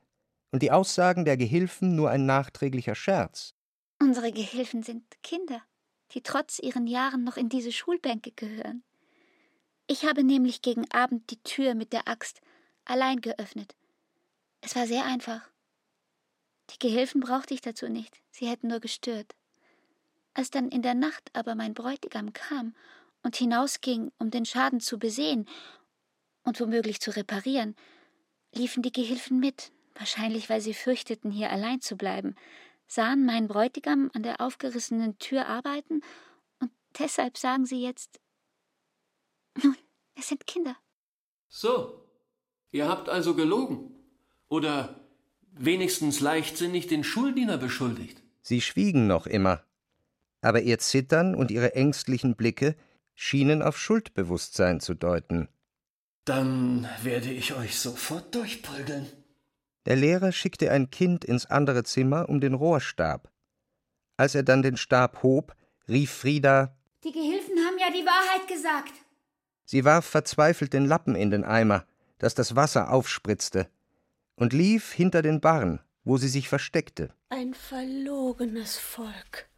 und 0.52 0.62
die 0.62 0.72
Aussagen 0.72 1.26
der 1.26 1.38
Gehilfen 1.38 1.96
nur 1.96 2.10
ein 2.10 2.26
nachträglicher 2.26 2.96
Scherz. 2.96 3.54
Unsere 4.00 4.32
Gehilfen 4.32 4.84
sind 4.84 5.04
Kinder, 5.24 5.62
die 6.12 6.22
trotz 6.22 6.60
ihren 6.60 6.88
Jahren 6.88 7.24
noch 7.24 7.38
in 7.38 7.50
diese 7.50 7.72
Schulbänke 7.72 8.32
gehören. 8.32 8.84
Ich 9.88 10.06
habe 10.06 10.24
nämlich 10.24 10.62
gegen 10.62 10.90
Abend 10.92 11.30
die 11.32 11.42
Tür 11.44 11.76
mit 11.76 11.94
der 11.94 12.08
Axt 12.08 12.42
allein 12.86 13.22
geöffnet. 13.22 13.76
Es 14.62 14.76
war 14.76 14.88
sehr 14.88 15.06
einfach. 15.06 15.42
Die 16.72 16.80
Gehilfen 16.80 17.20
brauchte 17.20 17.54
ich 17.54 17.62
dazu 17.62 17.90
nicht, 17.90 18.22
sie 18.32 18.48
hätten 18.48 18.68
nur 18.68 18.80
gestört. 18.80 19.36
Als 20.34 20.50
dann 20.50 20.70
in 20.70 20.82
der 20.82 20.94
Nacht 20.94 21.30
aber 21.34 21.56
mein 21.56 21.74
Bräutigam 21.74 22.32
kam 22.32 22.74
und 23.24 23.36
hinausging, 23.36 24.12
um 24.18 24.32
den 24.32 24.46
Schaden 24.46 24.80
zu 24.80 24.98
besehen 24.98 25.46
und 26.44 26.60
womöglich 26.60 27.00
zu 27.00 27.12
reparieren, 27.16 27.76
liefen 28.54 28.84
die 28.84 28.92
Gehilfen 28.92 29.40
mit, 29.40 29.72
wahrscheinlich 29.96 30.50
weil 30.50 30.62
sie 30.62 30.74
fürchteten, 30.74 31.32
hier 31.32 31.52
allein 31.52 31.82
zu 31.82 31.96
bleiben, 31.96 32.36
sahen 32.88 33.26
meinen 33.26 33.48
Bräutigam 33.48 34.12
an 34.14 34.24
der 34.24 34.42
aufgerissenen 34.42 35.18
Tür 35.18 35.48
arbeiten, 35.48 36.02
und 36.60 36.72
deshalb 37.00 37.38
sagen 37.38 37.66
sie 37.66 37.82
jetzt 37.82 38.20
Nun, 39.62 39.76
es 40.16 40.30
sind 40.30 40.46
Kinder. 40.48 40.76
So, 41.48 42.06
ihr 42.72 42.88
habt 42.88 43.10
also 43.10 43.36
gelogen. 43.36 43.96
Oder 44.48 45.02
wenigstens 45.54 46.20
leichtsinnig 46.20 46.88
den 46.88 47.04
Schuldiener 47.04 47.58
beschuldigt. 47.58 48.22
Sie 48.42 48.62
schwiegen 48.62 49.08
noch 49.08 49.28
immer, 49.28 49.64
aber 50.42 50.62
ihr 50.62 50.80
Zittern 50.80 51.36
und 51.36 51.52
ihre 51.52 51.76
ängstlichen 51.76 52.36
Blicke 52.36 52.76
schienen 53.16 53.62
auf 53.62 53.78
Schuldbewusstsein 53.78 54.80
zu 54.80 54.94
deuten. 54.94 55.48
Dann 56.26 56.88
werde 57.02 57.32
ich 57.32 57.54
euch 57.54 57.80
sofort 57.80 58.36
durchprügeln. 58.36 59.08
Der 59.86 59.96
Lehrer 59.96 60.32
schickte 60.32 60.72
ein 60.72 60.92
Kind 60.92 61.26
ins 61.26 61.48
andere 61.48 61.84
Zimmer 61.84 62.30
um 62.30 62.40
den 62.40 62.54
Rohrstab. 62.54 63.32
Als 64.18 64.36
er 64.36 64.44
dann 64.44 64.62
den 64.62 64.78
Stab 64.78 65.24
hob, 65.24 65.56
rief 65.88 66.12
Frieda 66.12 66.76
Die 67.04 67.12
Gehilfen 67.12 67.58
haben 67.58 67.80
ja 67.80 67.90
die 67.90 68.06
Wahrheit 68.06 68.48
gesagt. 68.48 68.94
Sie 69.66 69.84
warf 69.84 70.06
verzweifelt 70.06 70.74
den 70.74 70.86
Lappen 70.86 71.16
in 71.16 71.32
den 71.32 71.44
Eimer, 71.44 71.86
dass 72.20 72.36
das 72.36 72.56
Wasser 72.56 72.92
aufspritzte, 72.92 73.68
und 74.36 74.54
lief 74.54 74.92
hinter 74.92 75.24
den 75.24 75.42
Barren, 75.42 75.80
wo 76.04 76.18
sie 76.18 76.28
sich 76.28 76.50
versteckte. 76.50 77.14
Ein 77.30 77.56
verlogenes 77.56 78.78
Volk. 78.78 79.50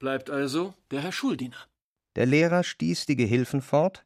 Bleibt 0.00 0.30
also 0.30 0.74
der 0.90 1.02
Herr 1.02 1.12
Schuldiener. 1.12 1.68
Der 2.16 2.26
Lehrer 2.26 2.64
stieß 2.64 3.06
die 3.06 3.16
Gehilfen 3.16 3.62
fort 3.62 4.04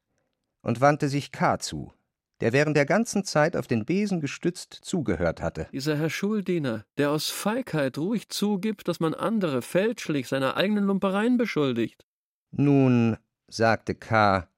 und 0.67 0.81
wandte 0.81 1.09
sich 1.09 1.31
K. 1.31 1.61
zu, 1.61 1.93
der 2.41 2.53
während 2.53 2.77
der 2.77 2.87
ganzen 2.87 3.23
Zeit 3.23 3.57
auf 3.57 3.69
den 3.69 3.85
Besen 3.85 4.21
gestützt 4.21 4.75
zugehört 4.83 5.41
hatte. 5.41 5.69
Dieser 5.71 5.97
Herr 5.97 6.11
Schuldiener, 6.11 6.85
der 6.99 7.12
aus 7.12 7.31
Feigheit 7.31 7.97
ruhig 7.99 8.31
zugibt, 8.31 8.89
dass 8.89 8.99
man 8.99 9.14
andere 9.14 9.62
fälschlich 9.62 10.27
seiner 10.27 10.57
eigenen 10.57 10.85
Lumpereien 10.85 11.37
beschuldigt. 11.37 12.05
Nun, 12.51 13.17
sagte 13.47 13.95
K., 13.95 14.49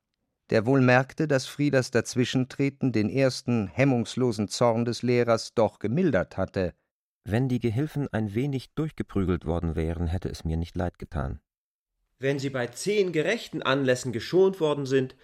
der 0.49 0.65
wohl 0.65 0.81
merkte, 0.81 1.29
dass 1.29 1.45
Friedas 1.45 1.91
Dazwischentreten 1.91 2.91
den 2.91 3.11
ersten 3.11 3.67
hemmungslosen 3.67 4.49
Zorn 4.49 4.87
des 4.87 5.03
Lehrers 5.03 5.53
doch 5.53 5.79
gemildert 5.79 6.39
hatte. 6.39 6.73
Wenn 7.25 7.51
die 7.51 7.61
Gehilfen 7.61 8.09
ein 8.13 8.35
wenig 8.35 8.73
durchgeprügelt 8.73 9.45
worden 9.45 9.77
wären, 9.77 10.07
hätte 10.07 10.31
es 10.31 10.43
mir 10.43 10.57
nicht 10.57 10.75
leid 10.75 10.99
getan. 10.99 11.41
Wenn 12.19 12.39
sie 12.39 12.49
bei 12.49 12.67
zehn 12.67 13.13
gerechten 13.13 13.63
Anlässen 13.63 14.13
geschont 14.13 14.59
worden 14.59 14.87
sind, 14.87 15.15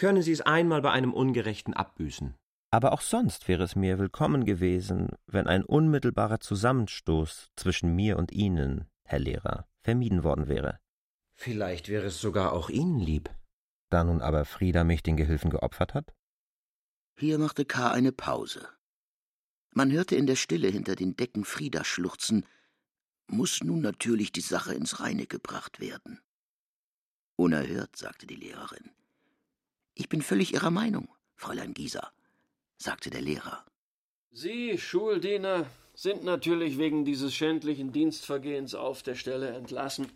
können 0.00 0.22
sie 0.22 0.32
es 0.32 0.40
einmal 0.40 0.80
bei 0.80 0.92
einem 0.92 1.12
ungerechten 1.12 1.74
abbüßen. 1.74 2.34
Aber 2.70 2.92
auch 2.92 3.02
sonst 3.02 3.48
wäre 3.48 3.64
es 3.64 3.76
mir 3.76 3.98
willkommen 3.98 4.46
gewesen, 4.46 5.10
wenn 5.26 5.46
ein 5.46 5.62
unmittelbarer 5.62 6.40
Zusammenstoß 6.40 7.50
zwischen 7.54 7.94
mir 7.94 8.16
und 8.16 8.32
Ihnen, 8.32 8.88
Herr 9.04 9.18
Lehrer, 9.18 9.68
vermieden 9.82 10.24
worden 10.24 10.48
wäre. 10.48 10.80
Vielleicht 11.34 11.90
wäre 11.90 12.06
es 12.06 12.18
sogar 12.18 12.54
auch 12.54 12.70
Ihnen 12.70 12.98
lieb. 12.98 13.28
Da 13.90 14.02
nun 14.02 14.22
aber 14.22 14.46
Frieda 14.46 14.84
mich 14.84 15.02
den 15.02 15.18
Gehilfen 15.18 15.50
geopfert 15.50 15.92
hat? 15.92 16.14
Hier 17.18 17.38
machte 17.38 17.66
K. 17.66 17.90
eine 17.90 18.12
Pause. 18.12 18.66
Man 19.74 19.92
hörte 19.92 20.16
in 20.16 20.26
der 20.26 20.36
Stille 20.36 20.68
hinter 20.68 20.96
den 20.96 21.14
Decken 21.14 21.44
Frieda 21.44 21.84
schluchzen. 21.84 22.46
Muss 23.26 23.62
nun 23.62 23.82
natürlich 23.82 24.32
die 24.32 24.40
Sache 24.40 24.72
ins 24.72 25.00
Reine 25.00 25.26
gebracht 25.26 25.78
werden. 25.78 26.20
Unerhört, 27.36 27.96
sagte 27.96 28.26
die 28.26 28.36
Lehrerin. 28.36 28.90
Ich 30.00 30.08
bin 30.08 30.22
völlig 30.22 30.54
Ihrer 30.54 30.70
Meinung, 30.70 31.08
Fräulein 31.36 31.74
Gieser, 31.74 32.10
sagte 32.78 33.10
der 33.10 33.20
Lehrer. 33.20 33.66
Sie, 34.32 34.78
Schuldiener, 34.78 35.66
sind 35.94 36.24
natürlich 36.24 36.78
wegen 36.78 37.04
dieses 37.04 37.34
schändlichen 37.34 37.92
Dienstvergehens 37.92 38.74
auf 38.74 39.02
der 39.02 39.14
Stelle 39.14 39.50
entlassen. 39.50 40.10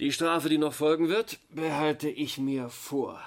Die 0.00 0.12
Strafe, 0.12 0.50
die 0.50 0.58
noch 0.58 0.74
folgen 0.74 1.08
wird, 1.08 1.38
behalte 1.48 2.10
ich 2.10 2.36
mir 2.36 2.68
vor. 2.68 3.22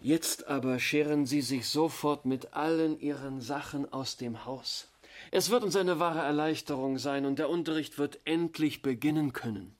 Jetzt 0.00 0.46
aber 0.46 0.78
scheren 0.78 1.26
Sie 1.26 1.42
sich 1.42 1.68
sofort 1.68 2.24
mit 2.24 2.54
allen 2.54 2.98
Ihren 2.98 3.42
Sachen 3.42 3.92
aus 3.92 4.16
dem 4.16 4.46
Haus. 4.46 4.88
Es 5.32 5.50
wird 5.50 5.64
uns 5.64 5.76
eine 5.76 6.00
wahre 6.00 6.20
Erleichterung 6.20 6.96
sein 6.96 7.26
und 7.26 7.38
der 7.38 7.50
Unterricht 7.50 7.98
wird 7.98 8.20
endlich 8.24 8.80
beginnen 8.80 9.34
können. 9.34 9.76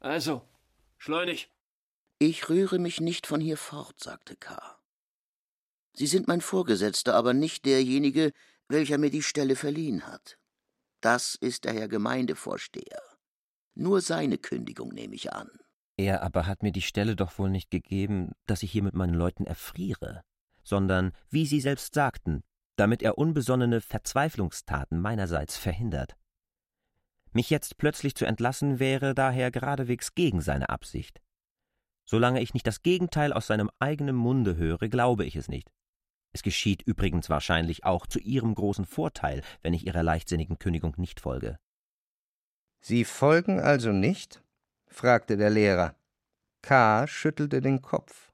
Also, 0.00 0.42
schleunig. 0.98 1.51
Ich 2.24 2.48
rühre 2.48 2.78
mich 2.78 3.00
nicht 3.00 3.26
von 3.26 3.40
hier 3.40 3.56
fort, 3.56 3.98
sagte 3.98 4.36
K. 4.36 4.56
Sie 5.92 6.06
sind 6.06 6.28
mein 6.28 6.40
Vorgesetzter, 6.40 7.16
aber 7.16 7.34
nicht 7.34 7.64
derjenige, 7.64 8.30
welcher 8.68 8.96
mir 8.96 9.10
die 9.10 9.24
Stelle 9.24 9.56
verliehen 9.56 10.06
hat. 10.06 10.38
Das 11.00 11.34
ist 11.34 11.64
der 11.64 11.72
Herr 11.72 11.88
Gemeindevorsteher. 11.88 13.02
Nur 13.74 14.00
seine 14.00 14.38
Kündigung 14.38 14.90
nehme 14.90 15.16
ich 15.16 15.32
an. 15.32 15.50
Er 15.96 16.22
aber 16.22 16.46
hat 16.46 16.62
mir 16.62 16.70
die 16.70 16.80
Stelle 16.80 17.16
doch 17.16 17.40
wohl 17.40 17.50
nicht 17.50 17.72
gegeben, 17.72 18.30
dass 18.46 18.62
ich 18.62 18.70
hier 18.70 18.84
mit 18.84 18.94
meinen 18.94 19.14
Leuten 19.14 19.44
erfriere, 19.44 20.22
sondern, 20.62 21.10
wie 21.28 21.44
Sie 21.44 21.60
selbst 21.60 21.92
sagten, 21.92 22.44
damit 22.76 23.02
er 23.02 23.18
unbesonnene 23.18 23.80
Verzweiflungstaten 23.80 25.00
meinerseits 25.00 25.56
verhindert. 25.56 26.14
Mich 27.32 27.50
jetzt 27.50 27.78
plötzlich 27.78 28.14
zu 28.14 28.26
entlassen 28.26 28.78
wäre 28.78 29.12
daher 29.12 29.50
geradewegs 29.50 30.14
gegen 30.14 30.40
seine 30.40 30.68
Absicht. 30.68 31.20
Solange 32.04 32.40
ich 32.40 32.54
nicht 32.54 32.66
das 32.66 32.82
Gegenteil 32.82 33.32
aus 33.32 33.46
seinem 33.46 33.70
eigenen 33.78 34.16
Munde 34.16 34.56
höre, 34.56 34.88
glaube 34.88 35.24
ich 35.24 35.36
es 35.36 35.48
nicht. 35.48 35.70
Es 36.32 36.42
geschieht 36.42 36.82
übrigens 36.82 37.28
wahrscheinlich 37.28 37.84
auch 37.84 38.06
zu 38.06 38.18
Ihrem 38.18 38.54
großen 38.54 38.86
Vorteil, 38.86 39.42
wenn 39.60 39.74
ich 39.74 39.86
Ihrer 39.86 40.02
leichtsinnigen 40.02 40.58
Kündigung 40.58 40.94
nicht 40.96 41.20
folge. 41.20 41.58
Sie 42.80 43.04
folgen 43.04 43.60
also 43.60 43.92
nicht? 43.92 44.42
fragte 44.86 45.36
der 45.36 45.50
Lehrer. 45.50 45.94
K. 46.62 47.06
schüttelte 47.06 47.60
den 47.60 47.82
Kopf. 47.82 48.32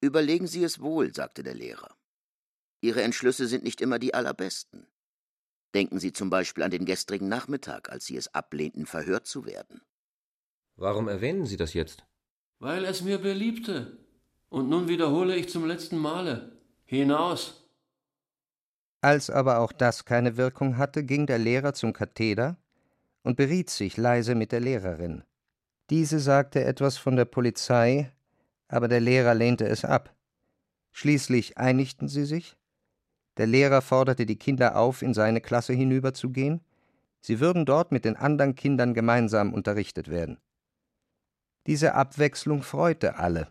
Überlegen 0.00 0.46
Sie 0.46 0.64
es 0.64 0.80
wohl, 0.80 1.14
sagte 1.14 1.42
der 1.42 1.54
Lehrer. 1.54 1.96
Ihre 2.80 3.02
Entschlüsse 3.02 3.46
sind 3.46 3.64
nicht 3.64 3.80
immer 3.80 3.98
die 3.98 4.14
allerbesten. 4.14 4.86
Denken 5.74 5.98
Sie 5.98 6.12
zum 6.12 6.30
Beispiel 6.30 6.62
an 6.62 6.70
den 6.70 6.84
gestrigen 6.84 7.28
Nachmittag, 7.28 7.90
als 7.90 8.06
Sie 8.06 8.16
es 8.16 8.32
ablehnten, 8.34 8.86
verhört 8.86 9.26
zu 9.26 9.44
werden. 9.44 9.82
Warum 10.76 11.08
erwähnen 11.08 11.46
Sie 11.46 11.56
das 11.56 11.74
jetzt? 11.74 12.06
Weil 12.58 12.84
es 12.84 13.02
mir 13.02 13.18
beliebte. 13.18 13.98
Und 14.48 14.68
nun 14.68 14.88
wiederhole 14.88 15.36
ich 15.36 15.48
zum 15.48 15.66
letzten 15.66 15.98
Male. 15.98 16.52
Hinaus! 16.84 17.68
Als 19.00 19.28
aber 19.30 19.60
auch 19.60 19.72
das 19.72 20.04
keine 20.04 20.36
Wirkung 20.36 20.78
hatte, 20.78 21.04
ging 21.04 21.26
der 21.26 21.38
Lehrer 21.38 21.74
zum 21.74 21.92
Katheder 21.92 22.56
und 23.22 23.36
beriet 23.36 23.70
sich 23.70 23.96
leise 23.96 24.34
mit 24.34 24.52
der 24.52 24.60
Lehrerin. 24.60 25.22
Diese 25.90 26.18
sagte 26.18 26.64
etwas 26.64 26.96
von 26.96 27.16
der 27.16 27.26
Polizei, 27.26 28.10
aber 28.68 28.88
der 28.88 29.00
Lehrer 29.00 29.34
lehnte 29.34 29.66
es 29.66 29.84
ab. 29.84 30.14
Schließlich 30.92 31.58
einigten 31.58 32.08
sie 32.08 32.24
sich. 32.24 32.56
Der 33.36 33.46
Lehrer 33.46 33.82
forderte 33.82 34.26
die 34.26 34.38
Kinder 34.38 34.76
auf, 34.76 35.02
in 35.02 35.12
seine 35.12 35.40
Klasse 35.40 35.74
hinüberzugehen. 35.74 36.62
Sie 37.20 37.38
würden 37.38 37.66
dort 37.66 37.92
mit 37.92 38.04
den 38.04 38.16
anderen 38.16 38.54
Kindern 38.54 38.94
gemeinsam 38.94 39.52
unterrichtet 39.52 40.08
werden. 40.08 40.38
Diese 41.66 41.94
Abwechslung 41.94 42.62
freute 42.62 43.16
alle. 43.16 43.48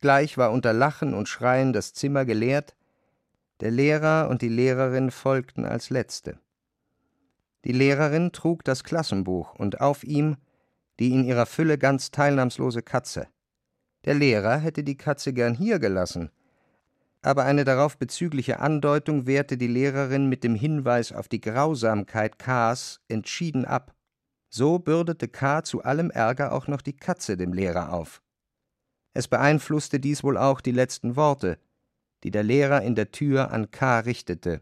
Gleich 0.00 0.38
war 0.38 0.52
unter 0.52 0.72
Lachen 0.72 1.14
und 1.14 1.28
Schreien 1.28 1.72
das 1.72 1.92
Zimmer 1.92 2.24
geleert. 2.24 2.76
Der 3.60 3.70
Lehrer 3.70 4.28
und 4.28 4.42
die 4.42 4.48
Lehrerin 4.48 5.10
folgten 5.10 5.64
als 5.64 5.90
Letzte. 5.90 6.38
Die 7.64 7.72
Lehrerin 7.72 8.32
trug 8.32 8.64
das 8.64 8.82
Klassenbuch 8.82 9.54
und 9.54 9.80
auf 9.80 10.02
ihm 10.04 10.36
die 10.98 11.12
in 11.12 11.24
ihrer 11.24 11.46
Fülle 11.46 11.78
ganz 11.78 12.10
teilnahmslose 12.10 12.82
Katze. 12.82 13.28
Der 14.04 14.14
Lehrer 14.14 14.58
hätte 14.58 14.84
die 14.84 14.96
Katze 14.96 15.32
gern 15.32 15.54
hier 15.54 15.78
gelassen, 15.78 16.30
aber 17.22 17.44
eine 17.44 17.64
darauf 17.64 17.96
bezügliche 17.98 18.58
Andeutung 18.58 19.26
wehrte 19.26 19.56
die 19.56 19.68
Lehrerin 19.68 20.28
mit 20.28 20.42
dem 20.42 20.56
Hinweis 20.56 21.12
auf 21.12 21.28
die 21.28 21.40
Grausamkeit 21.40 22.38
K.s 22.38 23.00
entschieden 23.08 23.64
ab. 23.64 23.94
So 24.54 24.78
bürdete 24.78 25.28
K. 25.28 25.64
zu 25.64 25.82
allem 25.82 26.10
Ärger 26.10 26.52
auch 26.52 26.68
noch 26.68 26.82
die 26.82 26.92
Katze 26.92 27.38
dem 27.38 27.54
Lehrer 27.54 27.90
auf. 27.94 28.20
Es 29.14 29.26
beeinflusste 29.26 29.98
dies 29.98 30.22
wohl 30.22 30.36
auch 30.36 30.60
die 30.60 30.72
letzten 30.72 31.16
Worte, 31.16 31.58
die 32.22 32.30
der 32.30 32.42
Lehrer 32.42 32.82
in 32.82 32.94
der 32.94 33.10
Tür 33.12 33.50
an 33.50 33.70
K. 33.70 34.00
richtete. 34.00 34.60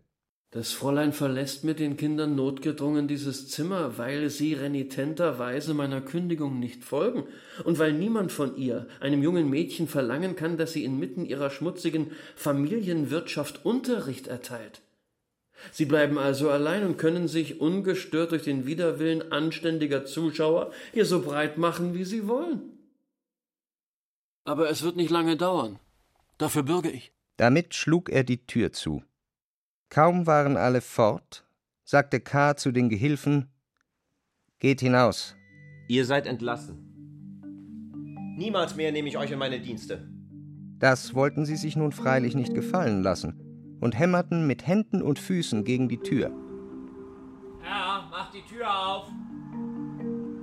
Das 0.53 0.71
Fräulein 0.71 1.13
verlässt 1.13 1.65
mit 1.65 1.81
den 1.81 1.97
Kindern 1.97 2.37
notgedrungen 2.37 3.09
dieses 3.09 3.49
Zimmer, 3.49 3.99
weil 3.99 4.31
sie 4.31 4.55
renitenterweise 4.55 5.75
meiner 5.75 6.01
Kündigung 6.01 6.61
nicht 6.61 6.85
folgen 6.85 7.25
und 7.65 7.81
weil 7.81 7.93
niemand 7.93 8.31
von 8.31 8.57
ihr, 8.57 8.87
einem 9.01 9.25
jungen 9.25 9.51
Mädchen, 9.51 9.89
verlangen 9.89 10.37
kann, 10.37 10.57
dass 10.57 10.73
sie 10.73 10.85
inmitten 10.85 11.25
ihrer 11.25 11.51
schmutzigen 11.51 12.13
Familienwirtschaft 12.37 13.65
Unterricht 13.65 14.29
erteilt. 14.29 14.83
Sie 15.73 15.85
bleiben 15.85 16.19
also 16.19 16.51
allein 16.51 16.85
und 16.85 16.97
können 16.97 17.29
sich 17.29 17.61
ungestört 17.61 18.33
durch 18.33 18.45
den 18.45 18.67
Widerwillen 18.67 19.33
anständiger 19.33 20.05
Zuschauer 20.05 20.73
hier 20.93 21.05
so 21.05 21.23
breit 21.23 21.59
machen, 21.59 21.95
wie 21.95 22.05
sie 22.05 22.27
wollen. 22.27 22.79
Aber 24.45 24.71
es 24.71 24.83
wird 24.83 24.97
nicht 24.97 25.11
lange 25.11 25.37
dauern. 25.37 25.79
Dafür 26.39 26.63
bürge 26.63 26.91
ich. 26.91 27.13
Damit 27.37 27.75
schlug 27.75 28.11
er 28.11 28.25
die 28.25 28.47
Tür 28.47 28.73
zu. 28.73 29.03
Kaum 29.91 30.27
waren 30.27 30.57
alle 30.57 30.81
fort, 30.81 31.45
sagte 31.85 32.21
K. 32.21 32.57
zu 32.57 32.73
den 32.73 32.89
Gehilfen: 32.89 33.49
Geht 34.59 34.81
hinaus. 34.81 35.37
Ihr 35.89 36.05
seid 36.05 36.27
entlassen. 36.27 36.87
Niemals 38.37 38.77
mehr 38.77 38.93
nehme 38.93 39.09
ich 39.09 39.19
euch 39.19 39.31
in 39.31 39.39
meine 39.39 39.61
Dienste. 39.61 40.09
Das 40.79 41.15
wollten 41.15 41.45
sie 41.45 41.57
sich 41.57 41.77
nun 41.77 41.93
freilich 41.93 42.35
nicht 42.35 42.55
gefallen 42.55 43.03
lassen 43.03 43.50
und 43.81 43.99
hämmerten 43.99 44.47
mit 44.47 44.67
Händen 44.67 45.03
und 45.03 45.19
Füßen 45.19 45.65
gegen 45.65 45.89
die 45.89 45.99
Tür. 45.99 46.31
Herr, 47.63 48.05
macht 48.11 48.35
die 48.35 48.43
Tür 48.43 48.67
auf! 48.69 49.09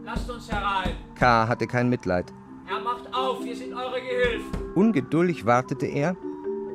Lasst 0.03 0.29
uns 0.29 0.51
herein! 0.51 0.95
K. 1.15 1.47
hatte 1.47 1.67
kein 1.67 1.89
Mitleid. 1.89 2.33
Herr, 2.65 2.81
macht 2.81 3.13
auf, 3.13 3.43
wir 3.43 3.55
sind 3.55 3.73
eure 3.73 4.01
Gehilfen! 4.01 4.73
Ungeduldig 4.75 5.45
wartete 5.45 5.85
er, 5.85 6.15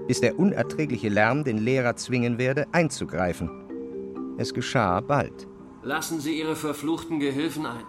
bis 0.06 0.20
der 0.20 0.38
unerträgliche 0.38 1.08
Lärm 1.08 1.44
den 1.44 1.58
Lehrer 1.58 1.96
zwingen 1.96 2.38
werde, 2.38 2.66
einzugreifen. 2.72 3.50
Es 4.38 4.52
geschah 4.52 5.00
bald. 5.00 5.46
Lassen 5.82 6.20
Sie 6.20 6.38
Ihre 6.38 6.56
verfluchten 6.56 7.20
Gehilfen 7.20 7.66
ein. 7.66 7.84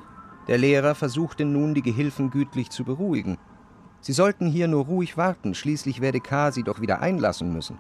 Der 0.48 0.58
Lehrer 0.58 0.94
versuchte 0.96 1.46
nun, 1.46 1.74
die 1.74 1.82
Gehilfen 1.82 2.30
gütlich 2.30 2.70
zu 2.70 2.84
beruhigen. 2.84 3.38
Sie 4.02 4.12
sollten 4.12 4.48
hier 4.48 4.68
nur 4.68 4.86
ruhig 4.86 5.16
warten, 5.16 5.56
schließlich 5.56 6.02
werde 6.02 6.20
K. 6.20 6.52
sie 6.52 6.64
doch 6.64 6.82
wieder 6.82 7.02
einlassen 7.02 7.54
müssen. 7.54 7.80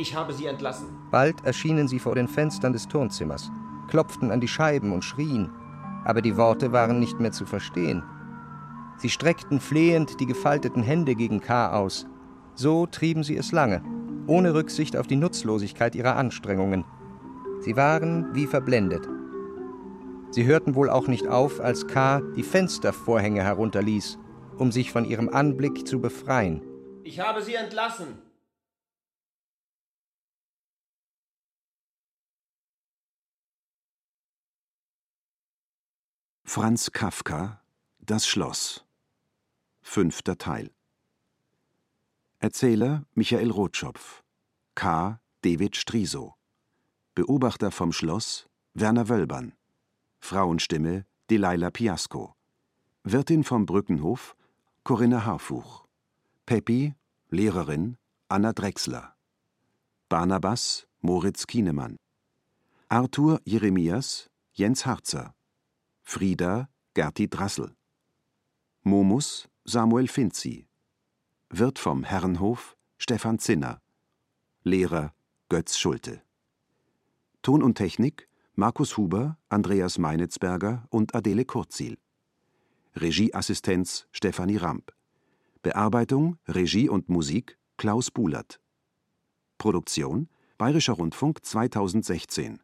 Ich 0.00 0.14
habe 0.14 0.32
sie 0.32 0.46
entlassen. 0.46 0.86
Bald 1.10 1.44
erschienen 1.44 1.88
sie 1.88 1.98
vor 1.98 2.14
den 2.14 2.28
Fenstern 2.28 2.72
des 2.72 2.86
Turnzimmers, 2.86 3.50
klopften 3.88 4.30
an 4.30 4.40
die 4.40 4.46
Scheiben 4.46 4.92
und 4.92 5.04
schrien, 5.04 5.50
aber 6.04 6.22
die 6.22 6.36
Worte 6.36 6.70
waren 6.70 7.00
nicht 7.00 7.18
mehr 7.18 7.32
zu 7.32 7.44
verstehen. 7.44 8.04
Sie 8.96 9.10
streckten 9.10 9.58
flehend 9.58 10.20
die 10.20 10.26
gefalteten 10.26 10.84
Hände 10.84 11.16
gegen 11.16 11.40
K. 11.40 11.72
aus. 11.72 12.06
So 12.54 12.86
trieben 12.86 13.24
sie 13.24 13.36
es 13.36 13.50
lange, 13.50 13.82
ohne 14.28 14.54
Rücksicht 14.54 14.96
auf 14.96 15.08
die 15.08 15.16
Nutzlosigkeit 15.16 15.96
ihrer 15.96 16.16
Anstrengungen. 16.16 16.84
Sie 17.60 17.76
waren 17.76 18.32
wie 18.34 18.46
verblendet. 18.46 19.08
Sie 20.30 20.44
hörten 20.44 20.76
wohl 20.76 20.90
auch 20.90 21.08
nicht 21.08 21.26
auf, 21.26 21.60
als 21.60 21.88
K. 21.88 22.20
die 22.36 22.44
Fenstervorhänge 22.44 23.42
herunterließ, 23.42 24.18
um 24.58 24.70
sich 24.70 24.92
von 24.92 25.04
ihrem 25.04 25.28
Anblick 25.28 25.88
zu 25.88 26.00
befreien. 26.00 26.62
Ich 27.02 27.18
habe 27.18 27.42
sie 27.42 27.54
entlassen. 27.54 28.27
Franz 36.48 36.92
Kafka 36.92 37.60
Das 38.00 38.26
Schloss. 38.26 38.82
Fünfter 39.82 40.38
Teil. 40.38 40.70
Erzähler 42.38 43.04
Michael 43.12 43.50
Rotschopf 43.50 44.24
K. 44.74 45.20
David 45.42 45.76
Striso. 45.76 46.36
Beobachter 47.14 47.70
vom 47.70 47.92
Schloss 47.92 48.48
Werner 48.72 49.10
Wölbern 49.10 49.52
Frauenstimme 50.20 51.04
Delilah 51.28 51.70
Piasco. 51.70 52.34
Wirtin 53.04 53.44
vom 53.44 53.66
Brückenhof 53.66 54.34
Corinna 54.84 55.26
Harfuch. 55.26 55.84
Peppi 56.46 56.94
Lehrerin 57.28 57.98
Anna 58.30 58.54
Drechsler. 58.54 59.14
Barnabas 60.08 60.88
Moritz 61.02 61.46
Kienemann. 61.46 61.98
Arthur 62.88 63.38
Jeremias 63.44 64.30
Jens 64.54 64.86
Harzer 64.86 65.34
Frieda 66.10 66.70
Gerti 66.94 67.28
Drassel 67.28 67.76
Momus 68.82 69.46
Samuel 69.66 70.08
Finzi 70.08 70.66
Wirt 71.50 71.78
vom 71.78 72.02
Herrenhof 72.02 72.78
Stefan 72.96 73.38
Zinner 73.38 73.82
Lehrer 74.64 75.12
Götz 75.50 75.76
Schulte 75.76 76.22
Ton 77.42 77.62
und 77.62 77.74
Technik 77.74 78.26
Markus 78.54 78.96
Huber, 78.96 79.36
Andreas 79.50 79.98
Meinitzberger 79.98 80.86
und 80.88 81.14
Adele 81.14 81.44
Kurzil. 81.44 81.98
Regieassistenz 82.96 84.08
Stefanie 84.10 84.56
Ramp. 84.56 84.94
Bearbeitung, 85.60 86.38
Regie 86.48 86.88
und 86.88 87.10
Musik 87.10 87.58
Klaus 87.76 88.10
Bulert. 88.10 88.62
Produktion 89.58 90.30
Bayerischer 90.56 90.94
Rundfunk 90.94 91.44
2016 91.44 92.60